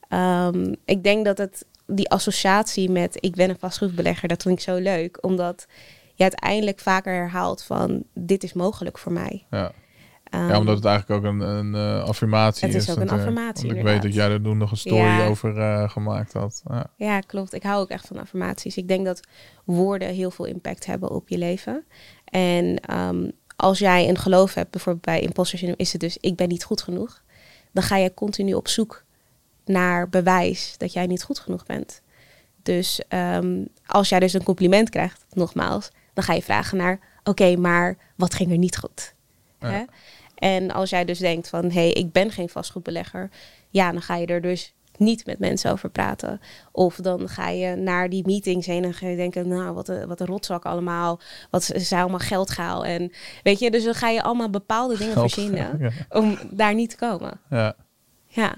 Ehm, 0.10 0.74
ik 0.86 1.04
denk 1.04 1.26
dat 1.26 1.38
het 1.38 1.66
die 1.86 2.10
associatie 2.10 2.90
met 2.90 3.18
ik 3.20 3.36
ben 3.36 3.50
een 3.50 3.60
vastgoedbelegger, 3.60 4.28
dat 4.28 4.42
vind 4.42 4.58
ik 4.58 4.64
zo 4.64 4.76
leuk. 4.76 5.18
Omdat 5.22 5.68
je 6.14 6.24
uiteindelijk 6.24 6.80
vaker 6.80 7.14
herhaalt 7.14 7.64
van 7.64 8.04
dit 8.14 8.44
is 8.44 8.54
mogelijk 8.54 8.98
voor 8.98 9.12
mij. 9.12 9.46
Ja. 9.50 9.72
Ehm, 10.24 10.48
ja, 10.48 10.58
omdat 10.58 10.76
het 10.76 10.86
eigenlijk 10.86 11.26
ook 11.26 11.32
een, 11.32 11.40
een 11.40 11.76
eh, 11.76 12.04
affirmatie 12.04 12.68
Het 12.68 12.76
is 12.76 12.90
ook 12.90 12.98
een 12.98 13.10
affirmatie, 13.10 13.68
Want 13.68 13.80
ik 13.80 13.86
weet 13.86 14.02
dat 14.02 14.14
jij 14.14 14.30
er 14.30 14.42
toen 14.42 14.58
nog 14.58 14.72
een 14.72 14.78
story 14.78 15.02
Ja. 15.02 15.28
over 15.28 15.58
eh, 15.58 15.90
gemaakt 15.90 16.34
had. 16.34 16.62
Ja. 16.68 16.90
Ja, 16.96 17.20
klopt. 17.20 17.54
Ik 17.54 17.64
hou 17.64 17.82
ook 17.82 17.90
echt 17.90 18.08
van 18.08 18.18
affirmaties. 18.18 18.78
Ik 18.78 18.88
denk 18.88 19.06
dat 19.06 19.20
woorden 19.66 20.14
heel 20.14 20.32
veel 20.32 20.46
impact 20.46 20.86
hebben 20.86 21.12
op 21.12 21.30
je 21.30 21.38
leven. 21.38 21.86
En 22.26 22.80
ehm, 22.80 23.30
als 23.56 23.80
jij 23.80 24.10
een 24.10 24.18
geloof 24.18 24.54
hebt, 24.54 24.72
bijvoorbeeld 24.72 25.06
bij 25.06 25.22
imposter 25.22 25.58
syndrome, 25.58 25.84
is 25.84 25.92
het 25.92 26.02
dus 26.02 26.18
ik 26.18 26.36
ben 26.36 26.48
niet 26.48 26.64
goed 26.64 26.82
genoeg. 26.82 27.22
Dan 27.78 27.86
ga 27.86 27.96
je 27.98 28.14
continu 28.14 28.54
op 28.54 28.68
zoek 28.68 29.04
naar 29.66 30.10
bewijs 30.10 30.76
dat 30.78 30.94
jij 30.94 31.06
niet 31.06 31.24
goed 31.24 31.40
genoeg 31.40 31.66
bent. 31.66 32.02
Dus 32.64 33.02
ehm, 33.08 33.66
als 33.86 34.10
jij 34.10 34.20
dus 34.20 34.34
een 34.34 34.44
compliment 34.44 34.90
krijgt, 34.90 35.26
nogmaals, 35.34 35.90
dan 36.14 36.24
ga 36.24 36.34
je 36.34 36.42
vragen 36.42 36.78
naar 36.78 37.00
oké, 37.24 37.56
maar 37.56 37.98
wat 38.16 38.34
ging 38.34 38.52
er 38.52 38.58
niet 38.58 38.78
goed? 38.78 39.14
Ja. 39.60 39.70
Hè? 39.70 39.84
En 40.36 40.72
als 40.72 40.90
jij 40.90 41.06
dus 41.06 41.20
denkt 41.20 41.50
van 41.50 41.66
hé, 41.66 41.82
hey, 41.82 41.92
ik 41.92 42.12
ben 42.12 42.32
geen 42.32 42.50
vastgoedbelegger, 42.50 43.30
ja, 43.70 43.92
dan 43.92 44.02
ga 44.02 44.16
je 44.16 44.26
er 44.26 44.42
dus 44.42 44.74
niet 44.98 45.26
met 45.26 45.40
mensen 45.40 45.72
over 45.72 45.90
praten. 45.90 46.42
Of 46.72 46.96
dan 46.96 47.30
ga 47.30 47.50
je 47.50 47.76
naar 47.76 48.10
die 48.10 48.26
meetings 48.26 48.66
heen 48.66 48.84
en 48.84 48.94
ga 48.94 49.08
je 49.08 49.16
denken, 49.16 49.48
nou, 49.48 49.74
wat 49.74 49.88
een, 49.88 50.08
wat 50.08 50.20
een 50.20 50.28
rotzak 50.28 50.66
allemaal. 50.66 51.20
Wat 51.52 51.64
ze 51.64 51.80
zijn 51.80 52.02
allemaal 52.02 52.20
geldgaal. 52.20 52.86
En 52.86 53.12
weet 53.44 53.60
je, 53.60 53.72
dus 53.72 53.84
dan 53.84 53.94
ga 53.94 54.10
je 54.10 54.24
allemaal 54.24 54.50
bepaalde 54.50 54.98
dingen 54.98 55.14
Geld- 55.14 55.32
verzinnen 55.34 55.78
Ja. 55.80 55.90
om 56.10 56.38
daar 56.52 56.74
niet 56.74 56.90
te 56.90 56.96
komen. 56.98 57.40
ja. 57.50 57.76
Ja, 58.30 58.56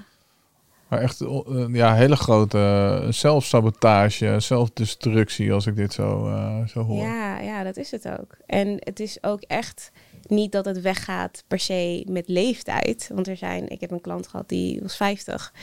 Maar 0.88 1.02
echt 1.02 1.22
eh, 1.22 1.66
ja, 1.72 1.96
hele 1.96 2.16
grote 2.16 2.58
eh, 3.04 3.12
zelfsabotage, 3.12 4.40
zelfdestructie 4.40 5.54
als 5.54 5.66
ik 5.68 5.76
dit 5.76 5.94
zo, 5.94 6.28
eh, 6.28 6.68
zo 6.68 6.84
hoor. 6.84 7.04
ja, 7.04 7.40
ja, 7.40 7.64
dat 7.64 7.78
is 7.78 7.92
het 7.92 8.08
ook. 8.20 8.38
En 8.46 8.76
het 8.80 9.00
is 9.00 9.24
ook 9.24 9.42
echt 9.42 9.92
niet 10.28 10.52
dat 10.52 10.66
het 10.66 10.82
weggaat 10.82 11.44
per 11.48 11.60
se 11.60 12.06
met 12.10 12.28
leeftijd. 12.28 13.10
Want 13.14 13.28
er 13.28 13.38
zijn, 13.38 13.70
ik 13.70 13.82
heb 13.82 13.92
een 13.92 14.02
klant 14.02 14.28
gehad 14.28 14.50
die 14.50 14.82
was 14.82 14.96
50. 14.96 15.54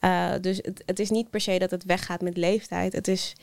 Eh, 0.00 0.32
dus 0.40 0.56
het, 0.62 0.82
het 0.86 0.98
is 0.98 1.10
niet 1.10 1.30
per 1.30 1.40
se 1.40 1.58
dat 1.58 1.70
het 1.70 1.84
weggaat 1.84 2.20
met 2.20 2.36
leeftijd. 2.36 2.92
Het 2.92 3.08
is, 3.08 3.36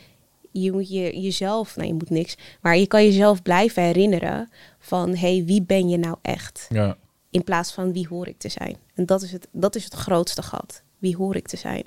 je 0.52 0.72
moet 0.72 0.90
je, 0.90 1.20
jezelf, 1.20 1.76
nou 1.76 1.88
je 1.88 1.94
moet 1.94 2.10
niks, 2.10 2.38
maar 2.62 2.78
je 2.78 2.88
kan 2.88 3.04
jezelf 3.04 3.42
blijven 3.42 3.84
herinneren 3.84 4.50
van, 4.80 5.10
hé, 5.10 5.36
hey, 5.36 5.46
wie 5.46 5.62
ben 5.62 5.90
je 5.90 5.98
nou 5.98 6.16
echt? 6.22 6.68
Ja. 6.70 6.98
In 7.30 7.44
plaats 7.44 7.74
van 7.74 7.94
wie 7.94 8.08
hoor 8.08 8.28
ik 8.28 8.38
te 8.38 8.50
zijn. 8.50 8.78
En 8.94 9.06
dat 9.06 9.22
is 9.22 9.32
het, 9.32 9.48
dat 9.52 9.76
is 9.76 9.84
het 9.84 9.94
grootste 9.94 10.42
gat. 10.42 10.84
Wie 10.98 11.16
hoor 11.16 11.36
ik 11.36 11.48
te 11.48 11.58
zijn? 11.58 11.84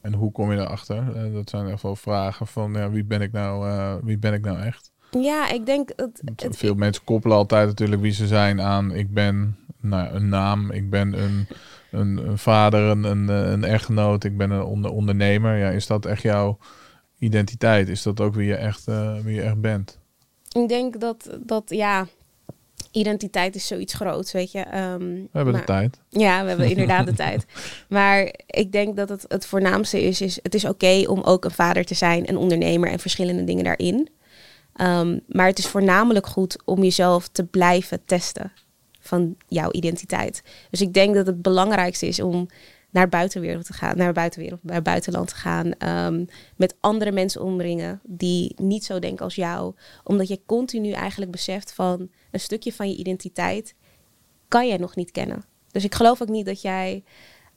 En 0.00 0.12
hoe 0.12 0.32
kom 0.32 0.52
je 0.52 0.58
erachter? 0.58 1.16
Eh, 1.16 1.32
dat 1.32 1.50
zijn 1.50 1.68
echt 1.68 1.82
wel 1.82 1.96
vragen 1.96 2.46
van 2.46 2.72
ja, 2.72 2.90
wie 2.90 3.04
ben 3.04 3.20
ik 3.20 3.32
nou, 3.32 3.68
eh, 3.68 3.94
wie 4.02 4.18
ben 4.18 4.32
ik 4.32 4.44
nou 4.44 4.58
echt? 4.58 4.92
Ja, 5.10 5.50
ik 5.50 5.66
denk 5.66 5.96
dat 5.96 6.22
het, 6.24 6.56
Veel 6.56 6.74
mensen 6.74 7.04
koppelen 7.04 7.36
altijd 7.36 7.66
natuurlijk 7.66 8.02
wie 8.02 8.12
ze 8.12 8.26
zijn 8.26 8.60
aan 8.60 8.92
ik 8.94 9.14
ben 9.14 9.56
nou, 9.80 10.14
een 10.14 10.28
naam, 10.28 10.70
ik 10.70 10.90
ben 10.90 11.22
een, 11.22 11.46
een, 11.94 12.16
een 12.28 12.38
vader, 12.38 12.80
een, 12.82 13.04
een, 13.04 13.28
een 13.28 13.64
echtgenoot, 13.64 14.24
ik 14.24 14.36
ben 14.36 14.50
een 14.50 14.62
onder, 14.62 14.90
ondernemer. 14.90 15.56
Ja, 15.58 15.70
is 15.70 15.86
dat 15.86 16.06
echt 16.06 16.22
jouw 16.22 16.58
identiteit? 17.18 17.88
Is 17.88 18.02
dat 18.02 18.20
ook 18.20 18.34
wie 18.34 18.46
je 18.46 18.54
echt, 18.54 18.88
eh, 18.88 19.18
wie 19.20 19.34
je 19.34 19.42
echt 19.42 19.60
bent? 19.60 19.98
Ik 20.52 20.68
denk 20.68 21.00
dat, 21.00 21.38
dat 21.40 21.62
ja, 21.66 22.06
identiteit 22.90 23.54
is 23.54 23.66
zoiets 23.66 23.94
groots, 23.94 24.32
weet 24.32 24.52
je. 24.52 24.60
Ehm, 24.60 24.98
We 25.08 25.28
hebben 25.32 25.52
maar- 25.52 25.60
de 25.60 25.66
tijd. 25.66 26.00
Ja, 26.08 26.42
we 26.42 26.48
hebben 26.48 26.70
inderdaad 26.70 27.06
de 27.06 27.14
tijd. 27.26 27.46
Maar 27.88 28.34
ik 28.46 28.72
denk 28.72 28.96
dat 28.96 29.08
het 29.08 29.24
het 29.28 29.46
voornaamste 29.46 30.02
is, 30.02 30.20
is 30.20 30.38
het 30.42 30.54
is 30.54 30.64
oké 30.64 31.04
om 31.06 31.20
ook 31.22 31.44
een 31.44 31.50
vader 31.50 31.84
te 31.84 31.94
zijn, 31.94 32.28
een 32.28 32.36
ondernemer 32.36 32.90
en 32.90 32.98
verschillende 32.98 33.44
dingen 33.44 33.64
daarin. 33.64 34.08
Ehm, 34.74 35.18
maar 35.28 35.46
het 35.46 35.58
is 35.58 35.66
voornamelijk 35.66 36.26
goed 36.26 36.56
om 36.64 36.82
jezelf 36.82 37.28
te 37.28 37.44
blijven 37.44 38.04
testen 38.04 38.52
van 39.06 39.36
jouw 39.48 39.70
identiteit. 39.72 40.42
Dus 40.70 40.80
ik 40.80 40.92
denk 40.92 41.14
dat 41.14 41.26
het 41.26 41.42
belangrijkste 41.42 42.06
is 42.06 42.20
om 42.20 42.48
naar 42.90 43.08
buitenwereld 43.08 43.66
te 43.66 43.72
gaan, 43.72 43.96
naar 43.96 44.12
buitenwereld, 44.12 44.64
naar 44.64 44.82
buitenland 44.82 45.28
te 45.28 45.34
gaan, 45.34 45.72
ehm, 45.72 46.24
met 46.56 46.74
andere 46.80 47.12
mensen 47.12 47.42
omringen 47.42 48.00
die 48.02 48.54
niet 48.56 48.84
zo 48.84 48.98
denken 48.98 49.24
als 49.24 49.34
jou, 49.34 49.74
omdat 50.04 50.28
je 50.28 50.40
continu 50.46 50.90
eigenlijk 50.90 51.30
beseft 51.30 51.72
van 51.72 52.08
een 52.30 52.40
stukje 52.40 52.72
van 52.72 52.88
je 52.88 52.96
identiteit 52.96 53.74
kan 54.48 54.68
jij 54.68 54.76
nog 54.76 54.96
niet 54.96 55.10
kennen. 55.10 55.44
Dus 55.70 55.84
ik 55.84 55.94
geloof 55.94 56.22
ook 56.22 56.28
niet 56.28 56.46
dat 56.46 56.62
jij 56.62 57.04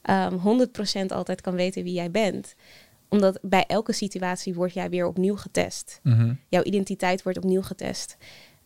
ehm 0.02 0.34
100% 0.34 1.12
altijd 1.12 1.40
kan 1.40 1.54
weten 1.54 1.82
wie 1.82 1.92
jij 1.92 2.10
bent, 2.10 2.54
omdat 3.08 3.38
bij 3.42 3.64
elke 3.66 3.92
situatie 3.92 4.54
word 4.54 4.72
jij 4.72 4.90
weer 4.90 5.06
opnieuw 5.06 5.36
getest. 5.36 6.00
Mhm. 6.02 6.34
Jouw 6.48 6.62
identiteit 6.62 7.22
wordt 7.22 7.38
opnieuw 7.38 7.62
getest. 7.62 8.16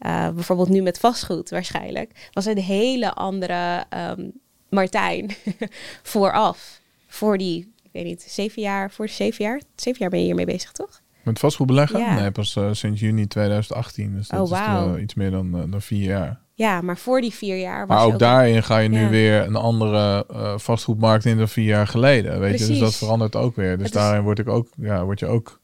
Eh, 0.03 0.29
bijvoorbeeld 0.31 0.69
nu 0.69 0.83
met 0.83 0.99
vastgoed 0.99 1.51
waarschijnlijk, 1.51 2.29
was 2.33 2.45
een 2.47 2.59
hele 2.59 3.13
andere 3.13 3.85
ehm, 3.89 4.29
Martijn 4.71 5.31
vooraf. 6.03 6.81
Voor 7.09 7.39
die, 7.39 7.73
ik 7.83 7.91
weet 7.93 8.05
niet, 8.05 8.23
zeven 8.29 8.63
jaar, 8.63 8.91
voor 8.91 9.09
zeven 9.09 9.45
jaar? 9.45 9.61
Zeven 9.77 10.01
jaar 10.01 10.11
ben 10.11 10.19
je 10.19 10.25
hiermee 10.25 10.45
bezig, 10.47 10.73
toch? 10.73 11.01
Met 11.25 11.39
vastgoed 11.39 11.67
beleggen? 11.67 11.99
Ja. 12.01 12.15
Nee, 12.21 12.31
pas 12.31 12.57
eh, 12.57 12.69
sinds 12.73 13.01
juni 13.01 13.27
2018. 13.27 14.15
Dus 14.15 14.29
dat 14.29 14.39
Oh, 14.41 14.45
is 14.45 14.51
wauw. 14.51 14.95
eh, 14.97 15.03
iets 15.03 15.15
meer 15.15 15.31
dan, 15.31 15.55
eh, 15.59 15.63
dan 15.71 15.83
vier 15.83 16.05
jaar. 16.05 16.41
Ja, 16.55 16.81
maar 16.81 16.97
voor 16.99 17.21
die 17.21 17.33
vier 17.35 17.59
jaar 17.61 17.87
was 17.87 17.97
Maar 17.97 18.07
ook 18.07 18.19
daarin 18.19 18.63
ga 18.63 18.79
je 18.79 18.89
nu 18.89 19.01
Ja. 19.01 19.09
weer 19.09 19.43
een 19.47 19.57
andere 19.57 20.25
vastgoedmarkt 20.57 21.25
in 21.25 21.39
dan 21.39 21.49
vier 21.49 21.65
jaar 21.65 21.87
geleden. 21.87 22.41
Weet 22.41 22.59
je? 22.59 22.67
Dus 22.67 22.79
dat 22.79 22.95
verandert 22.95 23.37
ook 23.37 23.57
weer. 23.57 23.77
Dus 23.79 23.87
is- 23.87 23.93
daarin 23.93 24.23
word, 24.23 24.39
ik 24.39 24.49
ook, 24.49 24.69
ja, 24.77 25.05
word 25.05 25.19
je 25.19 25.27
ook 25.27 25.61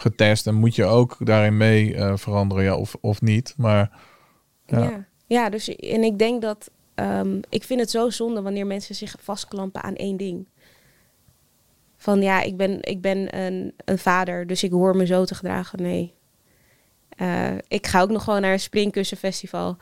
getest 0.00 0.46
en 0.46 0.54
moet 0.54 0.74
je 0.74 0.84
ook 0.84 1.16
daarin 1.18 1.56
mee 1.56 1.94
eh, 1.94 2.16
veranderen, 2.16 2.64
ja, 2.64 2.76
of, 2.76 2.96
of 3.00 3.20
niet. 3.20 3.54
Maar 3.56 3.90
Ja. 4.66 4.82
Ja. 4.82 5.06
Ja. 5.26 5.48
dus 5.50 5.68
en 5.68 6.02
ik 6.02 6.18
denk 6.18 6.42
dat 6.42 6.70
ehm, 6.94 7.40
ik 7.48 7.64
vind 7.64 7.80
het 7.80 7.90
zo 7.90 8.10
zonde 8.10 8.42
wanneer 8.42 8.66
mensen 8.66 8.94
zich 8.94 9.14
vastklampen 9.20 9.82
aan 9.82 9.96
één 9.96 10.16
ding. 10.16 10.48
Van 11.96 12.22
ja, 12.22 12.40
ik 12.40 12.56
ben, 12.56 12.78
ik 12.80 13.00
ben 13.00 13.38
een, 13.38 13.74
een 13.84 13.98
vader, 13.98 14.46
dus 14.46 14.62
ik 14.62 14.70
hoor 14.70 14.96
me 14.96 15.06
zo 15.06 15.24
te 15.24 15.34
gedragen. 15.34 15.82
Nee. 15.82 16.14
Eh, 17.08 17.54
ik 17.68 17.86
ga 17.86 18.00
ook 18.00 18.10
nog 18.10 18.24
gewoon 18.24 18.40
naar 18.40 18.52
een 18.52 18.60
springkussenfestival. 18.60 19.76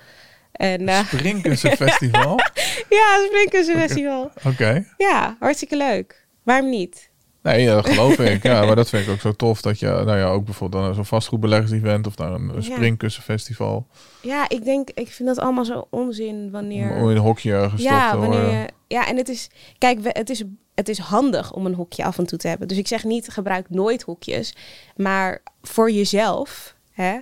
En, 0.53 0.89
eh, 0.89 1.07
Springkussenfestival? 1.07 2.37
ja, 2.99 3.25
springkussenfestival. 3.27 4.31
Oké. 4.45 4.85
Ja, 4.97 5.37
hartstikke 5.41 5.77
leuk. 5.77 6.27
Waarom 6.43 6.71
niet? 6.71 7.08
Nee, 7.43 7.67
dat 7.67 7.87
geloof 7.87 8.19
ik. 8.19 8.43
Ja, 8.43 8.65
maar 8.65 8.77
dat 8.77 8.89
vind 8.89 9.07
ik 9.07 9.13
ook 9.13 9.21
zo 9.21 9.33
tof 9.33 9.61
dat 9.61 9.79
je, 9.79 9.87
nou 9.87 10.19
ja, 10.19 10.29
ook 10.29 10.45
bijvoorbeeld 10.45 10.83
naar 10.83 10.95
zo'n 10.95 11.05
vastgoedbeleggers-event 11.05 12.07
of 12.07 12.17
naar 12.17 12.33
een, 12.33 12.63
springkussenfestival. 12.63 13.87
Ja, 14.23 14.49
ik 14.49 14.65
denk, 14.65 14.91
ik 14.91 15.09
vind 15.09 15.29
dat 15.29 15.39
allemaal 15.39 15.65
zo 15.65 15.87
onzin 15.91 16.51
wanneer... 16.51 16.91
Om 16.91 17.11
in 17.11 17.17
een 17.17 17.23
hokje 17.23 17.53
ergens 17.53 17.83
ja, 17.83 18.17
wanneer 18.17 18.51
je, 18.51 18.69
ja, 18.87 19.07
en 19.09 19.17
het 19.17 19.29
is, 19.29 19.51
kijk, 19.79 19.99
het 20.03 20.31
is, 20.31 20.45
het 20.75 20.89
is 20.89 20.99
handig 20.99 21.53
om 21.53 21.67
een 21.67 21.75
hokje 21.75 22.05
af 22.05 22.19
en 22.19 22.27
toe 22.27 22.39
te 22.39 22.49
hebben. 22.49 22.69
Dus 22.69 22.79
ik 22.79 22.87
zeg 22.87 23.05
niet, 23.05 23.29
gebruik 23.29 23.71
nooit 23.71 24.03
hokjes. 24.03 24.55
Maar 24.97 25.43
voor 25.63 25.91
jezelf, 25.91 26.75
hè, 26.93 27.19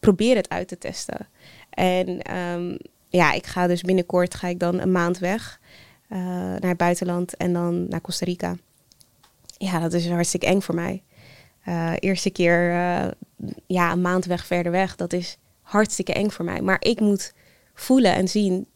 probeer 0.00 0.36
het 0.36 0.48
uit 0.48 0.68
te 0.68 0.78
testen. 0.78 1.28
En 1.70 2.22
ehm, 2.22 2.76
ja, 3.08 3.32
ik 3.32 3.46
ga 3.46 3.66
dus 3.66 3.82
binnenkort 3.82 4.34
ga 4.34 4.48
ik 4.48 4.58
dan 4.58 4.80
een 4.80 4.92
maand 4.92 5.18
weg 5.18 5.60
eh, 6.08 6.18
naar 6.18 6.68
het 6.68 6.76
buitenland 6.76 7.36
en 7.36 7.52
dan 7.52 7.88
naar 7.88 8.00
Costa 8.00 8.24
Rica. 8.24 8.56
Ja, 9.62 9.78
dat 9.78 9.92
is 9.92 10.08
hartstikke 10.08 10.46
eng 10.46 10.60
voor 10.60 10.74
mij. 10.74 11.02
Eh, 11.64 11.92
eerste 11.98 12.30
keer, 12.30 12.70
eh, 12.70 13.08
ja, 13.66 13.92
een 13.92 14.00
maand 14.00 14.24
weg 14.24 14.46
verder 14.46 14.72
weg, 14.72 14.96
dat 14.96 15.12
is 15.12 15.38
hartstikke 15.62 16.12
eng 16.12 16.30
voor 16.30 16.44
mij. 16.44 16.60
Maar 16.60 16.76
ik 16.80 17.00
moet 17.00 17.34
voelen 17.74 18.14
en 18.14 18.28
zien 18.28 18.66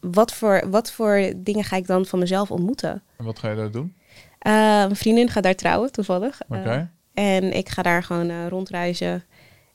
wat 0.00 0.32
voor, 0.32 0.70
wat 0.70 0.92
voor 0.92 1.32
dingen 1.36 1.64
ga 1.64 1.76
ik 1.76 1.86
dan 1.86 2.06
van 2.06 2.18
mezelf 2.18 2.50
ontmoeten? 2.50 3.02
En 3.16 3.24
wat 3.24 3.38
ga 3.38 3.50
je 3.50 3.56
daar 3.56 3.70
doen? 3.70 3.94
Eh, 4.38 4.52
mijn 4.52 4.96
vriendin 4.96 5.28
gaat 5.28 5.42
daar 5.42 5.54
trouwen, 5.54 5.92
toevallig. 5.92 6.40
Oké. 6.48 6.90
en 7.14 7.52
ik 7.52 7.68
ga 7.68 7.82
daar 7.82 8.02
gewoon 8.02 8.48
rondreizen 8.48 9.24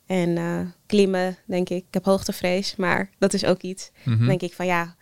en 0.05 0.73
klimmen, 0.85 1.37
denk 1.45 1.69
ik. 1.69 1.85
Ik 1.87 1.93
heb 1.93 2.05
hoogtevrees, 2.05 2.75
maar 2.75 3.09
dat 3.17 3.33
is 3.33 3.45
ook 3.45 3.61
iets. 3.61 3.91
Mhm. 4.03 4.25
Denk 4.25 4.41
ik 4.41 4.53
van 4.53 4.65
ja, 4.65 4.95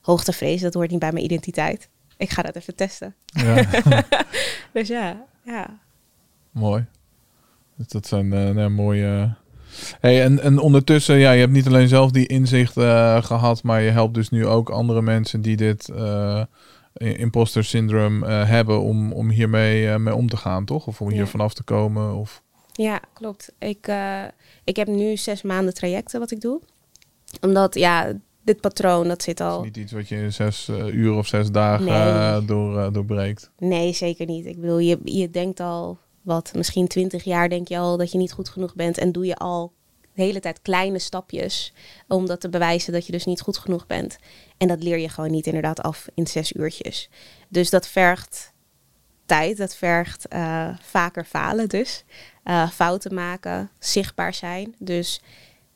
hoogtevrees, 0.00 0.60
dat 0.60 0.74
hoort 0.74 0.90
niet 0.90 0.98
bij 0.98 1.12
mijn 1.12 1.24
identiteit. 1.24 1.88
Ik 2.18 2.30
ga 2.30 2.42
dat 2.42 2.56
even 2.56 2.74
testen. 2.74 3.14
Ja, 3.26 3.64
Dus 4.72 4.88
ja, 4.88 5.24
ja. 5.44 5.78
mooi. 6.50 6.86
Dus 7.76 7.88
dat 7.88 8.06
zijn 8.06 8.32
eh, 8.32 8.50
nou, 8.50 8.68
mooie... 8.70 9.34
Hey, 10.00 10.22
en, 10.22 10.40
en 10.40 10.58
ondertussen, 10.58 11.16
ja, 11.18 11.30
je 11.30 11.40
hebt 11.40 11.52
niet 11.52 11.66
alleen 11.66 11.88
zelf 11.88 12.10
die 12.10 12.26
inzicht 12.26 12.76
eh, 12.76 13.22
gehad, 13.22 13.62
maar 13.62 13.80
je 13.82 13.90
helpt 13.90 14.14
dus 14.14 14.28
nu 14.30 14.46
ook 14.46 14.70
andere 14.70 15.02
mensen 15.02 15.42
die 15.42 15.56
dit 15.56 15.88
eh, 15.88 16.42
imposter 16.94 17.64
syndroom 17.64 18.24
eh, 18.24 18.48
hebben 18.48 18.80
om, 18.80 19.12
om 19.12 19.30
hiermee 19.30 19.88
eh, 19.90 19.96
mee 19.96 20.14
om 20.14 20.28
te 20.28 20.36
gaan, 20.36 20.64
toch? 20.64 20.86
Of 20.86 21.00
om 21.00 21.08
hier 21.08 21.18
Ja. 21.18 21.26
vanaf 21.26 21.54
te 21.54 21.62
komen. 21.62 22.14
Of... 22.14 22.42
Ja, 22.72 23.00
klopt. 23.12 23.52
Ik, 23.58 23.86
eh, 23.86 24.22
ik 24.64 24.76
heb 24.76 24.86
nu 24.88 25.16
zes 25.16 25.42
maanden 25.42 25.74
trajecten 25.74 26.20
wat 26.20 26.30
ik 26.30 26.40
doe. 26.40 26.60
Omdat, 27.40 27.74
ja, 27.74 28.12
dit 28.48 28.60
patroon, 28.60 29.08
dat 29.08 29.22
zit 29.22 29.38
Het 29.38 29.48
is 29.48 29.54
al... 29.54 29.62
niet 29.62 29.76
iets 29.76 29.92
wat 29.92 30.08
je 30.08 30.16
in 30.16 30.32
zes 30.32 30.68
eh, 30.68 30.86
uur 30.86 31.14
of 31.14 31.26
zes 31.26 31.50
dagen 31.50 31.84
Nee. 31.84 31.94
eh, 31.94 32.46
door, 32.46 32.78
eh, 32.78 32.92
doorbreekt. 32.92 33.50
Nee, 33.58 33.92
zeker 33.92 34.26
niet. 34.26 34.46
Ik 34.46 34.60
bedoel, 34.60 34.78
je, 34.78 34.98
je 35.04 35.30
denkt 35.30 35.60
al, 35.60 35.98
wat, 36.22 36.52
misschien 36.54 36.88
twintig 36.88 37.24
jaar 37.24 37.48
denk 37.48 37.68
je 37.68 37.78
al 37.78 37.96
dat 37.96 38.12
je 38.12 38.18
niet 38.18 38.32
goed 38.32 38.48
genoeg 38.48 38.74
bent. 38.74 38.98
En 38.98 39.12
doe 39.12 39.26
je 39.26 39.36
al 39.36 39.72
de 40.14 40.22
hele 40.22 40.40
tijd 40.40 40.62
kleine 40.62 40.98
stapjes 40.98 41.72
om 42.08 42.26
dat 42.26 42.40
te 42.40 42.48
bewijzen 42.48 42.92
dat 42.92 43.06
je 43.06 43.12
dus 43.12 43.24
niet 43.24 43.40
goed 43.40 43.58
genoeg 43.58 43.86
bent. 43.86 44.18
En 44.56 44.68
dat 44.68 44.82
leer 44.82 44.98
je 44.98 45.08
gewoon 45.08 45.30
niet 45.30 45.46
inderdaad 45.46 45.82
af 45.82 46.06
in 46.14 46.26
zes 46.26 46.52
uurtjes. 46.52 47.10
Dus 47.48 47.70
dat 47.70 47.88
vergt 47.88 48.52
tijd, 49.26 49.56
dat 49.56 49.76
vergt 49.76 50.28
eh, 50.28 50.68
vaker 50.80 51.24
falen 51.24 51.68
dus. 51.68 52.04
Eh, 52.42 52.70
fouten 52.70 53.14
maken, 53.14 53.70
zichtbaar 53.78 54.34
zijn. 54.34 54.74
Dus 54.78 55.20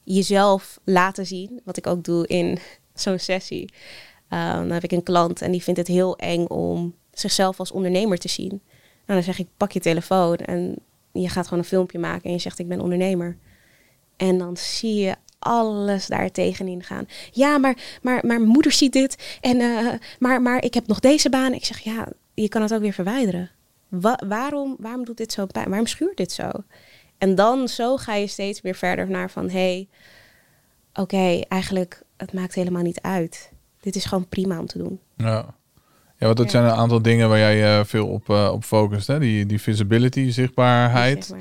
jezelf 0.04 0.80
laten 0.84 1.26
zien, 1.26 1.60
wat 1.64 1.76
ik 1.76 1.86
ook 1.86 2.04
doe 2.04 2.26
in 2.26 2.58
zo'n 2.94 3.18
sessie. 3.18 3.72
Eh, 4.28 4.54
dan 4.54 4.70
heb 4.70 4.82
ik 4.84 4.92
een 4.92 5.02
klant 5.02 5.42
en 5.42 5.50
die 5.52 5.62
vindt 5.62 5.78
het 5.78 5.88
heel 5.88 6.16
eng 6.16 6.46
om 6.46 6.94
zichzelf 7.12 7.58
als 7.58 7.72
ondernemer 7.72 8.18
te 8.18 8.28
zien. 8.28 8.60
Nou, 9.06 9.20
dan 9.20 9.22
zeg 9.22 9.38
ik, 9.38 9.46
pak 9.56 9.72
je 9.72 9.80
telefoon 9.80 10.36
en 10.36 10.76
je 11.12 11.28
gaat 11.28 11.44
gewoon 11.44 11.58
een 11.58 11.68
filmpje 11.68 11.98
maken 11.98 12.24
en 12.24 12.32
je 12.32 12.38
zegt, 12.38 12.58
ik 12.58 12.68
ben 12.68 12.80
ondernemer. 12.80 13.36
En 14.16 14.38
dan 14.38 14.56
zie 14.56 14.94
je 14.94 15.14
alles 15.38 16.06
daar 16.06 16.30
tegenin 16.30 16.82
gaan. 16.82 17.06
Ja, 17.32 17.58
maar, 17.58 17.98
maar, 18.02 18.26
maar 18.26 18.40
moeder 18.40 18.72
ziet 18.72 18.92
dit. 18.92 19.38
En, 19.40 19.60
eh, 19.60 19.92
maar, 20.18 20.42
maar 20.42 20.64
ik 20.64 20.74
heb 20.74 20.86
nog 20.86 21.00
deze 21.00 21.30
baan. 21.30 21.52
Ik 21.52 21.64
zeg, 21.64 21.78
ja, 21.78 22.08
je 22.34 22.48
kan 22.48 22.62
het 22.62 22.74
ook 22.74 22.80
weer 22.80 22.92
verwijderen. 22.92 23.50
Wa- 23.88 24.20
waarom, 24.26 24.76
waarom 24.78 25.04
doet 25.04 25.16
dit 25.16 25.32
zo 25.32 25.46
pijn? 25.46 25.68
Waarom 25.68 25.86
schuurt 25.86 26.16
dit 26.16 26.32
zo? 26.32 26.50
En 27.22 27.34
dan 27.34 27.68
zo 27.68 27.96
ga 27.96 28.14
je 28.14 28.26
steeds 28.26 28.62
meer 28.62 28.74
verder 28.74 29.10
naar 29.10 29.30
van... 29.30 29.44
hé, 29.50 29.58
hey, 29.58 29.88
oké, 30.94 31.40
eigenlijk, 31.48 32.02
het 32.16 32.32
maakt 32.32 32.54
helemaal 32.54 32.82
niet 32.82 33.00
uit. 33.00 33.52
Dit 33.80 33.96
is 33.96 34.04
gewoon 34.04 34.28
prima 34.28 34.58
om 34.58 34.66
te 34.66 34.78
doen. 34.78 35.00
Ja. 35.16 35.54
Ja, 36.16 36.26
want 36.26 36.36
dat 36.36 36.46
Ja. 36.46 36.52
zijn 36.52 36.64
een 36.64 36.78
aantal 36.78 37.02
dingen 37.02 37.28
waar 37.28 37.38
jij 37.38 37.78
eh, 37.78 37.84
veel 37.84 38.08
op, 38.08 38.30
eh, 38.30 38.50
op 38.52 38.64
focust. 38.64 39.06
Hè? 39.06 39.18
Die, 39.18 39.46
die 39.46 39.60
visibility, 39.60 40.30
zichtbaarheid. 40.30 41.34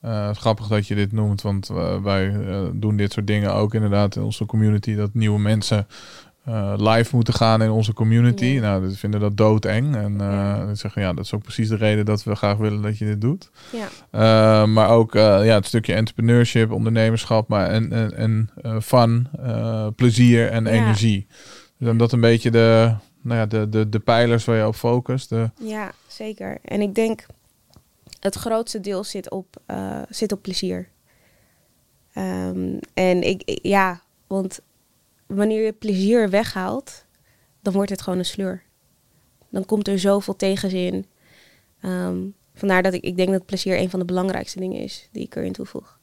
Eh, 0.00 0.30
grappig 0.34 0.66
dat 0.66 0.86
je 0.86 0.94
dit 0.94 1.12
noemt, 1.12 1.42
want 1.42 1.66
wij 2.02 2.32
doen 2.74 2.96
dit 2.96 3.12
soort 3.12 3.26
dingen 3.26 3.54
ook 3.54 3.74
inderdaad 3.74 4.16
in 4.16 4.22
onze 4.22 4.46
community. 4.46 4.94
Dat 4.94 5.14
nieuwe 5.14 5.38
mensen 5.38 5.86
eh, 6.48 6.72
live 6.76 7.14
moeten 7.14 7.34
gaan 7.34 7.62
in 7.62 7.70
onze 7.70 7.92
community. 7.92 8.44
Ja. 8.44 8.60
Nou, 8.60 8.82
we 8.82 8.90
vinden 8.96 9.20
dat 9.20 9.36
doodeng. 9.36 9.96
En 9.96 10.20
eh 10.20 10.26
Ja. 10.26 10.74
zeggen, 10.74 11.02
ja, 11.02 11.12
dat 11.12 11.24
is 11.24 11.34
ook 11.34 11.42
precies 11.42 11.68
de 11.68 11.76
reden 11.76 12.04
dat 12.04 12.22
we 12.24 12.34
graag 12.34 12.56
willen 12.56 12.82
dat 12.82 12.98
je 12.98 13.04
dit 13.04 13.20
doet. 13.20 13.50
Ja, 13.72 13.88
Eh, 14.10 14.66
maar 14.68 14.88
ook 14.88 15.12
ja, 15.14 15.42
het 15.42 15.66
stukje 15.66 15.94
entrepreneurship, 15.94 16.70
ondernemerschap, 16.72 17.48
maar 17.48 17.70
en, 17.70 17.92
en, 18.16 18.50
en 18.62 18.82
fun, 18.82 19.28
plezier 19.96 20.48
en 20.50 20.66
energie. 20.66 21.26
Dus 21.78 21.96
dat 21.96 22.12
een 22.12 22.20
beetje 22.20 22.50
de, 22.50 22.94
nou 23.22 23.38
ja, 23.38 23.46
de, 23.46 23.68
de, 23.68 23.88
de 23.88 23.98
pijlers 23.98 24.44
waar 24.44 24.56
je 24.56 24.66
op 24.66 24.74
focust. 24.74 25.28
De, 25.28 25.50
ja, 25.60 25.92
zeker. 26.06 26.58
En 26.64 26.80
ik 26.80 26.94
denk, 26.94 27.26
het 28.20 28.34
grootste 28.34 28.80
deel 28.80 29.04
zit 29.04 29.30
op, 29.30 29.56
zit 30.08 30.32
op 30.32 30.42
plezier. 30.42 30.88
Ehm, 32.12 32.78
en 32.94 33.22
ik- 33.22 33.58
ja, 33.62 34.00
want 34.26 34.60
wanneer 35.28 35.64
je 35.64 35.72
plezier 35.72 36.30
weghaalt, 36.30 37.04
dan 37.62 37.72
wordt 37.72 37.90
het 37.90 38.02
gewoon 38.02 38.18
een 38.18 38.24
sleur. 38.24 38.62
Dan 39.50 39.64
komt 39.64 39.88
er 39.88 39.98
zoveel 39.98 40.36
tegenzin. 40.36 41.06
Ehm, 41.80 42.18
vandaar 42.54 42.82
dat 42.82 42.94
ik, 42.94 43.02
ik 43.02 43.16
denk 43.16 43.30
dat 43.30 43.46
plezier 43.46 43.78
een 43.78 43.90
van 43.90 43.98
de 43.98 44.04
belangrijkste 44.04 44.60
dingen 44.60 44.80
is 44.80 45.08
die 45.12 45.24
ik 45.24 45.36
erin 45.36 45.52
toevoeg. 45.52 45.98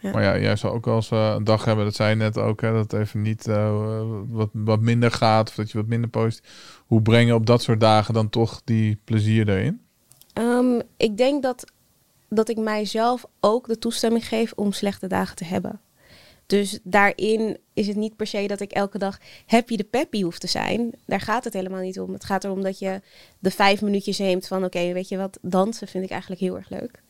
Ja. 0.00 0.10
Maar 0.10 0.22
ja, 0.22 0.38
jij 0.38 0.56
zou 0.56 0.74
ook 0.74 0.84
wel 0.84 0.94
eens 0.94 1.10
eh, 1.10 1.34
een 1.36 1.44
dag 1.44 1.64
hebben, 1.64 1.84
dat 1.84 1.94
zei 1.94 2.10
je 2.10 2.16
net 2.16 2.38
ook, 2.38 2.60
hè, 2.60 2.72
dat 2.72 2.92
het 2.92 3.00
even 3.00 3.22
niet 3.22 3.46
eh, 3.46 4.02
wat, 4.28 4.48
wat 4.52 4.80
minder 4.80 5.10
gaat 5.10 5.48
of 5.48 5.54
dat 5.54 5.70
je 5.70 5.78
wat 5.78 5.86
minder 5.86 6.10
post. 6.10 6.48
Hoe 6.86 7.02
breng 7.02 7.28
je 7.28 7.34
op 7.34 7.46
dat 7.46 7.62
soort 7.62 7.80
dagen 7.80 8.14
dan 8.14 8.28
toch 8.28 8.60
die 8.64 8.98
plezier 9.04 9.48
erin? 9.48 9.80
Ehm, 10.32 10.80
ik 10.96 11.16
denk 11.16 11.42
dat, 11.42 11.72
dat 12.28 12.48
ik 12.48 12.58
mijzelf 12.58 13.26
ook 13.40 13.66
de 13.66 13.78
toestemming 13.78 14.28
geef 14.28 14.52
om 14.52 14.72
slechte 14.72 15.06
dagen 15.06 15.36
te 15.36 15.44
hebben. 15.44 15.80
Dus 16.48 16.78
daarin 16.82 17.58
is 17.74 17.86
het 17.86 17.96
niet 17.96 18.16
per 18.16 18.26
se 18.26 18.46
dat 18.46 18.60
ik 18.60 18.72
elke 18.72 18.98
dag 18.98 19.18
happy 19.46 19.76
de 19.76 19.84
peppy 19.84 20.22
hoef 20.22 20.38
te 20.38 20.46
zijn. 20.46 20.94
Daar 21.06 21.20
gaat 21.20 21.44
het 21.44 21.52
helemaal 21.52 21.80
niet 21.80 22.00
om. 22.00 22.12
Het 22.12 22.24
gaat 22.24 22.44
erom 22.44 22.62
dat 22.62 22.78
je 22.78 23.00
de 23.38 23.50
vijf 23.50 23.82
minuutjes 23.82 24.18
neemt 24.18 24.46
van... 24.46 24.64
oké, 24.64 24.92
weet 24.92 25.08
je 25.08 25.16
wat, 25.16 25.38
dansen 25.42 25.88
vind 25.88 26.04
ik 26.04 26.10
eigenlijk 26.10 26.40
heel 26.40 26.56
erg 26.56 26.68
leuk. 26.68 27.02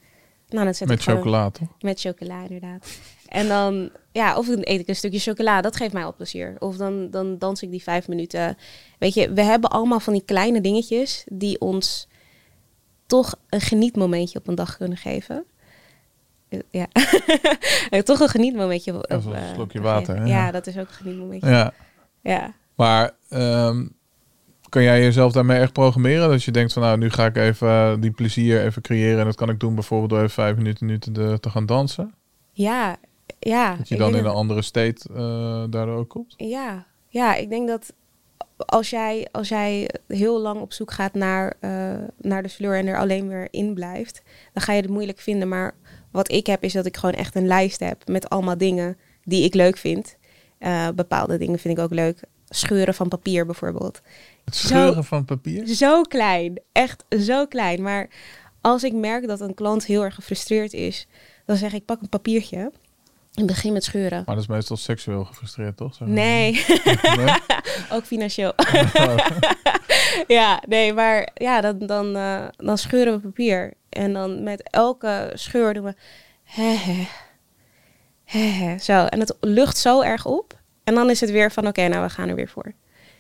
Nou, 0.49 0.65
dan 0.65 0.75
zet 0.75 0.89
Met 0.89 1.03
chocola, 1.03 1.51
toch? 1.51 1.69
Met 1.81 2.01
chocola, 2.01 2.43
inderdaad. 2.43 2.99
En 3.29 3.49
dan, 3.49 3.91
ja, 4.13 4.37
of 4.39 4.47
dan 4.47 4.61
eet 4.61 4.81
ik 4.81 4.89
een 4.89 4.97
stukje 4.97 5.19
chocola. 5.19 5.61
Dat 5.61 5.77
geeft 5.77 5.93
mij 5.93 6.05
al 6.05 6.15
plezier. 6.15 6.57
Of 6.59 6.77
dan, 6.77 7.11
dan 7.11 7.39
dans 7.39 7.63
ik 7.63 7.71
die 7.71 7.83
vijf 7.83 8.09
minuten. 8.09 8.57
Weet 8.99 9.15
je, 9.15 9.33
we 9.33 9.43
hebben 9.43 9.71
allemaal 9.71 10.01
van 10.01 10.13
die 10.13 10.25
kleine 10.25 10.61
dingetjes 10.61 11.25
die 11.33 11.61
ons 11.61 12.09
toch 13.07 13.35
een 13.49 13.61
genietmomentje 13.61 14.39
op 14.39 14.49
een 14.49 14.55
dag 14.55 14.77
kunnen 14.77 14.99
geven. 14.99 15.45
Ja. 16.71 16.87
toch 18.03 18.21
een 18.21 18.29
genietmomentje. 18.29 18.95
Op, 18.95 19.05
Ja, 19.09 19.21
zoals 19.21 19.37
een 19.37 19.43
eh, 19.43 19.55
slokje 19.55 19.81
water, 19.81 20.17
hè? 20.17 20.25
Ja, 20.25 20.51
dat 20.51 20.67
is 20.67 20.79
ook 20.79 20.89
een 20.89 20.95
genietmomentje. 20.95 21.51
Ja. 21.51 21.73
Ja. 22.21 22.53
Maar 22.75 23.15
ehm, 23.29 23.87
kan 24.69 24.83
jij 24.83 25.03
jezelf 25.03 25.33
daarmee 25.33 25.61
echt 25.61 25.73
programmeren? 25.73 26.29
Dat 26.29 26.45
je 26.45 26.51
denkt 26.51 26.73
van 26.73 26.83
nou, 26.83 26.99
nu 26.99 27.11
ga 27.11 27.27
ik 27.27 27.37
even 27.37 27.69
eh, 27.69 27.95
die 28.01 28.11
plezier 28.11 28.65
even 28.65 28.83
creëren. 28.83 29.19
En 29.19 29.25
dat 29.25 29.35
kan 29.35 29.49
ik 29.49 29.61
doen 29.61 29.75
bijvoorbeeld 29.75 30.11
door 30.11 30.19
even 30.19 30.31
vijf 30.31 30.57
minuten 30.57 30.87
nu 30.87 30.99
te, 30.99 31.39
gaan 31.41 31.67
dansen. 31.67 32.15
Ja, 32.53 32.97
ja. 33.39 33.75
Dat 33.77 33.89
je 33.89 33.97
dan 33.97 34.17
in 34.17 34.25
een 34.25 34.31
andere 34.31 34.63
state 34.63 35.09
eh, 35.09 35.65
daardoor 35.71 35.97
ook 35.97 36.09
komt. 36.09 36.35
Ja, 36.37 36.87
ja, 37.09 37.35
ik 37.35 37.51
denk 37.51 37.69
dat 37.69 37.93
als 38.57 38.91
jij, 38.91 39.29
als 39.33 39.49
jij 39.49 39.91
heel 40.07 40.41
lang 40.41 40.61
op 40.61 40.73
zoek 40.73 40.93
gaat 40.93 41.15
naar, 41.15 41.55
naar 42.17 42.43
de 42.43 42.49
sleur 42.49 42.77
en 42.77 42.87
er 42.87 42.99
alleen 42.99 43.29
weer 43.29 43.49
in 43.51 43.75
blijft, 43.75 44.23
dan 44.53 44.63
ga 44.63 44.73
je 44.73 44.81
het 44.81 44.91
moeilijk 44.91 45.19
vinden. 45.19 45.49
Maar 45.49 45.75
wat 46.11 46.33
ik 46.33 46.47
heb, 46.47 46.63
is 46.63 46.73
dat 46.73 46.87
ik 46.87 46.97
gewoon 46.97 47.15
echt 47.15 47.35
een 47.35 47.47
lijst 47.47 47.81
heb 47.81 48.09
met 48.09 48.29
allemaal 48.29 48.59
dingen 48.59 48.97
die 49.25 49.45
ik 49.45 49.55
leuk 49.55 49.77
vind. 49.77 50.17
Eh, 50.59 50.89
bepaalde 50.95 51.39
dingen 51.39 51.59
vind 51.59 51.79
ik 51.79 51.85
ook 51.85 51.93
leuk. 51.95 52.21
Scheuren 52.49 52.95
van 52.95 53.09
papier 53.09 53.47
bijvoorbeeld. 53.47 54.01
Het 54.45 54.57
Zo- 54.57 54.67
scheuren 54.67 55.05
van 55.05 55.25
papier. 55.25 55.67
Zo 55.67 56.03
klein, 56.03 56.61
echt 56.73 57.05
zo 57.21 57.47
klein. 57.47 57.83
Maar 57.83 58.09
als 58.61 58.85
ik 58.85 58.93
merk 58.93 59.27
dat 59.27 59.41
een 59.41 59.55
klant 59.55 59.85
heel 59.87 60.03
erg 60.05 60.15
gefrustreerd 60.15 60.73
is, 60.73 61.07
dan 61.47 61.57
zeg 61.57 61.73
ik 61.73 61.85
pak 61.85 62.01
een 62.01 62.09
papiertje 62.09 62.73
en 63.35 63.47
begin 63.47 63.73
met 63.73 63.85
scheuren. 63.85 64.23
Maar 64.27 64.35
dat 64.35 64.45
is 64.45 64.51
meestal 64.51 64.77
seksueel 64.77 65.25
gefrustreerd, 65.25 65.77
toch? 65.77 65.95
Zeg 65.95 66.09
maar. 66.09 66.17
Nee, 66.17 66.65
Nee? 67.17 67.35
ook 67.93 68.05
financieel. 68.05 68.53
Oh. 68.95 69.17
ja, 70.39 70.63
nee, 70.69 70.93
maar 70.93 71.31
ja, 71.35 71.61
dan, 71.61 71.79
dan, 71.79 72.17
eh, 72.17 72.45
dan 72.57 72.79
scheuren 72.79 73.13
we 73.15 73.21
papier. 73.21 73.73
En 73.89 74.13
dan 74.13 74.43
met 74.43 74.63
elke 74.71 75.31
scheur 75.35 75.75
doen 75.75 75.85
we... 75.85 75.95
Hè, 76.45 76.77
hè, 78.25 78.79
zo. 78.79 79.05
En 79.05 79.21
het 79.21 79.37
lucht 79.41 79.79
zo 79.79 80.01
erg 80.03 80.27
op. 80.27 80.61
En 80.85 80.95
dan 80.95 81.11
is 81.11 81.21
het 81.21 81.31
weer 81.31 81.53
van, 81.53 81.67
oké, 81.67 81.89
nou, 81.89 82.03
we 82.03 82.11
gaan 82.11 82.29
er 82.29 82.35
weer 82.35 82.49
voor. 82.49 82.73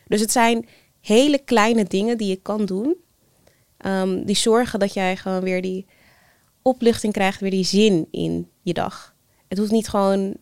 Dus 0.06 0.20
het 0.20 0.32
zijn 0.32 0.68
hele 1.00 1.38
kleine 1.38 1.84
dingen 1.84 2.18
die 2.18 2.28
je 2.28 2.36
kan 2.36 2.64
doen. 2.66 2.96
ehm, 3.76 4.24
die 4.24 4.36
zorgen 4.36 4.78
dat 4.78 4.94
jij 4.94 5.16
gewoon 5.16 5.40
weer 5.42 5.62
die 5.62 5.86
opluchting 6.62 7.12
krijgt, 7.12 7.40
weer 7.40 7.50
die 7.50 7.64
zin 7.64 8.08
in 8.10 8.50
je 8.62 8.72
dag. 8.72 9.14
Het 9.48 9.58
hoeft 9.58 9.70
niet 9.70 9.88
gewoon 9.88 10.36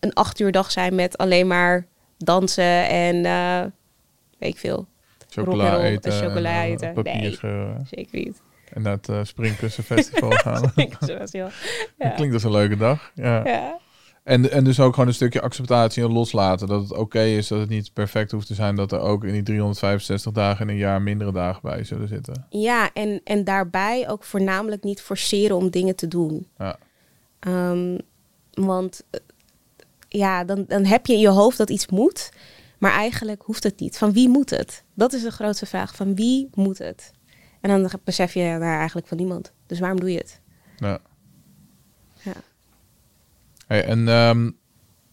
een 0.00 0.12
acht 0.14 0.40
uur 0.40 0.52
dag 0.52 0.70
zijn 0.70 0.94
met 0.94 1.18
alleen 1.18 1.46
maar 1.46 1.86
dansen 2.18 2.88
en 2.88 3.24
eh, 3.24 3.60
weet 4.38 4.52
ik 4.52 4.58
veel. 4.58 4.86
Chocola 5.28 5.82
eten. 5.82 6.12
en 6.12 6.18
chocola 6.18 6.62
eh, 6.62 6.70
eten. 6.70 7.02
Nee. 7.02 7.38
Zeker 7.90 8.18
niet. 8.18 8.42
En 8.74 8.82
naar 8.82 8.92
het 8.92 9.08
uh, 9.08 9.20
Springkussenfestival 9.22 10.30
gaan. 10.46 10.72
Ja. 11.30 11.50
Dat 11.98 12.14
klinkt 12.14 12.34
als 12.34 12.42
een 12.42 12.50
leuke 12.50 12.76
dag. 12.76 13.10
Ja. 13.14 13.46
Ja. 13.46 13.78
En, 14.22 14.50
en 14.50 14.64
dus 14.64 14.80
ook 14.80 14.92
gewoon 14.92 15.08
een 15.08 15.14
stukje 15.14 15.40
acceptatie 15.40 16.02
en 16.02 16.12
loslaten. 16.12 16.68
Dat 16.68 16.82
het 16.82 16.92
oké 16.92 17.22
is, 17.22 17.48
dat 17.48 17.58
het 17.58 17.68
niet 17.68 17.92
perfect 17.92 18.30
hoeft 18.30 18.46
te 18.46 18.54
zijn. 18.54 18.74
Dat 18.74 18.92
er 18.92 19.00
ook 19.00 19.24
in 19.24 19.32
die 19.32 19.42
365 19.42 20.32
dagen 20.32 20.68
in 20.68 20.72
een 20.72 20.80
jaar 20.80 21.02
mindere 21.02 21.32
dagen 21.32 21.60
bij 21.62 21.84
zullen 21.84 22.08
zitten. 22.08 22.46
Ja, 22.48 22.90
en, 22.92 23.20
en 23.24 23.44
daarbij 23.44 24.08
ook 24.08 24.24
voornamelijk 24.24 24.82
niet 24.82 25.02
forceren 25.02 25.56
om 25.56 25.70
dingen 25.70 25.96
te 25.96 26.08
doen. 26.08 26.46
Ja. 26.58 26.78
Ehm, 27.40 27.98
want 28.52 29.02
eh, 29.10 29.20
ja, 30.08 30.44
dan, 30.44 30.64
dan 30.68 30.84
heb 30.84 31.06
je 31.06 31.12
in 31.12 31.20
je 31.20 31.28
hoofd 31.28 31.58
dat 31.58 31.70
iets 31.70 31.86
moet. 31.86 32.30
Maar 32.78 32.92
eigenlijk 32.92 33.42
hoeft 33.42 33.62
het 33.62 33.80
niet. 33.80 33.98
Van 33.98 34.12
wie 34.12 34.28
moet 34.28 34.50
het? 34.50 34.84
Dat 34.94 35.12
is 35.12 35.22
de 35.22 35.30
grootste 35.30 35.66
vraag. 35.66 35.94
Van 35.94 36.14
wie 36.14 36.48
moet 36.54 36.78
het? 36.78 37.12
En 37.64 37.70
dan 37.70 37.90
besef 38.04 38.34
je 38.34 38.42
nou, 38.42 38.62
eigenlijk 38.62 39.06
van 39.06 39.16
niemand. 39.16 39.52
Dus 39.66 39.80
waarom 39.80 40.00
doe 40.00 40.12
je 40.12 40.18
het? 40.18 40.40
Ja. 40.76 40.98
Ja. 42.22 42.32
Hey, 43.66 43.84
en 43.84 44.08
ehm, 44.08 44.50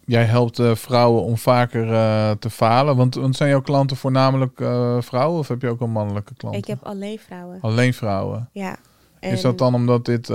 jij 0.05 0.23
helpt 0.23 0.59
eh, 0.59 0.75
vrouwen 0.75 1.23
om 1.23 1.37
vaker 1.37 1.93
eh, 1.93 2.31
te 2.31 2.49
falen. 2.49 2.95
Want, 2.95 3.15
want 3.15 3.35
zijn 3.35 3.49
jouw 3.49 3.61
klanten 3.61 3.97
voornamelijk 3.97 4.59
eh, 4.59 5.01
vrouwen 5.01 5.39
of 5.39 5.47
heb 5.47 5.61
je 5.61 5.69
ook 5.69 5.79
wel 5.79 5.87
mannelijke 5.87 6.33
klanten? 6.33 6.61
Ik 6.61 6.67
heb 6.67 6.83
alleen 6.83 7.19
vrouwen. 7.19 7.57
Alleen 7.61 7.93
vrouwen. 7.93 8.49
Ja. 8.51 8.77
Is 9.19 9.41
dat 9.41 9.57
dan 9.57 9.73
omdat 9.73 10.05
dit 10.05 10.29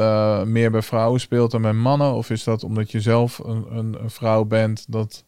meer 0.44 0.70
bij 0.70 0.82
vrouwen 0.82 1.20
speelt 1.20 1.50
dan 1.50 1.62
bij 1.62 1.72
mannen? 1.72 2.12
Of 2.12 2.30
is 2.30 2.44
dat 2.44 2.64
omdat 2.64 2.90
je 2.90 3.00
zelf 3.00 3.38
een, 3.38 3.66
een, 3.70 4.02
een 4.02 4.10
vrouw 4.10 4.44
bent? 4.44 4.84
Dat, 4.88 5.24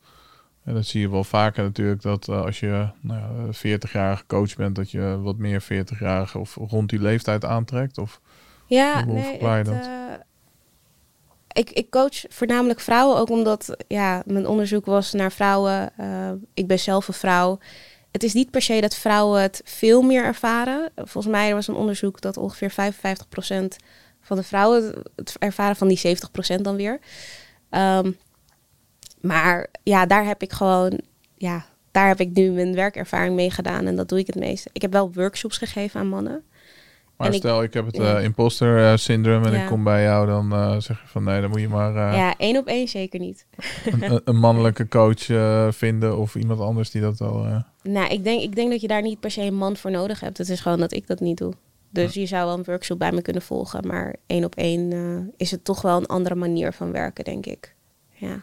en 0.69 0.75
dat 0.75 0.87
zie 0.87 1.01
je 1.01 1.11
wel 1.11 1.25
vaker 1.25 1.63
natuurlijk. 1.63 2.03
Dat 2.03 2.29
eh, 2.29 2.45
als 2.45 2.61
je 2.61 2.89
nou 3.01 3.21
ja, 3.21 3.53
40-jarige 3.79 4.27
coach 4.27 4.57
bent, 4.57 4.77
dat 4.77 4.91
je 4.91 5.19
wat 5.21 5.37
meer 5.37 5.63
40-jarige 5.63 6.39
of 6.39 6.55
rond 6.55 6.91
die 6.91 7.01
leeftijd 7.01 7.45
aantrekt. 7.45 7.99
Of, 7.99 8.21
Ja, 8.67 9.05
Hoe 9.05 9.15
nee. 9.15 9.45
het, 9.45 9.67
dat? 9.67 9.75
eh, 9.75 9.91
ik, 11.53 11.71
ik 11.71 11.91
coach 11.91 12.25
voornamelijk 12.29 12.81
vrouwen, 12.81 13.17
ook 13.19 13.31
omdat 13.31 13.77
ja, 13.87 14.23
mijn 14.27 14.47
onderzoek 14.47 14.87
was 14.87 15.13
naar 15.13 15.33
vrouwen. 15.33 15.91
Eh, 15.97 16.31
ik 16.55 16.67
ben 16.67 16.79
zelf 16.79 17.09
een 17.09 17.15
vrouw. 17.15 17.59
Het 18.11 18.23
is 18.23 18.33
niet 18.33 18.51
per 18.51 18.63
se 18.63 18.81
dat 18.81 18.95
vrouwen 18.95 19.43
het 19.43 19.61
veel 19.65 20.03
meer 20.03 20.25
ervaren. 20.25 20.91
Volgens 20.95 21.27
mij 21.35 21.49
er 21.49 21.55
was 21.55 21.69
een 21.69 21.75
onderzoek 21.75 22.21
dat 22.21 22.37
ongeveer 22.37 22.71
55% 22.71 23.77
van 24.21 24.37
de 24.37 24.43
vrouwen 24.43 25.03
het 25.17 25.37
ervaren 25.39 25.77
van 25.77 25.89
die 25.89 25.99
70% 25.99 26.61
dan 26.61 26.77
weer. 26.77 26.99
Ehm, 27.71 28.11
maar 29.21 29.67
ja, 29.83 30.07
daar 30.07 30.25
heb 30.25 30.43
ik 30.43 30.53
gewoon, 30.53 31.01
ja, 31.37 31.65
daar 31.91 32.09
heb 32.09 32.21
ik 32.21 32.33
nu 32.33 32.51
mijn 32.51 32.75
werkervaring 32.75 33.35
mee 33.35 33.51
gedaan 33.51 33.87
en 33.87 33.97
dat 33.97 34.09
doe 34.09 34.19
ik 34.19 34.27
het 34.27 34.37
meeste. 34.37 34.71
Ik 34.73 34.83
heb 34.83 34.93
wel 34.93 35.13
workshops 35.13 35.59
gegeven 35.59 36.01
aan 36.01 36.09
mannen. 36.09 36.43
maar 37.17 37.27
En 37.27 37.35
stel, 37.35 37.63
ik 37.63 37.75
heb 37.75 37.87
het 37.87 37.97
ja. 37.97 38.17
eh, 38.19 38.25
imposter 38.25 38.85
eh, 38.91 38.97
syndroom 38.97 39.45
en 39.45 39.53
Ja. 39.53 39.63
ik 39.63 39.69
kom 39.69 39.85
bij 39.85 40.03
jou, 40.03 40.27
dan 40.27 40.53
eh, 40.53 40.71
zeg 40.81 41.01
je 41.03 41.07
van 41.09 41.25
nee, 41.25 41.41
dan 41.41 41.51
moet 41.51 41.61
je 41.61 41.69
maar 41.69 41.95
Ja, 42.17 42.35
één 42.37 42.57
op 42.57 42.67
één 42.67 42.89
zeker 42.89 43.21
niet. 43.21 43.47
een, 43.85 44.21
een- 44.25 44.37
mannelijke 44.39 44.89
coach 44.89 45.25
vinden 45.75 46.19
of 46.19 46.35
iemand 46.35 46.61
anders 46.61 46.91
die 46.91 47.01
dat 47.01 47.21
al. 47.21 47.45
eh, 47.45 47.61
Nou, 47.83 48.09
ik 48.13 48.25
denk, 48.25 48.43
ik 48.43 48.55
denk 48.55 48.71
dat 48.71 48.81
je 48.81 48.89
daar 48.89 49.03
niet 49.03 49.21
per 49.21 49.31
se 49.31 49.43
een 49.43 49.55
man 49.57 49.77
voor 49.77 49.91
nodig 49.91 50.21
hebt. 50.21 50.39
Het 50.39 50.49
is 50.49 50.61
gewoon 50.61 50.79
dat 50.81 50.93
ik 50.93 51.07
dat 51.07 51.21
niet 51.21 51.39
doe. 51.39 51.53
Dus 51.91 52.15
je 52.15 52.27
zou 52.27 52.47
wel 52.47 52.59
een 52.59 52.65
workshop 52.65 52.99
bij 52.99 53.13
me 53.13 53.23
kunnen 53.23 53.43
volgen. 53.43 53.87
Maar 53.87 54.17
één 54.27 54.45
op 54.45 54.55
één 54.55 54.93
is 55.37 55.51
het 55.51 55.65
toch 55.65 55.83
wel 55.83 55.97
een 55.97 56.07
andere 56.07 56.35
manier 56.35 56.73
van 56.73 56.93
werken, 56.93 57.25
denk 57.25 57.47
ik. 57.47 57.75
Ja. 58.13 58.41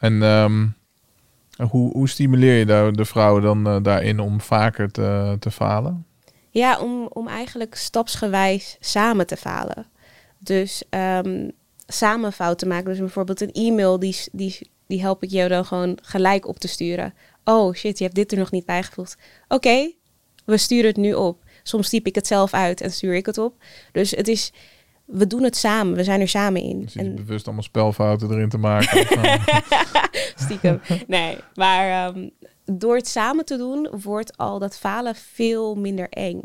En 0.00 0.22
ehm, 0.22 0.66
hoe, 1.68 1.92
hoe 1.92 2.08
stimuleer 2.08 2.58
je 2.58 2.92
de 2.92 3.04
vrouwen 3.04 3.42
dan 3.42 3.66
eh, 3.66 3.76
daarin 3.82 4.20
om 4.20 4.40
vaker 4.40 4.90
te, 4.90 5.36
te 5.38 5.50
falen? 5.50 6.06
Ja, 6.50 6.78
om, 6.78 7.06
om 7.12 7.28
eigenlijk 7.28 7.74
stapsgewijs 7.74 8.76
samen 8.80 9.26
te 9.26 9.36
falen. 9.36 9.86
Dus 10.38 10.82
ehm, 10.90 11.48
samen 11.86 12.32
fouten 12.32 12.68
maken. 12.68 12.88
Dus 12.88 12.98
bijvoorbeeld 12.98 13.40
een 13.40 13.52
e-mail, 13.52 13.98
die, 13.98 14.16
die, 14.32 14.70
die 14.86 15.00
help 15.00 15.22
ik 15.22 15.30
jou 15.30 15.48
dan 15.48 15.64
gewoon 15.64 15.98
gelijk 16.02 16.48
op 16.48 16.58
te 16.58 16.68
sturen. 16.68 17.14
Oh 17.44 17.74
shit, 17.74 17.98
je 17.98 18.04
hebt 18.04 18.16
dit 18.16 18.32
er 18.32 18.38
nog 18.38 18.50
niet 18.50 18.64
bijgevoegd. 18.64 19.16
Oké, 19.48 19.92
we 20.44 20.56
sturen 20.56 20.86
het 20.86 20.96
nu 20.96 21.14
op. 21.14 21.42
Soms 21.62 21.88
typ 21.88 22.06
ik 22.06 22.14
het 22.14 22.26
zelf 22.26 22.52
uit 22.52 22.80
en 22.80 22.92
stuur 22.92 23.14
ik 23.14 23.26
het 23.26 23.38
op. 23.38 23.54
Dus 23.92 24.10
het 24.10 24.28
is, 24.28 24.52
we 25.12 25.26
doen 25.26 25.42
het 25.42 25.56
samen. 25.56 25.94
We 25.94 26.04
zijn 26.04 26.20
er 26.20 26.28
samen 26.28 26.62
in. 26.62 26.80
Dus 26.80 26.92
je 26.92 26.98
En 26.98 27.14
bewust 27.14 27.46
allemaal 27.46 27.64
spelfouten 27.64 28.30
erin 28.30 28.48
te 28.48 28.58
maken. 28.58 29.06
Stiekem. 30.44 30.80
Nee, 31.06 31.38
maar 31.54 32.06
ehm, 32.06 32.28
door 32.64 32.96
het 32.96 33.08
samen 33.08 33.44
te 33.44 33.56
doen, 33.56 33.88
wordt 34.02 34.36
al 34.36 34.58
dat 34.58 34.78
falen 34.78 35.14
veel 35.14 35.74
minder 35.74 36.08
eng. 36.08 36.42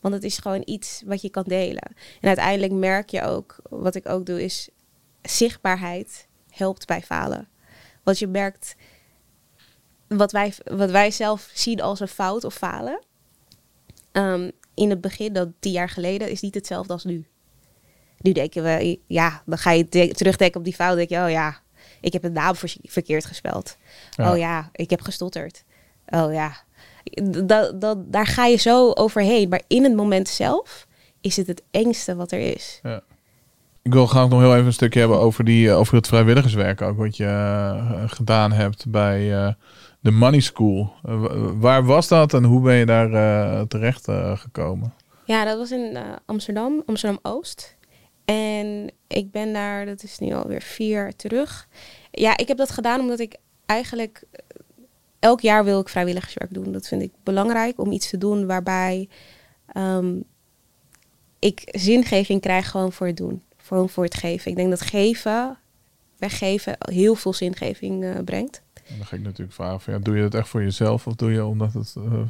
Want 0.00 0.14
het 0.14 0.24
is 0.24 0.38
gewoon 0.38 0.62
iets 0.64 1.02
wat 1.06 1.22
je 1.22 1.30
kan 1.30 1.44
delen. 1.46 1.94
En 2.20 2.28
uiteindelijk 2.28 2.72
merk 2.72 3.10
je 3.10 3.22
ook, 3.22 3.56
wat 3.70 3.94
ik 3.94 4.08
ook 4.08 4.26
doe, 4.26 4.44
is 4.44 4.68
zichtbaarheid 5.22 6.28
helpt 6.50 6.86
bij 6.86 7.02
falen. 7.02 7.48
Want 8.02 8.18
je 8.18 8.26
merkt, 8.26 8.76
wat 10.08 10.32
wij, 10.32 10.54
wat 10.64 10.90
wij 10.90 11.10
zelf 11.10 11.50
zien 11.54 11.80
als 11.80 12.00
een 12.00 12.08
fout 12.08 12.44
of 12.44 12.54
falen, 12.54 13.04
ehm, 14.12 14.50
in 14.74 14.90
het 14.90 15.00
begin, 15.00 15.32
dat 15.32 15.48
tien 15.58 15.72
jaar 15.72 15.88
geleden, 15.88 16.30
is 16.30 16.40
niet 16.40 16.54
hetzelfde 16.54 16.92
als 16.92 17.04
nu. 17.04 17.26
Nu 18.20 18.32
denken 18.32 18.62
we, 18.62 18.98
ja, 19.06 19.42
dan 19.46 19.58
ga 19.58 19.70
je 19.70 19.86
de- 19.88 20.08
terugdenken 20.14 20.58
op 20.58 20.64
die 20.64 20.74
fout. 20.74 20.96
denk 20.96 21.08
je, 21.08 21.16
oh 21.24 21.30
ja, 21.30 21.56
ik 22.00 22.12
heb 22.12 22.22
het 22.22 22.32
naam 22.32 22.54
ver- 22.56 22.76
verkeerd 22.82 23.24
gespeld. 23.24 23.76
Ja. 24.10 24.30
Oh 24.32 24.38
ja, 24.38 24.68
ik 24.72 24.90
heb 24.90 25.00
gestotterd. 25.00 25.64
Oh 26.06 26.32
ja, 26.32 26.52
dat, 27.44 27.80
dat, 27.80 28.12
daar 28.12 28.26
ga 28.26 28.46
je 28.46 28.56
zo 28.56 28.90
overheen. 28.92 29.48
Maar 29.48 29.62
in 29.66 29.84
het 29.84 29.94
moment 29.94 30.28
zelf 30.28 30.86
is 31.20 31.36
het 31.36 31.46
het 31.46 31.62
engste 31.70 32.14
wat 32.16 32.32
er 32.32 32.40
is. 32.54 32.80
ja. 32.82 33.00
Ik 33.82 33.92
wil 33.92 34.06
graag 34.06 34.28
nog 34.28 34.40
heel 34.40 34.54
even 34.54 34.66
een 34.66 34.72
stukje 34.72 34.98
hebben 35.00 35.18
over, 35.18 35.44
die, 35.44 35.68
eh, 35.68 35.78
over 35.78 35.94
het 35.94 36.06
vrijwilligerswerk 36.06 36.82
ook. 36.82 36.96
Wat 36.96 37.16
je 37.16 37.24
eh, 37.24 38.02
gedaan 38.06 38.52
hebt 38.52 38.90
bij 38.90 39.34
eh, 39.44 39.52
de 40.00 40.10
Money 40.10 40.40
School. 40.40 40.92
Eh, 41.04 41.20
wa- 41.20 41.52
waar 41.54 41.84
was 41.84 42.08
dat 42.08 42.34
en 42.34 42.44
hoe 42.44 42.60
ben 42.60 42.74
je 42.74 42.86
daar 42.86 43.12
eh, 43.12 43.60
terecht 43.62 44.08
eh, 44.08 44.36
gekomen? 44.38 44.92
Ja, 45.24 45.44
dat 45.44 45.58
was 45.58 45.70
in 45.70 45.96
eh, 45.96 46.02
Amsterdam, 46.24 46.82
Amsterdam-Oost. 46.86 47.75
En 48.26 48.90
ik 49.06 49.30
ben 49.30 49.52
daar, 49.52 49.86
dat 49.86 50.02
is 50.02 50.18
nu 50.18 50.32
alweer 50.32 50.62
vier 50.62 50.88
jaar 50.88 51.16
terug. 51.16 51.68
Ja, 52.10 52.36
ik 52.36 52.48
heb 52.48 52.56
dat 52.56 52.70
gedaan 52.70 53.00
omdat 53.00 53.18
ik 53.18 53.36
eigenlijk... 53.66 54.22
eh, 54.30 54.40
Elk 55.18 55.40
jaar 55.40 55.64
wil 55.64 55.80
ik 55.80 55.88
vrijwilligerswerk 55.88 56.54
doen. 56.54 56.72
Dat 56.72 56.86
vind 56.88 57.02
ik 57.02 57.12
belangrijk 57.22 57.78
om 57.80 57.92
iets 57.92 58.10
te 58.10 58.18
doen 58.18 58.46
waarbij 58.46 59.08
ehm, 59.66 60.16
ik 61.38 61.62
zingeving 61.66 62.40
krijg 62.40 62.70
gewoon 62.70 62.92
voor 62.92 63.06
het 63.06 63.16
doen. 63.16 63.42
voor, 63.56 63.88
voor 63.88 64.04
het 64.04 64.14
geven. 64.14 64.50
Ik 64.50 64.56
denk 64.56 64.70
dat 64.70 64.80
geven, 64.80 65.58
weggeven, 66.16 66.76
heel 66.78 67.14
veel 67.14 67.32
zingeving 67.32 68.04
eh, 68.04 68.10
brengt. 68.24 68.62
En 68.88 68.96
dan 68.96 69.06
ga 69.06 69.16
ik 69.16 69.22
natuurlijk 69.22 69.52
vragen: 69.52 69.92
ja, 69.92 69.98
doe 69.98 70.16
je 70.16 70.22
het 70.22 70.34
echt 70.34 70.48
voor 70.48 70.62
jezelf 70.62 71.06
of 71.06 71.14
doe 71.14 71.32
je 71.32 71.44
omdat 71.44 71.72
het, 71.72 71.94
eh, 71.96 72.20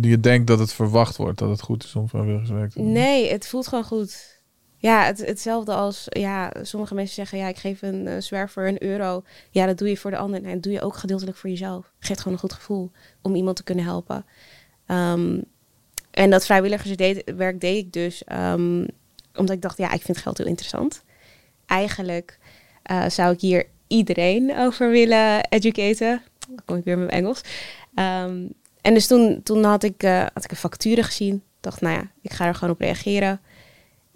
je 0.00 0.20
denkt 0.20 0.46
dat 0.46 0.58
het 0.58 0.72
verwacht 0.72 1.16
wordt 1.16 1.38
dat 1.38 1.50
het 1.50 1.60
goed 1.60 1.84
is 1.84 1.94
om 1.94 2.08
vrijwilligerswerk 2.08 2.70
te 2.70 2.78
doen? 2.78 2.92
Nee, 2.92 3.30
het 3.30 3.46
voelt 3.46 3.68
gewoon 3.68 3.84
goed. 3.84 4.39
Ja, 4.80 5.04
het, 5.04 5.26
hetzelfde 5.26 5.72
als, 5.72 6.06
ja, 6.08 6.52
sommige 6.62 6.94
mensen 6.94 7.14
zeggen, 7.14 7.38
ja, 7.38 7.48
ik 7.48 7.56
geef 7.56 7.82
een 7.82 8.06
uh, 8.06 8.12
zwerver 8.18 8.68
een 8.68 8.82
euro. 8.82 9.22
Ja, 9.50 9.66
dat 9.66 9.78
doe 9.78 9.88
je 9.88 9.96
voor 9.96 10.10
de 10.10 10.16
ander. 10.16 10.42
Dat 10.42 10.62
doe 10.62 10.72
je 10.72 10.82
ook 10.82 10.96
gedeeltelijk 10.96 11.36
voor 11.36 11.50
jezelf. 11.50 11.92
Geeft 11.98 12.18
gewoon 12.18 12.32
een 12.32 12.40
goed 12.40 12.52
gevoel 12.52 12.90
om 13.22 13.34
iemand 13.34 13.56
te 13.56 13.62
kunnen 13.62 13.84
helpen. 13.84 14.24
Ehm, 14.86 15.40
en 16.10 16.30
dat 16.30 16.46
vrijwilligerswerk 16.46 17.60
deed 17.60 17.84
ik 17.84 17.92
dus 17.92 18.22
um, 18.32 18.86
omdat 19.34 19.54
ik 19.54 19.62
dacht, 19.62 19.78
ja, 19.78 19.92
ik 19.92 20.02
vind 20.02 20.18
geld 20.18 20.38
heel 20.38 20.46
interessant. 20.46 21.02
Eigenlijk 21.66 22.38
uh, 22.90 23.08
zou 23.08 23.32
ik 23.32 23.40
hier 23.40 23.66
iedereen 23.86 24.56
over 24.58 24.90
willen 24.90 25.48
educaten. 25.48 26.22
Dan 26.48 26.64
kom 26.64 26.76
ik 26.76 26.84
weer 26.84 26.98
met 26.98 27.06
mijn 27.06 27.18
Engels. 27.22 27.40
Um, 27.94 28.52
en 28.80 28.94
dus 28.94 29.06
toen, 29.06 29.42
toen 29.42 29.64
had, 29.64 29.82
ik, 29.82 30.02
uh, 30.02 30.26
had 30.34 30.44
ik 30.44 30.50
een 30.50 30.56
facturen 30.56 31.04
gezien. 31.04 31.42
dacht, 31.60 31.80
nou 31.80 31.94
ja, 31.94 32.10
ik 32.22 32.32
ga 32.32 32.46
er 32.46 32.54
gewoon 32.54 32.74
op 32.74 32.80
reageren. 32.80 33.40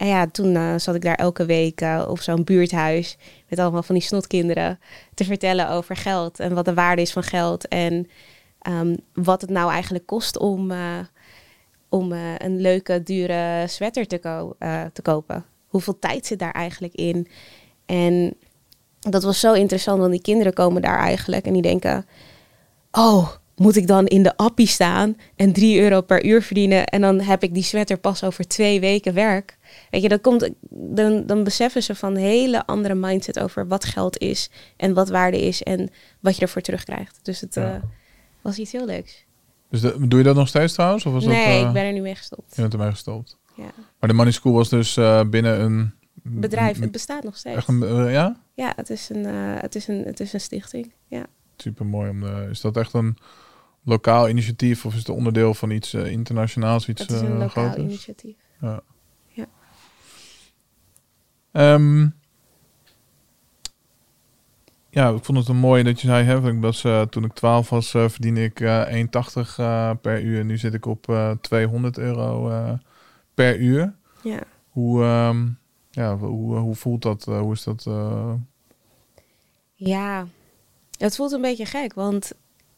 En 0.04 0.10
ja, 0.10 0.26
toen 0.26 0.54
uh, 0.54 0.74
zat 0.76 0.94
ik 0.94 1.02
daar 1.02 1.14
elke 1.14 1.44
week 1.44 1.80
uh, 1.80 2.04
op 2.08 2.20
zo'n 2.20 2.44
buurthuis 2.44 3.16
met 3.48 3.58
allemaal 3.58 3.82
van 3.82 3.94
die 3.94 4.04
snotkinderen 4.04 4.80
te 5.14 5.24
vertellen 5.24 5.70
over 5.70 5.96
geld 5.96 6.40
en 6.40 6.54
wat 6.54 6.64
de 6.64 6.74
waarde 6.74 7.02
is 7.02 7.12
van 7.12 7.22
geld 7.22 7.68
en 7.68 8.08
um, 8.68 8.96
wat 9.12 9.40
het 9.40 9.50
nou 9.50 9.70
eigenlijk 9.70 10.06
kost 10.06 10.38
om, 10.38 10.70
uh, 10.70 10.98
om 11.88 12.12
een 12.12 12.60
leuke, 12.60 13.02
dure 13.02 13.64
sweater 13.68 14.06
te, 14.06 14.18
te 14.92 15.02
kopen. 15.02 15.44
Hoeveel 15.66 15.98
tijd 15.98 16.26
zit 16.26 16.38
daar 16.38 16.52
eigenlijk 16.52 16.94
in? 16.94 17.28
En 17.86 18.34
dat 19.00 19.22
was 19.22 19.40
zo 19.40 19.52
interessant, 19.52 19.98
want 19.98 20.12
die 20.12 20.22
kinderen 20.22 20.52
komen 20.52 20.82
daar 20.82 20.98
eigenlijk 20.98 21.46
en 21.46 21.52
die 21.52 21.62
denken: 21.62 22.06
Oh, 22.90 23.28
moet 23.56 23.76
ik 23.76 23.86
dan 23.86 24.06
in 24.06 24.22
de 24.22 24.36
appie 24.36 24.66
staan 24.66 25.16
en 25.36 25.52
3 25.52 25.80
euro 25.80 26.00
per 26.00 26.24
uur 26.24 26.42
verdienen 26.42 26.86
en 26.86 27.00
dan 27.00 27.20
heb 27.20 27.42
ik 27.42 27.54
die 27.54 27.62
sweater 27.62 27.98
pas 27.98 28.24
over 28.24 28.46
twee 28.48 28.80
weken 28.80 29.14
werk? 29.14 29.58
Weet 29.94 30.02
je, 30.02 30.08
dan, 30.08 30.20
komt, 30.20 30.50
dan, 30.70 31.26
dan 31.26 31.44
beseffen 31.44 31.82
ze 31.82 31.94
van 31.94 32.10
een 32.10 32.20
hele 32.20 32.66
andere 32.66 32.94
mindset 32.94 33.40
over 33.40 33.68
wat 33.68 33.84
geld 33.84 34.18
is 34.18 34.50
en 34.76 34.94
wat 34.94 35.08
waarde 35.08 35.40
is 35.40 35.62
en 35.62 35.90
wat 36.20 36.36
je 36.36 36.42
ervoor 36.42 36.62
terugkrijgt. 36.62 37.18
Dus 37.22 37.40
het 37.40 37.54
ja. 37.54 37.74
uh, 37.74 37.82
was 38.40 38.58
iets 38.58 38.72
heel 38.72 38.86
leuks. 38.86 39.24
Dus 39.70 39.80
de, 39.80 40.08
doe 40.08 40.18
je 40.18 40.24
dat 40.24 40.36
nog 40.36 40.48
steeds 40.48 40.72
trouwens? 40.72 41.06
Of 41.06 41.12
was 41.12 41.24
nee, 41.24 41.52
dat, 41.52 41.62
uh, 41.62 41.66
ik 41.68 41.72
ben 41.72 41.84
er 41.84 41.92
nu 41.92 42.00
mee 42.00 42.14
gestopt. 42.14 42.54
Je 42.54 42.60
bent 42.60 42.72
ermee 42.72 42.90
gestopt. 42.90 43.38
Ja. 43.56 43.70
Maar 43.98 44.08
de 44.08 44.14
Money 44.14 44.32
School 44.32 44.52
was 44.52 44.68
dus 44.68 44.96
uh, 44.96 45.24
binnen 45.24 45.60
een... 45.60 45.92
Bedrijf, 46.22 46.80
het 46.80 46.92
bestaat 46.92 47.24
nog 47.24 47.36
steeds. 47.36 47.56
Echt 47.56 47.68
een, 47.68 48.10
ja? 48.10 48.40
Ja, 48.54 48.72
het 48.76 48.90
is 48.90 49.08
een, 49.08 49.24
het 49.24 49.74
is 49.74 49.88
een, 49.88 50.04
het 50.04 50.20
is 50.20 50.32
een 50.32 50.40
stichting, 50.40 50.92
ja. 51.08 51.26
Super 51.56 51.86
mooi. 51.86 52.10
Om 52.10 52.20
de, 52.20 52.46
is 52.50 52.60
dat 52.60 52.76
echt 52.76 52.92
een 52.92 53.16
lokaal 53.82 54.28
initiatief 54.28 54.84
of 54.84 54.92
is 54.92 54.98
het 54.98 55.08
onderdeel 55.08 55.54
van 55.54 55.70
iets 55.70 55.94
internationaals? 55.94 56.88
Iets, 56.88 57.00
het 57.00 57.10
is 57.10 57.20
een 57.20 57.38
lokaal 57.38 57.48
groters? 57.48 57.84
initiatief. 57.84 58.36
Ja. 58.60 58.68
Ja. 58.68 58.82
Um, 61.56 62.14
ja, 64.90 65.08
ik 65.08 65.24
vond 65.24 65.38
het 65.38 65.48
een 65.48 65.56
mooi 65.56 65.82
dat 65.82 66.00
je 66.00 66.06
zei, 66.06 66.24
hè, 66.24 66.50
ik 66.50 66.60
was, 66.60 66.84
uh, 66.84 67.02
toen 67.02 67.24
ik 67.24 67.32
12 67.32 67.70
was, 67.70 67.94
uh, 67.94 68.08
verdiende 68.08 68.44
ik 68.44 68.60
uh, 68.60 68.86
1,80 68.86 70.00
per 70.00 70.22
uur. 70.22 70.40
En 70.40 70.46
nu 70.46 70.58
zit 70.58 70.74
ik 70.74 70.86
op 70.86 71.36
200 71.40 71.98
euro 71.98 72.78
per 73.34 73.58
uur. 73.58 73.94
Ja. 74.22 74.38
Hoe, 74.68 75.04
um, 75.04 75.58
ja, 75.90 76.16
hoe, 76.16 76.56
hoe 76.56 76.74
voelt 76.74 77.02
dat? 77.02 77.24
hoe 77.24 77.52
is 77.52 77.62
dat? 77.62 77.86
Ja, 79.74 80.26
het 80.98 81.16
voelt 81.16 81.32
een 81.32 81.40
beetje 81.40 81.66
gek, 81.66 81.94
want 81.94 82.32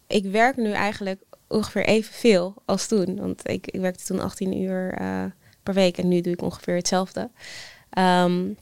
ik 0.07 0.25
werk 0.25 0.57
nu 0.57 0.71
eigenlijk 0.71 1.23
ongeveer 1.49 1.85
evenveel 1.85 2.55
als 2.65 2.87
toen. 2.87 3.17
Want 3.17 3.49
ik, 3.49 3.67
ik 3.67 3.81
werkte 3.81 4.05
toen 4.05 4.21
18 4.21 4.63
uur 4.63 4.95
per 5.63 5.75
week 5.75 5.99
en 5.99 6.09
nu 6.09 6.21
doe 6.21 6.33
ik 6.33 6.43
ongeveer 6.43 6.75
hetzelfde. 6.75 7.31
Um, 7.99 8.57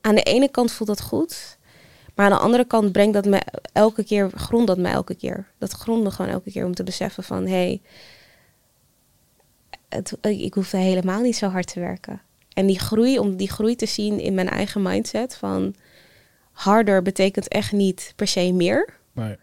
aan 0.00 0.14
de 0.14 0.22
ene 0.22 0.50
kant 0.50 0.72
voelt 0.72 0.88
dat 0.88 1.00
goed. 1.00 1.58
Maar 2.14 2.30
aan 2.30 2.36
de 2.36 2.44
andere 2.44 2.64
kant 2.64 2.92
brengt 2.92 3.14
dat 3.14 3.24
me 3.24 3.40
elke 3.72 4.04
keer, 4.04 4.30
grond 4.34 4.66
dat 4.66 4.78
me 4.78 4.88
elke 4.88 5.14
keer. 5.14 5.46
Dat 5.58 5.72
grond 5.72 6.02
me 6.02 6.10
gewoon 6.10 6.30
elke 6.30 6.50
keer 6.50 6.64
om 6.64 6.74
te 6.74 6.82
beseffen 6.82 7.24
van 7.24 7.46
hé, 7.46 7.80
hey, 10.20 10.36
ik 10.36 10.54
hoef 10.54 10.70
helemaal 10.70 11.20
niet 11.20 11.36
zo 11.36 11.48
hard 11.48 11.72
te 11.72 11.80
werken. 11.80 12.20
En 12.52 12.66
die 12.66 12.78
groei, 12.78 13.18
om 13.18 13.36
die 13.36 13.50
groei 13.50 13.76
te 13.76 13.86
zien 13.86 14.20
in 14.20 14.34
mijn 14.34 14.48
eigen 14.48 14.82
mindset 14.82 15.36
van 15.36 15.74
harder 16.52 17.02
betekent 17.02 17.48
echt 17.48 17.72
niet 17.72 18.12
per 18.16 18.26
se 18.26 18.52
meer. 18.52 18.94
Nee. 19.12 19.36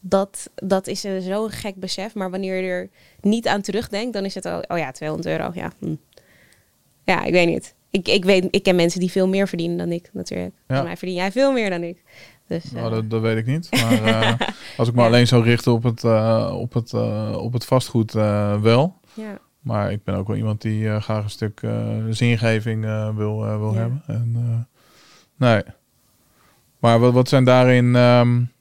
Dat, 0.00 0.50
dat 0.54 0.86
is 0.86 1.00
zo'n 1.00 1.50
gek 1.50 1.74
besef. 1.74 2.14
Maar 2.14 2.30
wanneer 2.30 2.62
je 2.62 2.68
er 2.68 2.90
niet 3.20 3.46
aan 3.46 3.60
terugdenkt, 3.60 4.12
dan 4.12 4.24
is 4.24 4.34
het 4.34 4.44
al, 4.44 4.62
oh 4.68 4.78
ja, 4.78 4.90
200 4.90 5.28
euro. 5.28 5.50
Ja, 5.54 5.72
hm. 5.78 5.94
ja 7.04 7.24
ik 7.24 7.32
weet 7.32 7.46
niet 7.48 7.74
ik, 7.96 8.08
ik, 8.08 8.24
weet, 8.24 8.48
ik 8.50 8.62
ken 8.62 8.76
mensen 8.76 9.00
die 9.00 9.10
veel 9.10 9.28
meer 9.28 9.48
verdienen 9.48 9.76
dan 9.76 9.92
ik 9.92 10.10
natuurlijk. 10.12 10.54
Ja. 10.68 10.82
Mij 10.82 10.96
verdien 10.96 11.16
jij 11.16 11.32
veel 11.32 11.52
meer 11.52 11.70
dan 11.70 11.82
ik. 11.82 12.02
Dus, 12.46 12.64
uh... 12.64 12.72
nou, 12.72 12.94
dat, 12.94 13.10
dat, 13.10 13.20
weet 13.20 13.36
ik 13.36 13.46
niet. 13.46 13.68
Maar 13.70 14.02
uh, 14.02 14.48
als 14.78 14.88
ik 14.88 14.94
me 14.94 15.00
ja. 15.00 15.06
alleen 15.06 15.26
zou 15.26 15.44
richten 15.44 15.72
op 15.72 15.82
het, 15.82 16.02
uh, 16.02 16.54
op 16.54 16.72
het, 16.72 16.94
op 17.34 17.52
het 17.52 17.64
vastgoed 17.64 18.12
wel. 18.12 19.00
Ja. 19.14 19.38
Maar 19.60 19.92
ik 19.92 20.04
ben 20.04 20.14
ook 20.14 20.26
wel 20.26 20.36
iemand 20.36 20.62
die 20.62 21.00
graag 21.00 21.24
een 21.24 21.30
stuk 21.30 21.60
zingeving 22.10 22.84
wil, 23.16 23.40
wil 23.58 23.72
ja. 23.72 23.78
hebben. 23.78 24.02
En, 24.06 24.68
nee. 25.36 25.62
Maar 26.78 27.00
wat, 27.00 27.12
wat 27.12 27.28
zijn 27.28 27.44
daarin... 27.44 27.94
Um, 27.94 28.54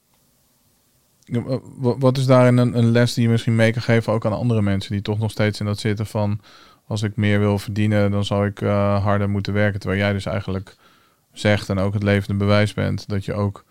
wat 1.80 2.18
is 2.18 2.26
daarin 2.26 2.58
een, 2.58 2.78
een 2.78 2.92
les 2.92 3.14
die 3.14 3.24
je 3.24 3.30
misschien 3.30 3.56
mee 3.56 3.72
kan 3.72 3.82
geven 3.82 4.14
ook 4.14 4.26
aan 4.26 4.34
andere 4.34 4.62
mensen 4.62 4.92
die 4.92 5.02
toch 5.02 5.20
nog 5.20 5.32
steeds 5.32 5.60
in 5.60 5.66
dat 5.66 5.80
zitten 5.80 6.06
van 6.06 6.40
als 6.88 7.02
ik 7.02 7.16
meer 7.16 7.40
wil 7.40 7.60
verdienen, 7.60 8.12
dan 8.12 8.26
zou 8.26 8.48
ik 8.48 8.62
uh, 8.62 9.04
harder 9.04 9.30
moeten 9.30 9.54
werken. 9.54 9.80
Terwijl 9.80 10.02
jij 10.02 10.14
dus 10.14 10.26
eigenlijk 10.26 10.76
zegt 11.32 11.70
en 11.70 11.78
ook 11.78 11.94
het 11.94 12.04
levende 12.04 12.38
bewijs 12.38 12.74
bent 12.74 13.10
dat 13.10 13.26
je 13.26 13.34
ook 13.34 13.66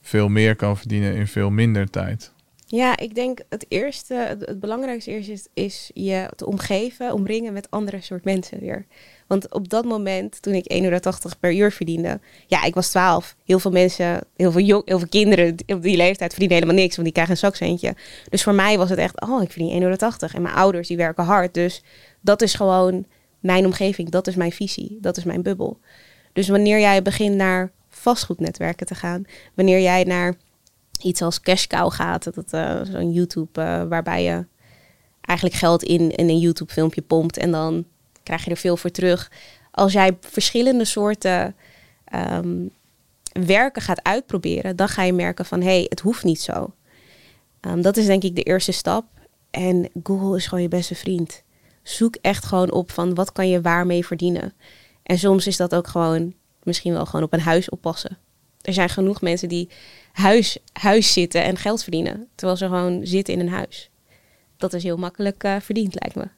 veel 0.00 0.28
meer 0.28 0.56
kan 0.56 0.76
verdienen 0.76 1.14
in 1.14 1.26
veel 1.26 1.50
minder 1.50 1.90
tijd. 1.90 2.32
Ja, 2.70 2.96
ik 2.96 3.14
denk 3.14 3.40
het 3.48 3.66
eerste, 3.68 4.14
het, 4.14 4.60
belangrijkste 4.60 5.10
eerst 5.10 5.48
is, 5.54 5.90
je 5.94 6.30
te 6.36 6.46
omgeven, 6.46 7.12
omringen 7.12 7.52
met 7.52 7.70
andere 7.70 8.00
soort 8.00 8.24
mensen 8.24 8.58
weer. 8.58 8.86
Want 9.26 9.52
op 9.52 9.68
dat 9.68 9.84
moment, 9.84 10.42
toen 10.42 10.54
ik 10.54 10.72
1,80 10.72 10.80
euro 10.82 10.98
per 11.40 11.54
uur 11.54 11.72
verdiende, 11.72 12.20
ja, 12.46 12.64
ik 12.64 12.74
was 12.74 12.90
12. 12.90 13.36
Heel 13.44 13.58
veel 13.58 13.70
mensen, 13.70 14.20
heel 14.36 14.52
veel, 14.52 14.60
jong, 14.60 14.82
heel 14.84 14.98
veel 14.98 15.08
kinderen 15.08 15.54
op 15.66 15.82
die 15.82 15.96
leeftijd 15.96 16.30
verdienen 16.30 16.56
helemaal 16.56 16.82
niks, 16.82 16.94
want 16.94 17.04
die 17.04 17.12
krijgen 17.12 17.34
een 17.34 17.40
zakcentje. 17.40 17.94
Dus 18.28 18.42
voor 18.42 18.54
mij 18.54 18.78
was 18.78 18.90
het 18.90 18.98
echt, 18.98 19.20
oh, 19.20 19.42
ik 19.42 19.50
verdien 19.50 19.82
1,80 19.82 19.86
euro. 19.88 19.96
En 20.32 20.42
mijn 20.42 20.54
ouders, 20.54 20.88
die 20.88 20.96
werken 20.96 21.24
hard. 21.24 21.54
Dus 21.54 21.82
dat 22.20 22.42
is 22.42 22.54
gewoon 22.54 23.06
mijn 23.38 23.64
omgeving, 23.64 24.10
dat 24.10 24.26
is 24.26 24.34
mijn 24.34 24.52
visie, 24.52 24.98
dat 25.00 25.16
is 25.16 25.24
mijn 25.24 25.42
bubbel. 25.42 25.78
Dus 26.32 26.48
wanneer 26.48 26.80
jij 26.80 27.02
begint 27.02 27.34
naar 27.36 27.72
vastgoednetwerken 27.88 28.86
te 28.86 28.94
gaan, 28.94 29.24
wanneer 29.54 29.80
jij 29.80 30.04
naar 30.04 30.34
iets 31.02 31.22
als 31.22 31.40
Cash 31.40 31.66
Cow 31.66 31.92
gaat, 31.92 32.34
dat 32.34 32.52
uh, 32.52 32.80
zo'n 32.82 33.12
YouTube 33.12 33.60
uh, 33.60 33.82
waarbij 33.82 34.22
je 34.22 34.46
eigenlijk 35.20 35.58
geld 35.58 35.82
in, 35.82 36.10
in 36.10 36.28
een 36.28 36.38
YouTube 36.38 36.72
filmpje 36.72 37.02
pompt 37.02 37.36
en 37.36 37.50
dan 37.50 37.84
krijg 38.22 38.44
je 38.44 38.50
er 38.50 38.56
veel 38.56 38.76
voor 38.76 38.90
terug. 38.90 39.30
Als 39.70 39.92
jij 39.92 40.16
verschillende 40.20 40.84
soorten 40.84 41.54
um, 42.14 42.70
werken 43.32 43.82
gaat 43.82 44.02
uitproberen, 44.02 44.76
dan 44.76 44.88
ga 44.88 45.02
je 45.02 45.12
merken 45.12 45.44
van 45.44 45.60
hé, 45.60 45.66
hey, 45.66 45.86
het 45.88 46.00
hoeft 46.00 46.24
niet 46.24 46.40
zo. 46.40 46.72
Um, 47.60 47.82
dat 47.82 47.96
is 47.96 48.06
denk 48.06 48.22
ik 48.22 48.36
de 48.36 48.42
eerste 48.42 48.72
stap. 48.72 49.04
En 49.50 49.88
Google 50.02 50.36
is 50.36 50.46
gewoon 50.46 50.62
je 50.62 50.68
beste 50.68 50.94
vriend 50.94 51.42
zoek 51.90 52.16
echt 52.20 52.44
gewoon 52.44 52.72
op 52.72 52.90
van 52.90 53.14
wat 53.14 53.32
kan 53.32 53.48
je 53.48 53.60
waarmee 53.60 54.06
verdienen. 54.06 54.52
En 55.02 55.18
soms 55.18 55.46
is 55.46 55.56
dat 55.56 55.74
ook 55.74 55.86
gewoon 55.86 56.34
misschien 56.62 56.92
wel 56.92 57.06
gewoon 57.06 57.24
op 57.24 57.32
een 57.32 57.40
huis 57.40 57.68
oppassen. 57.68 58.18
Er 58.60 58.72
zijn 58.72 58.88
genoeg 58.88 59.20
mensen 59.20 59.48
die 59.48 59.68
huis, 60.12 60.58
huis 60.72 61.12
zitten 61.12 61.44
en 61.44 61.56
geld 61.56 61.82
verdienen, 61.82 62.28
terwijl 62.34 62.58
ze 62.58 62.64
gewoon 62.64 63.06
zitten 63.06 63.34
in 63.34 63.40
een 63.40 63.48
huis. 63.48 63.90
Dat 64.56 64.72
is 64.72 64.82
heel 64.82 64.96
makkelijk 64.96 65.44
uh, 65.44 65.56
verdiend, 65.60 65.94
lijkt 66.00 66.16
me. 66.16 66.28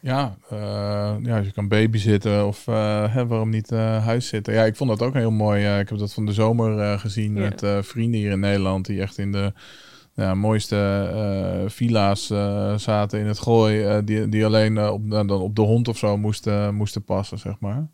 Ja, 0.00 0.36
uh, 0.52 1.16
ja, 1.22 1.36
je 1.36 1.52
kan 1.52 1.68
babysitten 1.68 2.46
of 2.46 2.66
uh, 2.66 3.14
hè, 3.14 3.26
waarom 3.26 3.50
niet 3.50 3.70
huis 3.70 4.28
zitten. 4.28 4.54
Ja, 4.54 4.64
ik 4.64 4.76
vond 4.76 4.90
dat 4.90 5.02
ook 5.02 5.14
heel 5.14 5.30
mooi. 5.30 5.78
ik 5.78 5.88
heb 5.88 5.98
dat 5.98 6.12
van 6.12 6.26
de 6.26 6.32
zomer 6.32 6.98
gezien 6.98 7.34
ja. 7.34 7.40
met 7.40 7.86
vrienden 7.86 8.20
hier 8.20 8.30
in 8.30 8.40
Nederland 8.40 8.86
die 8.86 9.00
echt 9.00 9.18
in 9.18 9.32
de 9.32 9.52
ja, 10.14 10.34
mooiste 10.34 11.10
uh, 11.14 11.68
villa's 11.70 12.30
uh, 12.30 12.76
zaten 12.76 13.20
in 13.20 13.26
het 13.26 13.38
gooi, 13.38 13.96
uh, 13.96 13.98
die, 14.04 14.28
die 14.28 14.44
alleen 14.44 14.88
op, 14.88 15.10
dan 15.10 15.30
op 15.30 15.56
de 15.56 15.62
hond 15.62 15.88
of 15.88 15.98
zo 15.98 16.16
moesten, 16.16 16.74
moesten 16.74 17.04
passen, 17.04 17.38
zeg 17.38 17.60
maar. 17.60 17.86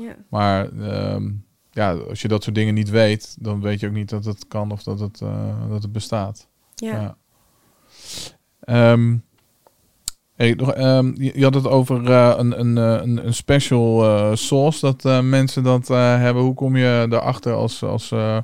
Ja. 0.00 0.16
Maar 0.28 0.72
um, 1.14 1.44
ja, 1.70 1.92
als 1.92 2.22
je 2.22 2.28
dat 2.28 2.42
soort 2.42 2.54
dingen 2.54 2.74
niet 2.74 2.90
weet, 2.90 3.36
dan 3.40 3.60
weet 3.60 3.80
je 3.80 3.86
ook 3.86 3.92
niet 3.92 4.08
dat 4.08 4.24
het 4.24 4.48
kan 4.48 4.70
of 4.70 4.82
dat 4.82 5.00
het, 5.00 5.18
dat 5.68 5.82
het 5.82 5.92
bestaat. 5.92 6.48
Ja. 6.74 7.16
ja. 8.60 8.92
Um, 8.92 9.24
Hey, 10.34 10.54
nog, 10.54 10.72
ehm, 10.72 11.12
je, 11.22 11.32
je 11.34 11.44
had 11.44 11.54
het 11.54 11.66
over 11.66 12.10
eh, 12.10 12.34
een, 12.36 12.60
een, 12.60 12.78
eh, 12.78 13.02
een, 13.02 13.26
een 13.26 13.34
special 13.34 14.04
eh, 14.04 14.34
sauce 14.34 14.80
dat 14.80 15.04
eh, 15.04 15.20
mensen 15.20 15.62
dat 15.62 15.90
eh, 15.90 16.16
hebben. 16.16 16.42
Hoe 16.42 16.54
kom 16.54 16.76
je 16.76 17.06
daarachter 17.08 17.52
als, 17.52 17.82
als 17.82 18.10
eh, 18.10 18.38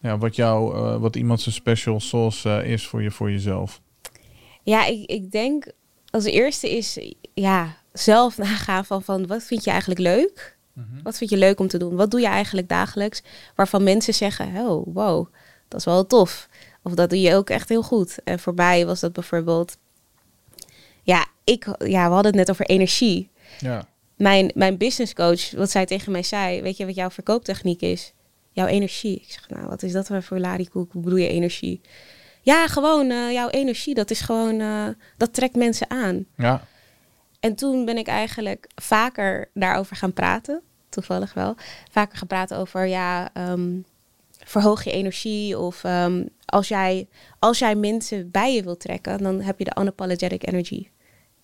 ja, 0.00 0.18
wat, 0.18 0.36
jou, 0.36 0.76
eh, 0.76 0.96
wat 0.96 1.16
iemand 1.16 1.40
zijn 1.40 1.54
special 1.54 2.00
sauce 2.00 2.50
eh, 2.50 2.72
is 2.72 2.86
voor, 2.86 3.02
je, 3.02 3.10
voor 3.10 3.30
jezelf? 3.30 3.80
Ja, 4.62 4.86
ik, 4.86 5.10
ik 5.10 5.30
denk 5.30 5.72
als 6.10 6.24
eerste 6.24 6.76
is 6.76 6.98
ja, 7.34 7.76
zelf 7.92 8.38
nagaan 8.48 8.84
van, 8.84 9.02
van 9.02 9.26
wat 9.26 9.42
vind 9.42 9.64
je 9.64 9.70
eigenlijk 9.70 10.00
leuk? 10.00 10.56
Wat 11.02 11.16
vind 11.16 11.30
je 11.30 11.36
leuk 11.36 11.60
om 11.60 11.68
te 11.68 11.78
doen? 11.78 11.96
Wat 11.96 12.10
doe 12.10 12.20
je 12.20 12.26
eigenlijk 12.26 12.68
dagelijks? 12.68 13.22
Waarvan 13.54 13.82
mensen 13.82 14.14
zeggen, 14.14 14.46
oh, 14.46 14.94
wow, 14.94 15.26
dat 15.68 15.80
is 15.80 15.86
wel 15.86 16.06
tof. 16.06 16.48
Of 16.82 16.94
dat 16.94 17.10
doe 17.10 17.20
je 17.20 17.34
ook 17.34 17.50
echt 17.50 17.68
heel 17.68 17.82
goed. 17.82 18.18
En 18.24 18.38
voor 18.38 18.54
mij 18.54 18.86
was 18.86 19.00
dat 19.00 19.12
bijvoorbeeld... 19.12 19.76
Ja, 21.02 21.26
ik, 21.44 21.66
ja 21.78 22.08
we 22.08 22.14
hadden 22.14 22.26
het 22.26 22.34
net 22.34 22.50
over 22.50 22.66
energie. 22.66 23.28
Ja. 23.58 23.88
Mijn, 24.16 24.50
mijn 24.54 24.76
business 24.76 25.14
coach, 25.14 25.50
wat 25.50 25.70
zij 25.70 25.86
tegen 25.86 26.12
mij 26.12 26.22
zei... 26.22 26.62
Weet 26.62 26.76
je 26.76 26.86
wat 26.86 26.94
jouw 26.94 27.10
verkooptechniek 27.10 27.80
is? 27.80 28.12
Jouw 28.56 28.66
energie. 28.66 29.16
Ik 29.16 29.30
zeg, 29.32 29.48
nou, 29.48 29.66
wat 29.66 29.82
is 29.82 29.92
dat 29.92 30.10
voor 30.20 30.38
larikoek? 30.38 30.92
Hoe 30.92 31.02
bedoel 31.02 31.18
je 31.18 31.28
energie? 31.28 31.80
Ja, 32.42 32.66
gewoon 32.66 33.10
eh, 33.10 33.32
jouw 33.32 33.48
energie. 33.48 33.94
Dat 33.94 34.10
is 34.10 34.20
gewoon... 34.20 34.60
eh, 34.60 34.86
dat 35.16 35.34
trekt 35.34 35.56
mensen 35.56 35.90
aan. 35.90 36.26
Ja. 36.36 36.66
En 37.40 37.54
toen 37.54 37.84
ben 37.84 37.96
ik 37.96 38.06
eigenlijk 38.06 38.66
vaker 38.74 39.50
daarover 39.54 39.96
gaan 39.96 40.12
praten. 40.12 40.62
Toevallig 40.88 41.34
wel. 41.34 41.54
Vaker 41.90 42.18
gaan 42.18 42.26
praten 42.26 42.56
over, 42.56 42.86
ja, 42.86 43.30
ehm, 43.32 43.78
verhoog 44.30 44.84
je 44.84 44.90
energie. 44.90 45.58
Of 45.58 45.84
ehm, 45.84 46.26
als, 46.44 46.68
jij, 46.68 47.08
als 47.38 47.58
jij 47.58 47.74
mensen 47.74 48.30
bij 48.30 48.54
je 48.54 48.62
wilt 48.62 48.80
trekken, 48.80 49.18
dan 49.18 49.40
heb 49.40 49.58
je 49.58 49.64
de 49.64 49.76
unapologetic 49.80 50.46
energy. 50.46 50.88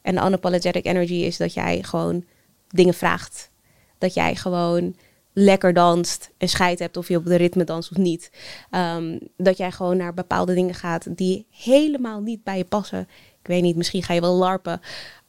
En 0.02 0.14
de 0.14 0.20
unapologetic 0.20 0.86
energy 0.86 1.14
is 1.14 1.36
dat 1.36 1.54
jij 1.54 1.82
gewoon 1.82 2.24
dingen 2.68 2.94
vraagt. 2.94 3.50
Dat 3.98 4.14
jij 4.14 4.34
gewoon 4.34 4.96
lekker 5.32 5.72
danst 5.72 6.30
en 6.38 6.48
scheid 6.48 6.78
hebt 6.78 6.96
of 6.96 7.08
je 7.08 7.16
op 7.16 7.24
de 7.24 7.36
ritme 7.36 7.64
danst 7.64 7.90
of 7.90 7.96
niet. 7.96 8.30
Ehm, 8.70 9.18
dat 9.36 9.56
jij 9.56 9.70
gewoon 9.70 9.96
naar 9.96 10.14
bepaalde 10.14 10.54
dingen 10.54 10.74
gaat 10.74 11.16
die 11.16 11.46
helemaal 11.50 12.20
niet 12.20 12.44
bij 12.44 12.56
je 12.56 12.64
passen. 12.64 13.00
Ik 13.40 13.48
weet 13.48 13.62
niet, 13.62 13.76
misschien 13.76 14.02
ga 14.02 14.14
je 14.14 14.20
wel 14.20 14.34
larpen. 14.34 14.80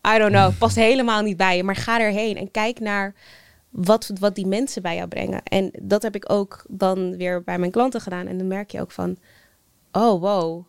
I 0.07 0.17
don't 0.17 0.31
know, 0.31 0.57
past 0.57 0.75
helemaal 0.75 1.21
niet 1.21 1.37
bij 1.37 1.57
je. 1.57 1.63
Maar 1.63 1.75
ga 1.75 1.99
erheen 1.99 2.37
en 2.37 2.51
kijk 2.51 2.79
naar 2.79 3.13
wat, 3.69 4.11
wat 4.19 4.35
die 4.35 4.47
mensen 4.47 4.81
bij 4.81 4.95
jou 4.95 5.07
brengen. 5.07 5.43
En 5.43 5.71
dat 5.81 6.01
heb 6.01 6.15
ik 6.15 6.31
ook 6.31 6.65
dan 6.67 7.17
weer 7.17 7.43
bij 7.43 7.59
mijn 7.59 7.71
klanten 7.71 8.01
gedaan. 8.01 8.27
En 8.27 8.37
dan 8.37 8.47
merk 8.47 8.71
je 8.71 8.81
ook 8.81 8.91
van, 8.91 9.17
oh 9.91 10.21
wow. 10.21 10.65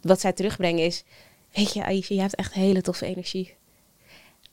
Wat 0.00 0.20
zij 0.20 0.32
terugbrengen 0.32 0.84
is, 0.84 1.04
weet 1.52 1.72
je 1.72 1.84
Aisha, 1.84 2.14
je 2.14 2.20
hebt 2.20 2.34
echt 2.34 2.52
hele 2.52 2.82
toffe 2.82 3.06
energie. 3.06 3.56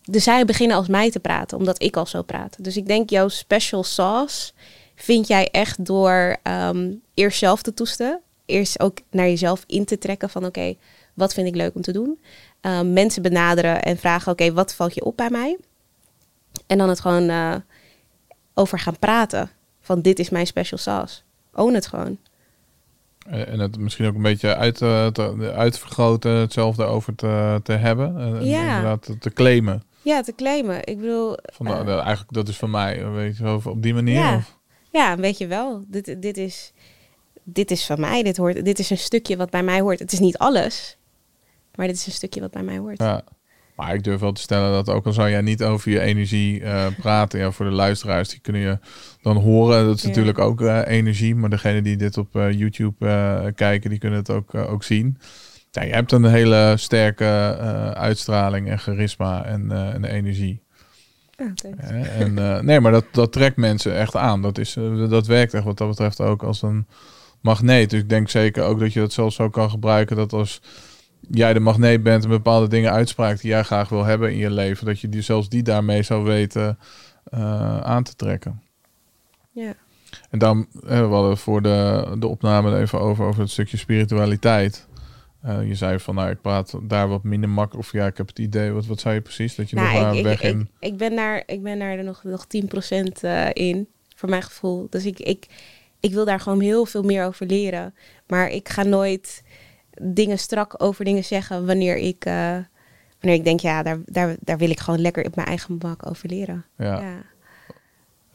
Dus 0.10 0.24
zij 0.24 0.46
beginnen 0.46 0.78
als 0.78 0.88
mij 0.88 1.12
te 1.12 1.20
praten, 1.20 1.58
omdat 1.58 1.82
ik 1.84 1.98
al 1.98 2.06
zo 2.06 2.22
praat. 2.22 2.64
Dus 2.64 2.78
ik 2.78 2.88
denk, 2.88 3.10
jouw 3.10 3.28
special 3.28 3.84
sauce 3.84 4.52
vind 4.96 5.28
jij 5.28 5.50
echt 5.52 5.86
door 5.86 6.38
ehm, 6.44 6.92
eerst 7.14 7.38
zelf 7.40 7.62
te 7.62 7.74
toesten. 7.74 8.20
Eerst 8.46 8.80
ook 8.80 8.98
naar 9.12 9.28
jezelf 9.28 9.64
in 9.68 9.86
te 9.86 9.98
trekken 9.98 10.30
van, 10.30 10.46
oké, 10.46 10.76
wat 11.14 11.34
vind 11.34 11.48
ik 11.48 11.56
leuk 11.56 11.76
om 11.76 11.82
te 11.82 11.92
doen? 11.92 12.20
Ehm, 12.62 12.94
mensen 12.94 13.22
benaderen 13.22 13.82
en 13.82 13.98
vragen, 13.98 14.32
oké, 14.32 14.54
wat 14.54 14.74
valt 14.76 14.94
je 14.94 15.06
op 15.06 15.18
bij 15.18 15.30
mij? 15.30 15.58
En 16.68 16.78
dan 16.78 16.90
het 16.90 17.00
gewoon 17.00 17.30
eh, 17.30 17.56
over 18.54 18.80
gaan 18.80 19.00
praten. 19.00 19.50
Van 19.82 20.02
dit 20.02 20.20
is 20.20 20.30
mijn 20.30 20.48
special 20.48 20.80
sauce. 20.80 21.22
Own 21.54 21.74
het 21.74 21.88
gewoon. 21.88 22.18
Eh, 23.30 23.48
En 23.48 23.60
het 23.60 23.78
misschien 23.78 24.06
ook 24.08 24.16
een 24.16 24.22
beetje 24.22 24.56
uit, 24.56 24.82
eh, 24.82 25.08
te, 25.08 25.52
uitvergroten, 25.56 26.32
hetzelfde 26.32 26.84
over 26.84 27.16
te, 27.16 27.60
te 27.64 27.72
hebben. 27.74 28.18
En, 28.20 28.46
Ja. 28.46 28.68
inderdaad 28.78 29.10
te 29.20 29.34
claimen. 29.34 29.84
Ja, 30.08 30.22
te 30.22 30.36
claimen. 30.36 30.86
Ik 30.86 30.98
bedoel, 31.00 31.38
Van, 31.44 31.68
eh, 31.68 31.98
eigenlijk, 31.98 32.34
dat 32.34 32.48
is 32.48 32.58
van 32.58 32.70
mij. 32.70 33.10
Weet 33.10 33.38
je, 33.38 33.44
zo, 33.44 33.62
op 33.70 33.82
die 33.82 33.94
manier. 33.94 34.16
Ja. 34.20 34.36
Of? 34.36 34.58
ja, 34.92 35.18
weet 35.18 35.38
je 35.38 35.48
wel. 35.48 35.84
Dit, 35.88 36.16
dit, 36.22 36.38
is, 36.38 36.74
dit 37.44 37.72
is 37.72 37.86
van 37.86 38.00
mij. 38.00 38.24
Dit, 38.24 38.38
hoort, 38.38 38.66
dit 38.66 38.80
is 38.80 38.90
een 38.90 38.98
stukje 38.98 39.38
wat 39.38 39.50
bij 39.50 39.64
mij 39.64 39.80
hoort. 39.80 40.00
Het 40.00 40.12
is 40.12 40.20
niet 40.20 40.38
alles. 40.38 40.98
Maar 41.76 41.88
dit 41.88 41.96
is 41.96 42.06
een 42.06 42.12
stukje 42.12 42.42
wat 42.42 42.52
bij 42.52 42.64
mij 42.64 42.78
hoort. 42.78 43.00
Ja. 43.00 43.24
Maar 43.76 43.94
ik 43.94 44.04
durf 44.04 44.20
wel 44.20 44.32
te 44.32 44.42
stellen 44.42 44.72
dat 44.72 44.90
ook 44.90 45.06
al 45.06 45.14
zou 45.14 45.30
jij 45.30 45.42
niet 45.42 45.64
over 45.64 45.92
je 45.92 46.00
energie 46.00 46.62
eh, 46.64 46.88
praten, 47.00 47.40
ja, 47.40 47.52
voor 47.52 47.66
de 47.66 47.72
luisteraars, 47.72 48.30
die 48.30 48.40
kunnen 48.40 48.62
je 48.62 48.80
dan 49.22 49.38
horen. 49.38 49.86
Dat 49.86 49.96
is 49.96 50.02
Ja. 50.02 50.08
natuurlijk 50.08 50.40
ook 50.40 50.62
eh, 50.62 50.82
energie, 50.86 51.36
maar 51.36 51.50
degene 51.50 51.82
die 51.82 51.98
dit 51.98 52.18
op 52.18 52.34
YouTube 52.34 53.52
kijken, 53.56 53.90
die 53.90 54.00
kunnen 54.00 54.20
het 54.20 54.30
ook, 54.30 54.56
ook 54.56 54.84
zien. 54.84 55.18
Ja, 55.72 55.84
je 55.84 55.94
hebt 55.94 56.12
een 56.12 56.26
hele 56.26 56.74
sterke 56.78 57.58
eh, 57.60 57.92
uitstraling 57.92 58.70
en 58.70 58.80
charisma 58.80 59.46
en, 59.46 59.72
eh, 59.72 59.94
en 59.94 60.06
energie. 60.06 60.62
Ja? 61.38 61.54
En, 62.18 62.38
eh, 62.38 62.60
nee, 62.60 62.80
maar 62.80 62.92
dat, 62.92 63.06
dat 63.12 63.32
trekt 63.32 63.58
mensen 63.58 63.96
echt 63.96 64.16
aan. 64.16 64.42
Dat, 64.42 64.58
is, 64.58 64.78
dat 65.10 65.28
werkt 65.28 65.54
echt 65.54 65.64
wat 65.64 65.78
dat 65.78 65.88
betreft 65.88 66.22
ook 66.22 66.44
als 66.44 66.62
een 66.62 66.88
magneet. 67.42 67.90
Dus 67.90 68.00
ik 68.00 68.10
denk 68.10 68.30
zeker 68.30 68.64
ook 68.64 68.80
dat 68.80 68.94
je 68.94 69.00
dat 69.00 69.14
zelfs 69.14 69.36
zo 69.36 69.50
kan 69.50 69.70
gebruiken 69.70 70.16
dat 70.16 70.34
als 70.34 70.62
jij 71.30 71.54
de 71.54 71.60
magneet 71.60 72.04
bent 72.04 72.24
en 72.24 72.30
bepaalde 72.30 72.68
dingen 72.68 72.92
uitspraakt 72.92 73.42
die 73.42 73.50
jij 73.50 73.64
graag 73.64 73.90
wil 73.90 74.04
hebben 74.04 74.32
in 74.32 74.38
je 74.38 74.52
leven, 74.52 74.86
dat 74.86 75.00
je 75.00 75.10
die, 75.10 75.22
zelfs 75.22 75.50
die 75.50 75.64
daarmee 75.64 76.04
zou 76.04 76.24
weten 76.24 76.78
aan 77.84 78.04
te 78.04 78.16
trekken. 78.16 78.62
Ja. 79.52 79.74
En 80.30 80.40
dan 80.40 80.68
we 80.72 80.96
hadden 80.96 81.38
voor 81.38 81.62
de, 81.62 82.16
de 82.20 82.28
opname 82.28 82.78
even 82.78 83.00
over, 83.00 83.26
over 83.26 83.42
het 83.42 83.52
stukje 83.52 83.78
spiritualiteit. 83.78 84.88
Eh, 85.42 85.68
je 85.68 85.76
zei 85.76 86.00
van, 86.00 86.16
nou, 86.16 86.30
ik 86.30 86.42
praat 86.42 86.74
daar 86.82 87.08
wat 87.08 87.24
minder 87.24 87.50
makkelijk. 87.50 87.88
Of 87.88 87.94
ja, 87.94 88.06
ik 88.06 88.18
heb 88.18 88.28
het 88.28 88.40
idee, 88.40 88.72
wat, 88.72 88.86
wat 88.86 89.00
zei 89.00 89.16
je 89.16 89.22
precies? 89.22 89.56
Dat 89.56 89.70
je 89.70 89.76
nog 89.76 89.86
Nou, 89.86 90.02
maar 90.02 90.12
ik, 90.12 90.18
ik, 90.18 90.24
weg 90.24 90.42
in... 90.42 90.70
ik 90.80 90.98
ben 90.98 91.16
daar, 91.16 91.44
ik 91.46 91.64
ben 91.64 91.80
daar 91.80 92.04
nog, 92.04 92.24
nog 92.24 92.46
10% 92.46 93.22
eh, 93.22 93.48
in, 93.54 93.88
voor 94.16 94.30
mijn 94.30 94.44
gevoel. 94.44 94.88
Dus 94.90 95.06
ik, 95.06 95.20
ik, 95.20 95.46
ik 96.00 96.14
wil 96.14 96.26
daar 96.26 96.40
gewoon 96.40 96.60
heel 96.60 96.86
veel 96.86 97.04
meer 97.04 97.26
over 97.26 97.46
leren. 97.46 97.96
Maar 98.28 98.50
ik 98.50 98.70
ga 98.70 98.84
nooit 98.84 99.44
dingen 100.02 100.40
strak 100.40 100.84
over 100.84 101.06
dingen 101.06 101.24
zeggen 101.24 101.66
wanneer 101.66 101.98
ik, 101.98 102.26
eh, 102.26 102.58
wanneer 103.20 103.40
ik 103.40 103.44
denk, 103.44 103.60
ja, 103.60 103.84
daar, 103.84 104.00
daar, 104.06 104.36
daar 104.40 104.58
wil 104.58 104.70
ik 104.70 104.80
gewoon 104.80 105.02
lekker 105.02 105.26
op 105.26 105.36
mijn 105.36 105.48
eigen 105.48 105.80
gemak 105.80 106.10
over 106.10 106.30
leren. 106.30 106.66
Ja. 106.78 107.02
Ja. 107.02 107.22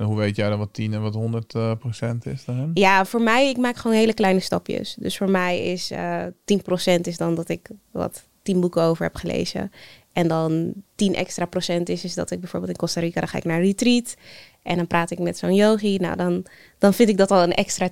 En 0.03 0.09
hoe 0.09 0.17
weet 0.17 0.37
jij 0.37 0.49
dan 0.49 0.59
wat 0.59 0.73
10 0.73 0.93
en 0.95 1.03
wat 1.03 1.15
100 1.15 1.55
eh, 1.55 1.73
procent 1.79 2.27
is 2.27 2.45
daarin? 2.45 2.71
Ja, 2.75 3.05
voor 3.05 3.23
mij, 3.23 3.49
ik 3.49 3.57
maak 3.57 3.77
gewoon 3.77 3.97
hele 3.97 4.15
kleine 4.15 4.41
stapjes. 4.41 4.97
Dus 4.99 5.17
voor 5.17 5.31
mij 5.31 5.65
is 5.65 5.91
eh 5.91 6.25
10% 6.45 7.01
is 7.01 7.17
dan 7.17 7.35
dat 7.35 7.49
ik 7.49 7.69
wat 7.91 8.23
10 8.43 8.61
boeken 8.61 8.83
over 8.83 9.05
heb 9.05 9.15
gelezen. 9.15 9.73
En 10.13 10.29
dan 10.29 10.73
10 10.95 11.15
extra 11.15 11.45
procent 11.45 11.89
is, 11.89 12.05
is 12.05 12.15
dat 12.15 12.31
ik 12.31 12.41
bijvoorbeeld 12.41 12.73
in 12.73 12.79
Costa 12.79 13.01
Rica, 13.01 13.21
dan 13.21 13.29
ga 13.29 13.39
ik 13.39 13.45
naar 13.45 13.59
een 13.59 13.65
retreat. 13.65 14.15
En 14.63 14.77
dan 14.77 14.87
praat 14.87 15.11
ik 15.11 15.19
met 15.19 15.39
zo'n 15.39 15.55
yogi. 15.55 15.97
Nou, 15.97 16.17
dan, 16.17 16.45
dan 16.79 16.95
vind 16.95 17.09
ik 17.09 17.17
dat 17.17 17.31
al 17.31 17.43
een 17.43 17.55
extra 17.55 17.89
10%. 17.89 17.91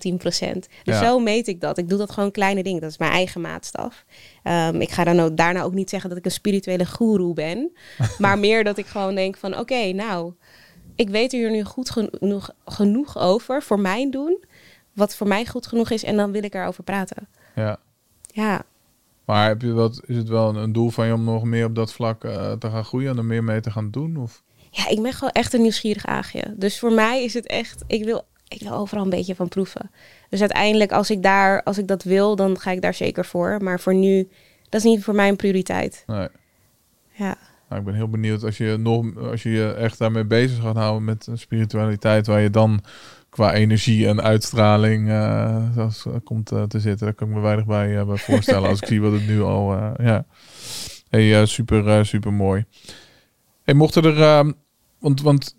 Dus 0.84 0.94
Ja. 0.94 1.04
zo 1.04 1.18
meet 1.18 1.48
ik 1.48 1.60
dat. 1.60 1.78
Ik 1.78 1.88
doe 1.88 1.98
dat 1.98 2.10
gewoon 2.10 2.30
kleine 2.30 2.62
dingen. 2.62 2.80
Dat 2.80 2.90
is 2.90 2.98
mijn 2.98 3.12
eigen 3.12 3.40
maatstaf. 3.40 4.04
Ehm, 4.42 4.80
ik 4.80 4.90
ga 4.90 5.04
dan 5.04 5.20
ook, 5.20 5.36
daarna 5.36 5.62
ook 5.62 5.74
niet 5.74 5.90
zeggen 5.90 6.08
dat 6.08 6.18
ik 6.18 6.24
een 6.24 6.30
spirituele 6.30 6.84
guru 6.86 7.32
ben. 7.32 7.72
maar 8.18 8.38
meer 8.38 8.64
dat 8.64 8.78
ik 8.78 8.86
gewoon 8.86 9.14
denk 9.14 9.36
van, 9.36 9.58
oké, 9.58 9.92
nou, 9.92 10.32
ik 10.94 11.08
weet 11.08 11.32
er 11.32 11.38
hier 11.38 11.50
nu 11.50 11.64
goed 11.64 11.90
genoeg, 11.90 12.50
genoeg 12.64 13.18
over 13.18 13.62
voor 13.62 13.80
mijn 13.80 14.10
doen. 14.10 14.44
Wat 14.92 15.16
voor 15.16 15.28
mij 15.28 15.46
goed 15.46 15.66
genoeg 15.66 15.90
is. 15.90 16.04
En 16.04 16.16
dan 16.16 16.32
wil 16.32 16.44
ik 16.44 16.54
erover 16.54 16.84
praten. 16.84 17.28
Ja. 17.54 17.78
Ja, 18.32 18.62
Maar 19.24 19.48
heb 19.48 19.62
je 19.62 19.72
wat, 19.72 20.00
is 20.06 20.16
het 20.16 20.28
wel 20.28 20.48
een, 20.48 20.56
een 20.56 20.72
doel 20.72 20.90
van 20.90 21.06
je 21.06 21.12
om 21.12 21.24
nog 21.24 21.44
meer 21.44 21.64
op 21.64 21.74
dat 21.74 21.92
vlak 21.92 22.24
eh, 22.24 22.52
te 22.52 22.70
gaan 22.70 22.84
groeien 22.84 23.10
en 23.10 23.16
er 23.16 23.24
meer 23.24 23.44
mee 23.44 23.60
te 23.60 23.70
gaan 23.70 23.90
doen? 23.90 24.16
Of? 24.16 24.42
Ja, 24.70 24.88
ik 24.88 25.02
ben 25.02 25.12
gewoon 25.12 25.32
echt 25.32 25.52
een 25.52 25.62
nieuwsgierig 25.62 26.06
aagje. 26.06 26.54
Dus 26.56 26.78
voor 26.78 26.92
mij 26.92 27.24
is 27.24 27.34
het 27.34 27.46
echt, 27.46 27.84
ik 27.86 28.04
wil, 28.04 28.24
ik 28.48 28.60
wil 28.60 28.72
overal 28.72 29.04
een 29.04 29.10
beetje 29.10 29.34
van 29.34 29.48
proeven. 29.48 29.90
Dus 30.28 30.40
uiteindelijk, 30.40 30.92
als 30.92 31.10
ik 31.10 31.22
daar, 31.22 31.62
als 31.62 31.78
ik 31.78 31.86
dat 31.86 32.02
wil, 32.02 32.36
dan 32.36 32.58
ga 32.58 32.70
ik 32.70 32.82
daar 32.82 32.94
zeker 32.94 33.24
voor. 33.24 33.62
Maar 33.62 33.80
voor 33.80 33.94
nu, 33.94 34.28
dat 34.68 34.80
is 34.80 34.86
niet 34.86 35.04
voor 35.04 35.14
mij 35.14 35.28
een 35.28 35.36
prioriteit. 35.36 36.02
Nee. 36.06 36.28
Ja, 37.12 37.36
Nou, 37.70 37.82
ik 37.82 37.88
ben 37.88 37.96
heel 37.96 38.08
benieuwd 38.08 38.44
als 38.44 38.56
je, 38.56 38.76
nog, 38.78 39.16
als 39.16 39.42
je 39.42 39.50
je 39.50 39.72
echt 39.72 39.98
daarmee 39.98 40.24
bezig 40.24 40.62
gaat 40.62 40.76
houden 40.76 41.04
met 41.04 41.28
spiritualiteit, 41.34 42.26
waar 42.26 42.40
je 42.40 42.50
dan 42.50 42.80
qua 43.28 43.52
energie 43.54 44.08
en 44.08 44.22
uitstraling 44.22 45.08
zoals, 45.74 46.06
eh, 46.06 46.12
komt 46.24 46.52
eh, 46.52 46.62
te 46.62 46.80
zitten. 46.80 47.06
Daar 47.06 47.14
kan 47.14 47.28
ik 47.28 47.34
me 47.34 47.40
weinig 47.40 47.66
bij, 47.66 48.04
bij 48.04 48.16
voorstellen 48.16 48.68
als 48.68 48.80
ik 48.80 48.86
zie 48.92 49.00
wat 49.00 49.12
het 49.12 49.26
nu 49.26 49.42
al... 49.42 49.74
ja. 50.02 50.26
Hey, 51.08 51.46
super, 51.46 52.06
super 52.06 52.32
mooi. 52.32 52.64
Hey, 53.62 53.74
mochten 53.74 54.04
er... 54.04 54.22
ehm, 54.22 54.52
want, 54.98 55.22
want 55.22 55.54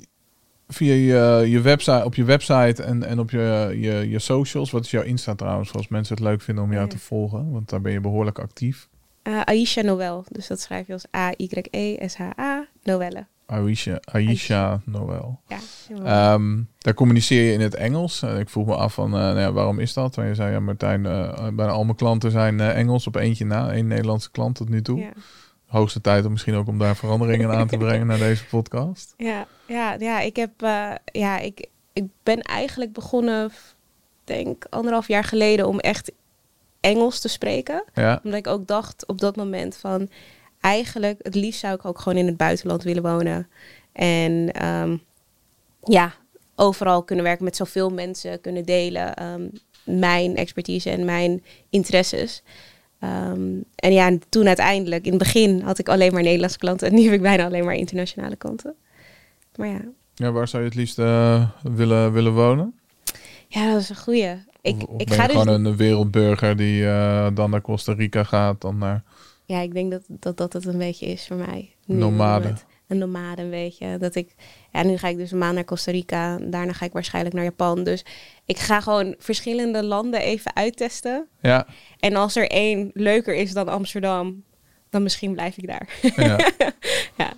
via 0.67 0.93
je, 0.93 1.49
je 1.49 1.61
website, 1.61 2.05
op 2.05 2.15
je 2.15 2.23
website 2.23 2.83
en, 2.83 3.03
en 3.03 3.19
op 3.19 3.29
je, 3.29 3.77
je, 3.79 4.09
je 4.09 4.19
socials, 4.19 4.71
wat 4.71 4.85
is 4.85 4.91
jouw 4.91 5.03
Insta 5.03 5.35
trouwens, 5.35 5.73
als 5.73 5.87
mensen 5.87 6.15
het 6.15 6.23
leuk 6.23 6.41
vinden 6.41 6.63
om 6.63 6.71
jou 6.71 6.83
Ja. 6.83 6.89
te 6.89 6.99
volgen? 6.99 7.51
Want 7.51 7.69
daar 7.69 7.81
ben 7.81 7.91
je 7.91 7.99
behoorlijk 7.99 8.39
actief. 8.39 8.89
Eh, 9.23 9.41
Aisha 9.41 9.81
Noël. 9.81 10.25
Dus 10.29 10.47
dat 10.47 10.59
schrijf 10.59 10.87
je 10.87 10.93
als 10.93 11.05
A-Y-E-S-H-A, 11.15 12.65
Noelle. 12.83 13.25
Aisha, 13.45 13.99
Aisha 14.11 14.81
Noël. 14.85 15.39
Ja. 15.47 15.57
Ehm, 16.03 16.59
daar 16.77 16.93
communiceer 16.93 17.43
je 17.43 17.53
in 17.53 17.61
het 17.61 17.75
Engels. 17.75 18.21
En 18.21 18.39
ik 18.39 18.49
vroeg 18.49 18.65
me 18.65 18.75
af 18.75 18.93
van, 18.93 19.13
eh, 19.13 19.19
nou 19.19 19.39
ja, 19.39 19.51
waarom 19.51 19.79
is 19.79 19.93
dat? 19.93 20.15
Want 20.15 20.27
je 20.27 20.35
zei, 20.35 20.51
ja 20.51 20.59
Martijn, 20.59 21.05
eh, 21.05 21.47
bijna 21.53 21.71
al 21.71 21.83
mijn 21.83 21.95
klanten 21.95 22.31
zijn 22.31 22.59
Engels 22.59 23.07
op 23.07 23.15
eentje 23.15 23.45
na. 23.45 23.71
één 23.71 23.87
Nederlandse 23.87 24.31
klant 24.31 24.55
tot 24.55 24.69
nu 24.69 24.81
toe. 24.81 24.99
ja. 24.99 25.11
hoogste 25.65 26.01
tijd 26.01 26.25
om 26.25 26.31
misschien 26.31 26.55
ook 26.55 26.67
om 26.67 26.77
daar 26.77 26.95
veranderingen 26.95 27.51
aan 27.51 27.67
te 27.67 27.77
brengen 27.77 28.07
naar 28.07 28.17
deze 28.17 28.45
podcast. 28.45 29.13
Ja, 29.17 29.47
ja, 29.65 29.95
ja 29.99 30.19
ik 30.19 30.35
heb, 30.35 30.51
ja, 31.05 31.39
ik, 31.39 31.67
ik 31.93 32.05
ben 32.23 32.41
eigenlijk 32.41 32.93
begonnen, 32.93 33.51
denk 34.23 34.65
anderhalf 34.69 35.07
jaar 35.07 35.23
geleden, 35.23 35.67
om 35.67 35.79
echt 35.79 36.11
Engels 36.81 37.19
te 37.19 37.27
spreken. 37.27 37.83
Ja, 37.93 38.19
Omdat 38.23 38.39
ik 38.39 38.47
ook 38.47 38.67
dacht 38.67 39.07
op 39.07 39.19
dat 39.19 39.35
moment 39.35 39.75
van, 39.75 40.09
eigenlijk, 40.59 41.19
het 41.21 41.35
liefst 41.35 41.59
zou 41.59 41.73
ik 41.75 41.85
ook 41.85 41.99
gewoon 41.99 42.17
in 42.17 42.25
het 42.25 42.37
buitenland 42.37 42.83
willen 42.83 43.03
wonen. 43.03 43.47
En 43.91 44.51
ehm, 44.51 44.97
ja, 45.83 46.13
overal 46.55 47.03
kunnen 47.03 47.25
werken 47.25 47.43
met 47.43 47.55
zoveel 47.55 47.89
mensen, 47.89 48.41
kunnen 48.41 48.65
delen. 48.65 49.15
ehm, 49.15 49.47
mijn 49.83 50.35
expertise 50.35 50.89
en 50.89 51.05
mijn 51.05 51.43
interesses. 51.69 52.43
Ehm, 52.99 53.49
en 53.75 53.93
ja, 53.93 54.07
en 54.07 54.21
toen 54.29 54.47
uiteindelijk, 54.47 55.05
in 55.05 55.09
het 55.13 55.19
begin 55.19 55.61
had 55.61 55.77
ik 55.77 55.89
alleen 55.89 56.13
maar 56.13 56.23
Nederlandse 56.23 56.57
klanten. 56.57 56.87
En 56.87 56.93
nu 56.95 57.03
heb 57.03 57.13
ik 57.13 57.21
bijna 57.21 57.45
alleen 57.45 57.65
maar 57.65 57.75
internationale 57.75 58.35
klanten. 58.35 58.75
Maar 59.55 59.67
ja, 59.67 59.81
ja 60.15 60.31
waar 60.31 60.47
zou 60.47 60.63
je 60.63 60.69
het 60.69 60.77
liefst 60.77 60.99
eh, 60.99 61.49
willen, 61.61 62.13
willen 62.13 62.33
wonen? 62.33 62.79
ja 63.47 63.71
dat 63.71 63.81
is 63.81 63.89
een 63.89 63.95
goeie. 63.95 64.33
Ik, 64.61 64.75
of 64.75 64.83
of 64.83 65.01
ik 65.01 65.07
ben 65.07 65.17
ga 65.17 65.21
je 65.21 65.27
dus... 65.33 65.41
gewoon 65.41 65.65
een 65.65 65.75
wereldburger 65.75 66.57
die 66.57 66.85
eh, 66.87 67.27
dan 67.33 67.49
naar 67.49 67.61
Costa 67.61 67.93
Rica 67.93 68.23
gaat, 68.23 68.61
dan 68.61 68.77
naar... 68.77 69.03
Ja, 69.45 69.59
ik 69.59 69.73
denk 69.73 69.91
dat, 69.91 70.03
dat 70.07 70.37
dat 70.37 70.53
het 70.53 70.65
een 70.65 70.77
beetje 70.77 71.05
is 71.05 71.27
voor 71.27 71.37
mij. 71.37 71.75
nu 71.85 71.95
Nomade. 71.95 72.53
Een 72.87 72.97
nomade, 72.97 73.41
een 73.41 73.49
beetje. 73.49 73.97
Dat 73.97 74.15
ik, 74.15 74.35
ja, 74.71 74.83
nu 74.83 74.97
ga 74.97 75.07
ik 75.07 75.17
dus 75.17 75.31
een 75.31 75.37
maand 75.37 75.55
naar 75.55 75.65
Costa 75.65 75.91
Rica. 75.91 76.37
Daarna 76.37 76.73
ga 76.73 76.85
ik 76.85 76.91
waarschijnlijk 76.91 77.35
naar 77.35 77.43
Japan. 77.43 77.83
Dus 77.83 78.05
ik 78.45 78.57
ga 78.57 78.81
gewoon 78.81 79.15
verschillende 79.17 79.83
landen 79.83 80.21
even 80.21 80.55
uittesten. 80.55 81.27
Ja, 81.41 81.67
En 81.99 82.15
als 82.15 82.35
er 82.35 82.49
één 82.49 82.91
leuker 82.93 83.35
is 83.35 83.53
dan 83.53 83.67
Amsterdam, 83.67 84.43
dan 84.89 85.03
misschien 85.03 85.33
blijf 85.33 85.57
ik 85.57 85.67
daar. 85.67 85.89
ja. 86.15 86.37
Ja. 87.17 87.33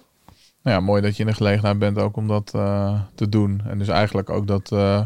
Nou 0.64 0.76
ja, 0.78 0.80
mooi 0.80 1.02
dat 1.02 1.16
je 1.18 1.24
in 1.24 1.30
de 1.30 1.36
gelegenheid 1.36 1.80
bent 1.80 1.98
ook 1.98 2.18
om 2.18 2.28
dat 2.28 2.52
eh, 2.56 3.02
te 3.16 3.30
doen. 3.30 3.62
En 3.68 3.78
dus 3.78 3.88
eigenlijk 3.88 4.30
ook 4.30 4.48
dat 4.48 4.72
eh, 4.72 5.06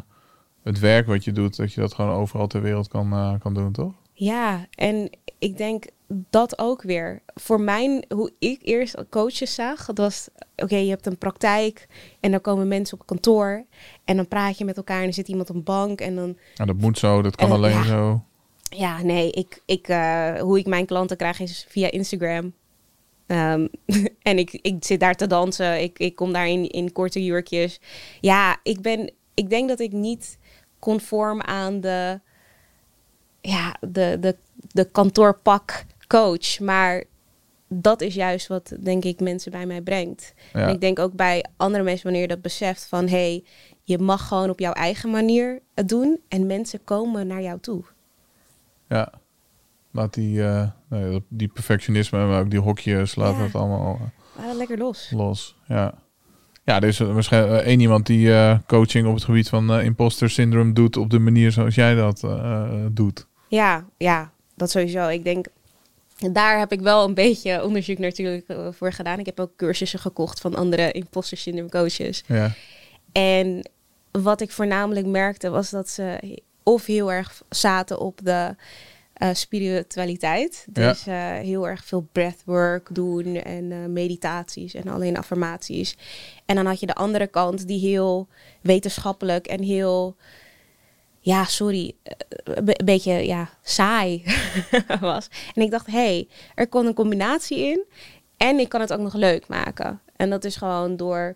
het 0.67 0.79
werk 0.79 1.07
wat 1.07 1.23
je 1.23 1.31
doet, 1.31 1.55
dat 1.55 1.73
je 1.73 1.81
dat 1.81 1.93
gewoon 1.93 2.15
overal 2.15 2.47
ter 2.47 2.61
wereld 2.61 2.87
kan, 2.87 3.13
eh, 3.13 3.33
kan 3.39 3.53
doen, 3.53 3.71
toch? 3.71 3.93
Ja, 4.13 4.67
en 4.75 5.09
ik 5.39 5.57
denk 5.57 5.85
dat 6.07 6.59
ook 6.59 6.81
weer. 6.81 7.21
Voor 7.35 7.61
mijn, 7.61 8.05
hoe 8.09 8.31
ik 8.39 8.59
eerst 8.61 8.95
coaches 9.09 9.53
zag, 9.53 9.85
dat 9.85 9.97
was, 9.97 10.27
oké, 10.55 10.75
je 10.75 10.89
hebt 10.89 11.05
een 11.05 11.17
praktijk 11.17 11.87
en 12.19 12.31
dan 12.31 12.41
komen 12.41 12.67
mensen 12.67 12.99
op 12.99 13.05
kantoor 13.05 13.65
en 14.05 14.15
dan 14.15 14.27
praat 14.27 14.57
je 14.57 14.65
met 14.65 14.77
elkaar 14.77 15.01
en 15.01 15.07
er 15.07 15.13
zit 15.13 15.27
iemand 15.27 15.49
op 15.49 15.55
een 15.55 15.63
bank 15.63 16.01
en 16.01 16.15
dan, 16.15 16.37
Nou, 16.55 16.69
dat 16.69 16.81
moet 16.81 16.97
zo, 16.97 17.21
dat 17.21 17.35
kan 17.35 17.51
alleen 17.51 17.71
ja. 17.71 17.83
zo. 17.83 18.23
ja, 18.69 19.01
nee, 19.01 19.31
ik, 19.31 19.61
ik, 19.65 19.87
eh, 19.87 20.33
hoe 20.39 20.59
ik 20.59 20.65
mijn 20.65 20.85
klanten 20.85 21.17
krijg 21.17 21.39
is 21.39 21.65
via 21.69 21.91
Instagram. 21.91 22.53
Ehm, 23.27 23.67
en 24.21 24.37
ik, 24.37 24.59
ik 24.61 24.75
zit 24.79 24.99
daar 24.99 25.15
te 25.15 25.27
dansen, 25.27 25.81
ik, 25.81 25.99
ik 25.99 26.15
kom 26.15 26.33
daar 26.33 26.47
in, 26.47 26.69
in 26.69 26.91
korte 26.91 27.23
jurkjes. 27.23 27.79
Ja, 28.21 28.59
ik 28.63 28.81
ben, 28.81 29.11
ik 29.33 29.49
denk 29.49 29.69
dat 29.69 29.79
ik 29.79 29.91
niet 29.91 30.37
conform 30.79 31.41
aan 31.41 31.81
de, 31.81 32.19
ja, 33.41 33.75
de, 33.87 34.17
de, 34.19 34.35
de 34.71 34.85
kantoorpak 34.91 35.85
coach, 36.07 36.59
maar 36.59 37.03
dat 37.67 38.01
is 38.01 38.15
juist 38.15 38.47
wat, 38.47 38.73
denk 38.79 39.03
ik, 39.03 39.19
mensen 39.19 39.51
bij 39.51 39.65
mij 39.65 39.81
brengt. 39.81 40.33
Ja. 40.53 40.67
En 40.67 40.73
ik 40.73 40.81
denk 40.81 40.99
ook 40.99 41.13
bij 41.13 41.45
andere 41.57 41.83
mensen, 41.83 42.03
wanneer 42.03 42.21
je 42.21 42.27
dat 42.27 42.41
beseft 42.41 42.85
van... 42.87 43.07
hé, 43.07 43.09
hey, 43.17 43.43
je 43.83 43.97
mag 43.97 44.27
gewoon 44.27 44.49
op 44.49 44.59
jouw 44.59 44.73
eigen 44.73 45.09
manier 45.09 45.59
het 45.75 45.89
doen... 45.89 46.19
en 46.27 46.45
mensen 46.45 46.83
komen 46.83 47.27
naar 47.27 47.41
jou 47.41 47.59
toe. 47.59 47.83
Ja. 48.89 49.11
Laat 49.91 50.13
die, 50.13 50.43
eh, 50.43 51.15
die 51.27 51.47
perfectionisme, 51.47 52.25
maar 52.27 52.41
ook 52.41 52.49
die 52.49 52.59
hokjes, 52.59 53.15
laat 53.15 53.35
Ja. 53.35 53.41
het 53.41 53.55
allemaal 53.55 53.99
Laat 54.35 54.47
het 54.47 54.57
lekker 54.57 54.77
los. 54.77 55.11
los. 55.11 55.55
Ja. 55.67 55.93
Ja, 56.67 56.75
er 56.75 56.87
is 56.87 56.97
waarschijnlijk 56.97 57.65
één 57.65 57.79
iemand 57.79 58.05
die 58.05 58.33
eh, 58.33 58.57
coaching 58.65 59.07
op 59.07 59.13
het 59.13 59.23
gebied 59.23 59.49
van 59.49 59.73
eh, 59.73 59.85
imposter 59.85 60.29
syndroom 60.29 60.73
doet 60.73 60.97
op 60.97 61.09
de 61.09 61.19
manier 61.19 61.51
zoals 61.51 61.75
jij 61.75 61.95
dat 61.95 62.23
eh, 62.23 62.69
doet. 62.91 63.27
Ja, 63.47 63.85
ja, 63.97 64.31
dat 64.55 64.71
sowieso. 64.71 65.07
Ik 65.07 65.23
denk, 65.23 65.45
daar 66.31 66.59
heb 66.59 66.71
ik 66.71 66.79
wel 66.79 67.07
een 67.07 67.13
beetje 67.13 67.63
onderzoek 67.63 67.97
natuurlijk 67.97 68.47
eh, 68.47 68.67
voor 68.71 68.93
gedaan. 68.93 69.19
Ik 69.19 69.25
heb 69.25 69.39
ook 69.39 69.55
cursussen 69.55 69.99
gekocht 69.99 70.39
van 70.39 70.55
andere 70.55 70.91
imposter 70.91 71.37
syndrome 71.37 71.69
coaches. 71.69 72.23
Ja. 72.25 72.51
En 73.11 73.69
wat 74.11 74.41
ik 74.41 74.51
voornamelijk 74.51 75.05
merkte 75.05 75.49
was 75.49 75.69
dat 75.69 75.89
ze 75.89 76.39
of 76.63 76.85
heel 76.85 77.11
erg 77.11 77.41
zaten 77.49 77.99
op 77.99 78.19
de 78.23 78.55
eh, 79.17 79.29
spiritualiteit. 79.33 80.67
Ja. 80.73 80.87
Dus 80.89 81.07
eh, 81.07 81.31
heel 81.31 81.67
erg 81.67 81.85
veel 81.85 82.07
breathwork 82.11 82.95
doen 82.95 83.35
en 83.35 83.71
eh, 83.71 83.77
meditaties 83.85 84.73
en 84.73 84.87
alleen 84.87 85.17
affirmaties. 85.17 85.97
En 86.45 86.55
dan 86.55 86.65
had 86.65 86.79
je 86.79 86.85
de 86.85 86.95
andere 86.95 87.27
kant 87.27 87.67
die 87.67 87.79
heel 87.79 88.27
wetenschappelijk 88.61 89.47
en 89.47 89.61
heel, 89.63 90.15
ja, 91.19 91.43
sorry, 91.45 91.93
een 92.43 92.65
be- 92.65 92.79
een 92.79 92.85
beetje 92.85 93.11
ja, 93.25 93.49
saai 93.61 94.23
was. 94.99 95.27
En 95.55 95.61
ik 95.61 95.71
dacht, 95.71 95.85
hé, 95.85 95.91
hey, 95.93 96.27
er 96.55 96.67
kon 96.67 96.85
een 96.85 96.93
combinatie 96.93 97.57
in 97.57 97.83
en 98.37 98.59
ik 98.59 98.69
kan 98.69 98.81
het 98.81 98.93
ook 98.93 98.99
nog 98.99 99.13
leuk 99.13 99.47
maken. 99.47 100.01
En 100.15 100.29
dat 100.29 100.43
is 100.43 100.55
gewoon 100.55 100.95
door 100.97 101.35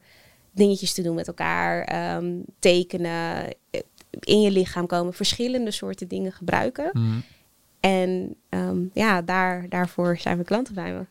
dingetjes 0.52 0.94
te 0.94 1.02
doen 1.02 1.16
met 1.16 1.28
elkaar, 1.28 1.84
ehm, 1.84 2.34
tekenen, 2.60 3.48
in 4.20 4.42
je 4.42 4.52
lichaam 4.52 4.86
komen, 4.88 5.14
verschillende 5.14 5.72
soorten 5.72 6.08
dingen 6.08 6.32
gebruiken. 6.32 6.90
Mhm. 6.94 7.20
En 7.82 8.36
ehm, 8.50 8.78
ja, 8.94 9.22
daar, 9.22 9.66
daarvoor 9.70 10.18
zijn 10.18 10.36
mijn 10.36 10.48
klanten 10.48 10.74
bij 10.74 10.94
me. 10.94 11.06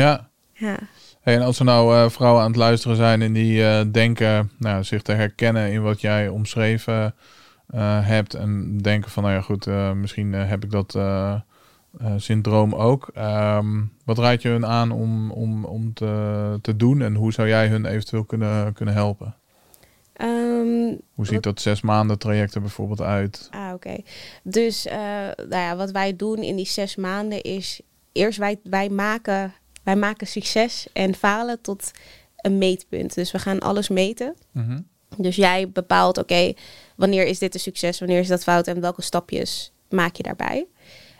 Ja. 0.00 0.30
Ja. 0.52 0.78
Hey, 1.20 1.34
en 1.34 1.42
als 1.42 1.58
er 1.58 1.64
nou 1.64 1.96
eh, 1.96 2.10
vrouwen 2.10 2.42
aan 2.42 2.48
het 2.48 2.56
luisteren 2.56 2.96
zijn 2.96 3.22
en 3.22 3.32
die 3.32 3.66
eh, 3.66 3.84
denken 3.92 4.50
nou, 4.58 4.84
zich 4.84 5.02
te 5.02 5.12
herkennen 5.12 5.72
in 5.72 5.82
wat 5.82 6.00
jij 6.00 6.28
omschreven 6.28 7.14
eh, 7.66 8.06
hebt 8.06 8.34
en 8.34 8.78
denken 8.78 9.10
van, 9.10 9.22
nou 9.22 9.34
ja 9.34 9.40
goed, 9.40 9.66
misschien 9.94 10.32
heb 10.32 10.64
ik 10.64 10.70
dat 10.70 10.98
syndroom 12.16 12.74
ook. 12.74 13.10
Ehm, 13.14 13.82
wat 14.04 14.18
raad 14.18 14.42
je 14.42 14.48
hun 14.48 14.66
aan 14.66 14.90
om, 14.90 15.30
om, 15.30 15.64
om 15.64 15.94
te, 15.94 16.58
te 16.62 16.76
doen 16.76 17.02
en 17.02 17.14
hoe 17.14 17.32
zou 17.32 17.48
jij 17.48 17.68
hun 17.68 17.86
eventueel 17.86 18.24
kunnen, 18.24 18.72
kunnen 18.72 18.94
helpen? 18.94 19.34
Ehm, 20.22 20.94
Hoe 21.14 21.24
ziet 21.26 21.34
Wat- 21.34 21.42
dat 21.42 21.60
zes 21.60 21.80
maanden 21.80 22.18
traject 22.18 22.54
er 22.54 22.60
bijvoorbeeld 22.60 23.00
uit? 23.00 23.48
Ah, 23.50 23.72
oké. 23.74 23.96
Dus 24.42 24.86
eh, 24.86 24.96
nou 25.36 25.48
ja, 25.48 25.76
wat 25.76 25.90
wij 25.90 26.16
doen 26.16 26.38
in 26.38 26.56
die 26.56 26.66
zes 26.66 26.96
maanden 26.96 27.42
is... 27.42 27.80
Eerst 28.12 28.38
wij, 28.38 28.58
wij, 28.62 28.88
maken, 28.88 29.54
wij 29.82 29.96
maken 29.96 30.26
succes 30.26 30.86
en 30.92 31.14
falen 31.14 31.60
tot 31.60 31.90
een 32.36 32.58
meetpunt. 32.58 33.14
Dus 33.14 33.32
we 33.32 33.38
gaan 33.38 33.58
alles 33.60 33.88
meten. 33.88 34.34
Mhm. 34.50 34.80
Dus 35.16 35.36
jij 35.36 35.70
bepaalt, 35.70 36.18
oké, 36.18 36.52
wanneer 36.96 37.26
is 37.26 37.38
dit 37.38 37.54
een 37.54 37.60
succes, 37.60 37.98
wanneer 37.98 38.18
is 38.18 38.28
dat 38.28 38.42
fout 38.42 38.66
en 38.66 38.80
welke 38.80 39.02
stapjes 39.02 39.72
maak 39.88 40.16
je 40.16 40.22
daarbij. 40.22 40.66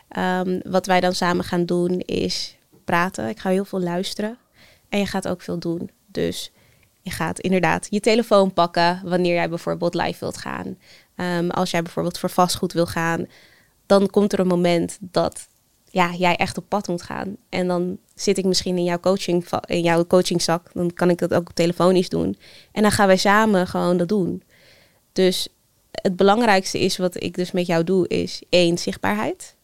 Ehm, 0.08 0.60
wat 0.64 0.86
wij 0.86 1.00
dan 1.00 1.12
samen 1.14 1.44
gaan 1.44 1.66
doen 1.66 2.00
is 2.00 2.56
praten. 2.84 3.28
Ik 3.28 3.38
ga 3.38 3.50
heel 3.50 3.64
veel 3.64 3.80
luisteren 3.80 4.38
en 4.88 4.98
je 4.98 5.06
gaat 5.06 5.28
ook 5.28 5.42
veel 5.42 5.58
doen. 5.58 5.90
Dus 6.06 6.52
je 7.02 7.10
gaat 7.10 7.40
inderdaad 7.40 7.86
je 7.90 8.00
telefoon 8.00 8.52
pakken 8.52 9.00
wanneer 9.04 9.34
jij 9.34 9.48
bijvoorbeeld 9.48 9.94
live 9.94 10.20
wilt 10.20 10.36
gaan. 10.36 10.78
Ehm, 11.14 11.48
als 11.48 11.70
jij 11.70 11.82
bijvoorbeeld 11.82 12.18
voor 12.18 12.30
vastgoed 12.30 12.72
wil 12.72 12.86
gaan, 12.86 13.26
dan 13.86 14.10
komt 14.10 14.32
er 14.32 14.38
een 14.38 14.46
moment 14.46 14.98
dat 15.00 15.48
ja, 15.90 16.14
jij 16.14 16.36
echt 16.36 16.58
op 16.58 16.64
pad 16.68 16.88
moet 16.88 17.02
gaan. 17.02 17.36
En 17.48 17.66
dan 17.66 17.98
zit 18.14 18.38
ik 18.38 18.44
misschien 18.44 18.76
in 18.76 18.84
jouw, 18.84 19.00
coaching, 19.00 19.44
in 19.66 19.82
jouw 19.82 20.06
coachingzak. 20.06 20.70
Dan 20.72 20.92
kan 20.92 21.10
ik 21.10 21.18
dat 21.18 21.34
ook 21.34 21.52
telefonisch 21.52 22.08
doen. 22.08 22.36
En 22.72 22.82
dan 22.82 22.92
gaan 22.92 23.06
wij 23.06 23.16
samen 23.16 23.66
gewoon 23.66 23.96
dat 23.96 24.08
doen. 24.08 24.42
Dus 25.12 25.48
het 25.90 26.16
belangrijkste 26.16 26.80
is 26.80 26.96
wat 26.96 27.22
ik 27.22 27.34
dus 27.34 27.50
met 27.50 27.66
jou 27.66 27.84
doe, 27.84 28.08
is 28.08 28.42
één, 28.48 28.78
zichtbaarheid. 28.78 29.54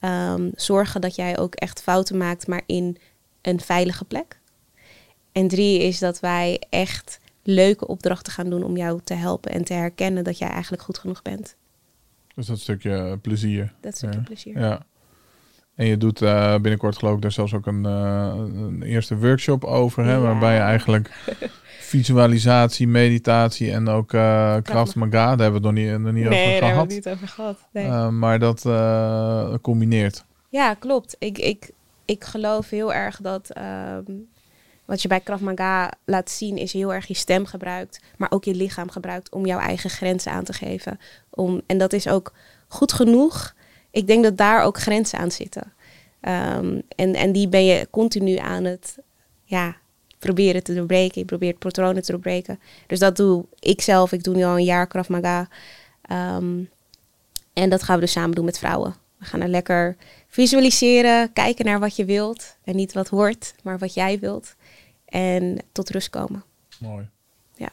Ehm, 0.00 0.50
zorgen 0.54 1.00
dat 1.00 1.14
jij 1.14 1.38
ook 1.38 1.54
echt 1.54 1.82
fouten 1.82 2.16
maakt, 2.16 2.46
maar 2.46 2.62
in 2.66 2.98
een 3.42 3.60
veilige 3.60 4.04
plek. 4.04 4.40
En 5.36 5.48
drie 5.48 5.78
is 5.82 5.98
dat 5.98 6.20
wij 6.20 6.62
echt 6.70 7.20
leuke 7.42 7.86
opdrachten 7.86 8.32
gaan 8.32 8.50
doen 8.50 8.62
om 8.62 8.76
jou 8.76 9.00
te 9.04 9.14
helpen 9.14 9.50
en 9.52 9.64
te 9.64 9.72
herkennen 9.72 10.24
dat 10.24 10.38
jij 10.38 10.48
eigenlijk 10.48 10.82
goed 10.82 10.98
genoeg 10.98 11.22
bent. 11.22 11.56
Dus 12.34 12.46
dat 12.46 12.58
stukje 12.58 13.18
plezier. 13.22 13.72
Dat 13.80 13.94
is 13.94 14.02
een 14.02 14.12
Ja. 14.12 14.18
plezier. 14.24 14.58
Ja. 14.60 14.82
En 15.74 15.86
je 15.86 15.96
doet 15.96 16.22
eh, 16.22 16.52
binnenkort 16.54 16.96
geloof 16.98 17.14
ik 17.16 17.22
daar 17.22 17.32
zelfs 17.32 17.54
ook 17.54 17.66
een, 17.66 17.86
eh, 17.86 18.32
een 18.36 18.82
eerste 18.82 19.16
workshop 19.18 19.64
over, 19.64 20.04
hè, 20.04 20.12
Ja. 20.12 20.18
waarbij 20.20 20.54
je 20.54 20.60
eigenlijk 20.60 21.10
visualisatie, 21.94 22.88
meditatie 22.88 23.72
en 23.72 23.88
ook 23.88 24.12
eh 24.12 24.56
Kraft 24.62 24.94
Maga, 24.94 25.10
daar 25.10 25.28
hebben 25.50 25.62
we 25.62 25.68
het 25.68 25.76
nog 25.76 25.84
niet, 25.84 25.98
nog 26.00 26.12
niet 26.12 26.26
over 26.26 26.36
nee, 26.36 26.60
daar 26.60 26.68
hebben 26.68 26.68
gehad. 26.70 26.88
we 26.88 26.94
het 26.94 27.04
niet 27.04 27.14
over 27.14 27.28
gehad. 27.28 27.58
Nee. 27.72 27.84
Eh, 27.84 28.08
maar 28.08 28.38
dat 28.38 28.64
eh, 28.66 29.54
combineert. 29.62 30.24
Ja, 30.48 30.74
klopt. 30.74 31.16
Ik, 31.18 31.38
ik, 31.38 31.70
ik 32.04 32.24
geloof 32.24 32.70
heel 32.70 32.92
erg 32.94 33.16
dat 33.20 33.50
ehm, 33.50 34.02
wat 34.86 35.02
je 35.02 35.08
bij 35.08 35.20
Krav 35.20 35.40
Maga 35.40 35.92
laat 36.04 36.30
zien 36.30 36.56
is 36.56 36.72
heel 36.72 36.94
erg 36.94 37.06
je 37.06 37.14
stem 37.14 37.46
gebruikt, 37.46 38.00
maar 38.16 38.30
ook 38.30 38.44
je 38.44 38.54
lichaam 38.54 38.90
gebruikt 38.90 39.30
om 39.30 39.46
jouw 39.46 39.58
eigen 39.58 39.90
grenzen 39.90 40.32
aan 40.32 40.44
te 40.44 40.52
geven. 40.52 41.00
Om, 41.30 41.60
en 41.66 41.78
dat 41.78 41.92
is 41.92 42.08
ook 42.08 42.32
goed 42.68 42.92
genoeg. 42.92 43.54
Ik 43.90 44.06
denk 44.06 44.24
dat 44.24 44.36
daar 44.36 44.62
ook 44.62 44.78
grenzen 44.78 45.18
aan 45.18 45.30
zitten. 45.30 45.72
Ehm, 46.20 46.80
en, 46.96 47.14
en 47.14 47.32
die 47.32 47.48
ben 47.48 47.64
je 47.64 47.88
continu 47.90 48.36
aan 48.36 48.64
het 48.64 48.98
ja, 49.44 49.76
proberen 50.18 50.62
te 50.62 50.74
doorbreken. 50.74 51.20
Je 51.20 51.26
probeert 51.26 51.58
patronen 51.58 52.02
te 52.02 52.12
doorbreken. 52.12 52.60
Dus 52.86 52.98
dat 52.98 53.16
doe 53.16 53.44
ik 53.58 53.80
zelf. 53.80 54.12
Ik 54.12 54.24
doe 54.24 54.34
nu 54.34 54.44
al 54.44 54.56
een 54.56 54.64
jaar 54.64 54.86
Krav 54.86 55.08
Maga. 55.08 55.48
Ehm, 56.02 56.62
en 57.52 57.70
dat 57.70 57.82
gaan 57.82 57.94
we 57.94 58.00
dus 58.00 58.12
samen 58.12 58.34
doen 58.34 58.44
met 58.44 58.58
vrouwen. 58.58 58.94
We 59.18 59.24
gaan 59.24 59.40
er 59.40 59.48
lekker 59.48 59.96
visualiseren, 60.28 61.32
kijken 61.32 61.64
naar 61.64 61.80
wat 61.80 61.96
je 61.96 62.04
wilt. 62.04 62.56
En 62.64 62.76
niet 62.76 62.92
wat 62.92 63.08
hoort, 63.08 63.54
maar 63.62 63.78
wat 63.78 63.94
jij 63.94 64.18
wilt. 64.18 64.54
En 65.06 65.58
tot 65.72 65.90
rust 65.90 66.10
komen. 66.10 66.44
Mooi. 66.80 67.08
Ja. 67.54 67.68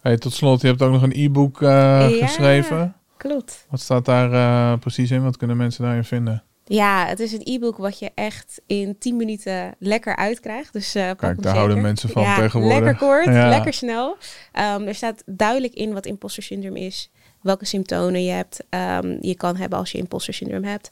Hey, 0.00 0.16
tot 0.18 0.32
slot, 0.32 0.60
je 0.60 0.66
hebt 0.66 0.82
ook 0.82 0.92
nog 0.92 1.02
een 1.02 1.12
e-book 1.14 1.62
eh, 1.62 1.68
Ja. 1.68 2.26
geschreven. 2.26 2.94
Klopt. 3.16 3.66
Wat 3.70 3.80
staat 3.80 4.04
daar 4.04 4.32
eh, 4.32 4.78
precies 4.78 5.10
in? 5.10 5.22
Wat 5.22 5.36
kunnen 5.36 5.56
mensen 5.56 5.84
daarin 5.84 6.04
vinden? 6.04 6.42
Ja, 6.64 7.06
het 7.06 7.20
is 7.20 7.32
een 7.32 7.42
e-book 7.44 7.76
wat 7.76 7.98
je 7.98 8.10
echt 8.14 8.60
in 8.66 8.98
10 8.98 9.16
minuten 9.16 9.74
lekker 9.78 10.16
uitkrijgt. 10.16 10.72
Dus 10.72 10.94
eh 10.94 11.10
Kijk, 11.16 11.42
daar 11.42 11.54
houden 11.56 11.80
mensen 11.80 12.08
van 12.08 12.22
ja, 12.22 12.36
tegenwoordig. 12.36 12.78
Lekker 12.78 13.06
kort, 13.08 13.24
Ja. 13.24 13.48
lekker 13.48 13.72
snel. 13.72 14.16
Ehm, 14.52 14.82
er 14.86 14.94
staat 14.94 15.22
duidelijk 15.26 15.74
in 15.74 15.92
wat 15.92 16.06
imposter 16.06 16.42
syndroom 16.42 16.76
is. 16.76 17.10
Welke 17.40 17.64
symptomen 17.64 18.24
je 18.24 18.30
hebt. 18.30 18.64
ehm, 18.68 19.16
je 19.20 19.34
kan 19.34 19.56
hebben 19.56 19.78
als 19.78 19.92
je 19.92 19.98
imposter 19.98 20.34
syndroom 20.34 20.64
hebt. 20.64 20.90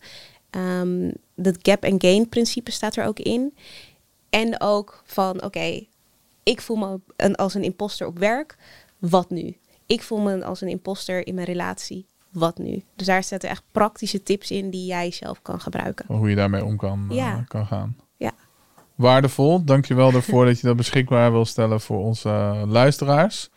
Ehm 0.50 1.10
dat 1.34 1.58
gap 1.62 1.84
and 1.84 2.02
gain 2.04 2.28
principe 2.28 2.70
staat 2.70 2.96
er 2.96 3.06
ook 3.06 3.18
in. 3.18 3.54
En 4.30 4.60
ook 4.60 5.02
van, 5.04 5.42
oké, 5.44 5.86
ik 6.42 6.60
voel 6.60 6.76
me 6.76 7.00
een, 7.16 7.34
als 7.34 7.54
een 7.54 7.62
imposter 7.64 8.06
op 8.06 8.18
werk. 8.18 8.56
Wat 8.98 9.30
nu? 9.30 9.56
Ik 9.86 10.02
voel 10.02 10.18
me 10.20 10.44
als 10.44 10.60
een 10.60 10.68
imposter 10.68 11.26
in 11.26 11.34
mijn 11.34 11.46
relatie. 11.46 12.06
Wat 12.32 12.58
nu? 12.58 12.82
Dus 12.96 13.06
daar 13.06 13.24
zitten 13.24 13.48
echt 13.50 13.62
praktische 13.72 14.22
tips 14.22 14.50
in 14.50 14.70
die 14.70 14.86
jij 14.86 15.10
zelf 15.10 15.42
kan 15.42 15.60
gebruiken. 15.60 16.04
Hoe 16.16 16.28
je 16.30 16.36
daarmee 16.36 16.64
om 16.64 16.76
kan, 16.76 17.06
eh, 17.10 17.16
Ja. 17.16 17.44
kan 17.48 17.66
gaan. 17.66 17.96
Ja. 18.16 18.32
Waardevol. 18.94 19.64
Dankjewel 19.64 20.12
daarvoor 20.12 20.44
dat 20.46 20.60
je 20.60 20.66
dat 20.66 20.76
beschikbaar 20.76 21.32
wil 21.32 21.44
stellen 21.44 21.80
voor 21.80 21.98
onze 21.98 22.28
eh, 22.28 22.62
luisteraars. 22.66 23.50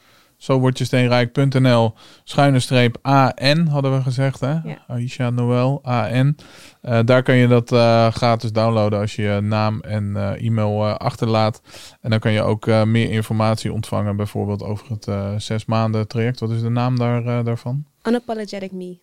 Zo 0.43 0.59
word 0.59 0.77
je 0.77 0.85
steenrijk.nl 0.85 1.93
schuine 2.23 2.59
streep 2.59 2.97
AN 3.01 3.67
hadden 3.67 3.95
we 3.95 4.01
gezegd 4.01 4.39
hè? 4.39 4.51
Ja. 4.51 4.83
Aisha 4.87 5.29
Noël 5.29 5.79
AN. 5.83 6.35
Eh, 6.81 6.99
daar 7.05 7.23
kan 7.23 7.35
je 7.35 7.47
dat 7.47 7.71
eh, 7.71 8.11
gratis 8.11 8.51
downloaden 8.51 8.99
als 8.99 9.15
je 9.15 9.21
je 9.21 9.41
naam 9.41 9.79
en 9.79 10.15
eh, 10.15 10.45
e-mail 10.45 10.85
achterlaat. 10.85 11.61
En 12.01 12.09
dan 12.09 12.19
kan 12.19 12.31
je 12.31 12.41
ook 12.41 12.65
meer 12.65 13.11
informatie 13.11 13.73
ontvangen, 13.73 14.15
bijvoorbeeld 14.15 14.63
over 14.63 14.89
het 14.89 15.41
zes 15.43 15.65
maanden 15.65 16.07
traject. 16.07 16.39
Wat 16.39 16.51
is 16.51 16.61
de 16.61 16.69
naam 16.69 16.97
daar, 16.97 17.43
daarvan? 17.43 17.85
Unapologetic 18.07 18.71
me. 18.71 18.97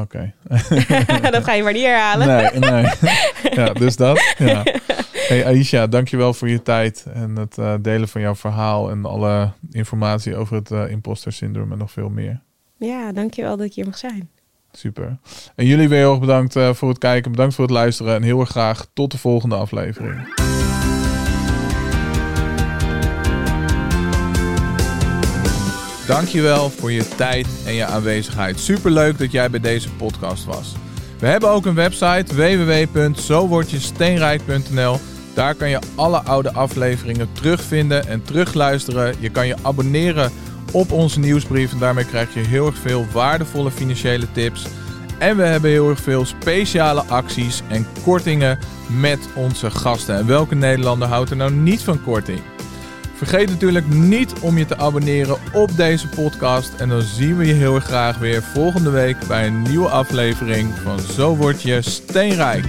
Oké. 0.00 0.32
dat 1.30 1.44
ga 1.44 1.52
je 1.52 1.62
maar 1.62 1.72
niet 1.72 1.84
herhalen. 1.84 2.26
Nee, 2.26 2.70
nee. 2.70 2.92
ja, 3.64 3.72
dus 3.72 3.96
dat. 3.96 4.34
Ja. 4.38 4.62
Hey 5.26 5.46
Aisha, 5.46 5.86
dankjewel 5.86 6.34
voor 6.34 6.48
je 6.48 6.62
tijd 6.62 7.06
en 7.14 7.36
het 7.36 7.58
eh, 7.58 7.74
delen 7.80 8.08
van 8.08 8.20
jouw 8.20 8.34
verhaal 8.34 8.90
en 8.90 9.04
alle 9.04 9.50
informatie 9.70 10.36
over 10.36 10.56
het 10.56 10.70
eh, 10.70 10.90
imposter 10.90 11.32
syndroom 11.32 11.72
en 11.72 11.78
nog 11.78 11.90
veel 11.90 12.08
meer. 12.08 12.40
Ja, 12.76 13.12
dankjewel 13.12 13.56
dat 13.56 13.66
ik 13.66 13.74
hier 13.74 13.84
mag 13.84 13.98
zijn. 13.98 14.30
Super. 14.72 15.18
En 15.54 15.66
jullie 15.66 15.88
weer 15.88 15.98
heel 15.98 16.10
erg 16.10 16.20
bedankt 16.20 16.56
eh, 16.56 16.72
voor 16.72 16.88
het 16.88 16.98
kijken, 16.98 17.30
bedankt 17.30 17.54
voor 17.54 17.64
het 17.64 17.72
luisteren 17.72 18.14
en 18.14 18.22
heel 18.22 18.40
erg 18.40 18.48
graag 18.48 18.86
tot 18.92 19.10
de 19.10 19.18
volgende 19.18 19.54
aflevering. 19.54 20.45
Dankjewel 26.06 26.70
voor 26.70 26.92
je 26.92 27.08
tijd 27.08 27.46
en 27.64 27.74
je 27.74 27.84
aanwezigheid. 27.84 28.60
Superleuk 28.60 29.18
dat 29.18 29.32
jij 29.32 29.50
bij 29.50 29.60
deze 29.60 29.90
podcast 29.90 30.44
was. 30.44 30.74
We 31.18 31.26
hebben 31.26 31.50
ook 31.50 31.66
een 31.66 31.74
website 31.74 32.34
www.zowordjesteenrijk.nl. 32.34 34.98
Daar 35.34 35.54
kan 35.54 35.68
je 35.68 35.78
alle 35.94 36.18
oude 36.18 36.52
afleveringen 36.52 37.28
terugvinden 37.32 38.06
en 38.06 38.22
terugluisteren. 38.22 39.14
Je 39.18 39.30
kan 39.30 39.46
je 39.46 39.56
abonneren 39.62 40.32
op 40.72 40.92
onze 40.92 41.18
nieuwsbrief 41.18 41.72
en 41.72 41.78
daarmee 41.78 42.06
krijg 42.06 42.34
je 42.34 42.40
heel 42.40 42.66
erg 42.66 42.78
veel 42.78 43.06
waardevolle 43.12 43.70
financiële 43.70 44.32
tips. 44.32 44.66
En 45.18 45.36
we 45.36 45.42
hebben 45.42 45.70
heel 45.70 45.88
erg 45.88 46.00
veel 46.00 46.24
speciale 46.24 47.02
acties 47.02 47.62
en 47.68 47.86
kortingen 48.04 48.58
met 49.00 49.28
onze 49.34 49.70
gasten. 49.70 50.16
En 50.16 50.26
welke 50.26 50.54
Nederlander 50.54 51.08
houdt 51.08 51.30
er 51.30 51.36
nou 51.36 51.52
niet 51.52 51.82
van 51.82 52.02
korting? 52.02 52.40
Vergeet 53.16 53.48
natuurlijk 53.48 53.88
niet 53.88 54.32
om 54.40 54.58
je 54.58 54.66
te 54.66 54.76
abonneren 54.76 55.36
op 55.52 55.76
deze 55.76 56.08
podcast. 56.08 56.74
En 56.74 56.88
dan 56.88 57.02
zien 57.02 57.36
we 57.36 57.46
je 57.46 57.52
heel 57.52 57.74
erg 57.74 57.84
graag 57.84 58.18
weer 58.18 58.42
volgende 58.42 58.90
week 58.90 59.16
bij 59.28 59.46
een 59.46 59.62
nieuwe 59.62 59.88
aflevering 59.88 60.74
van 60.82 60.98
Zo 60.98 61.36
word 61.36 61.62
je 61.62 61.82
steenrijk. 61.82 62.64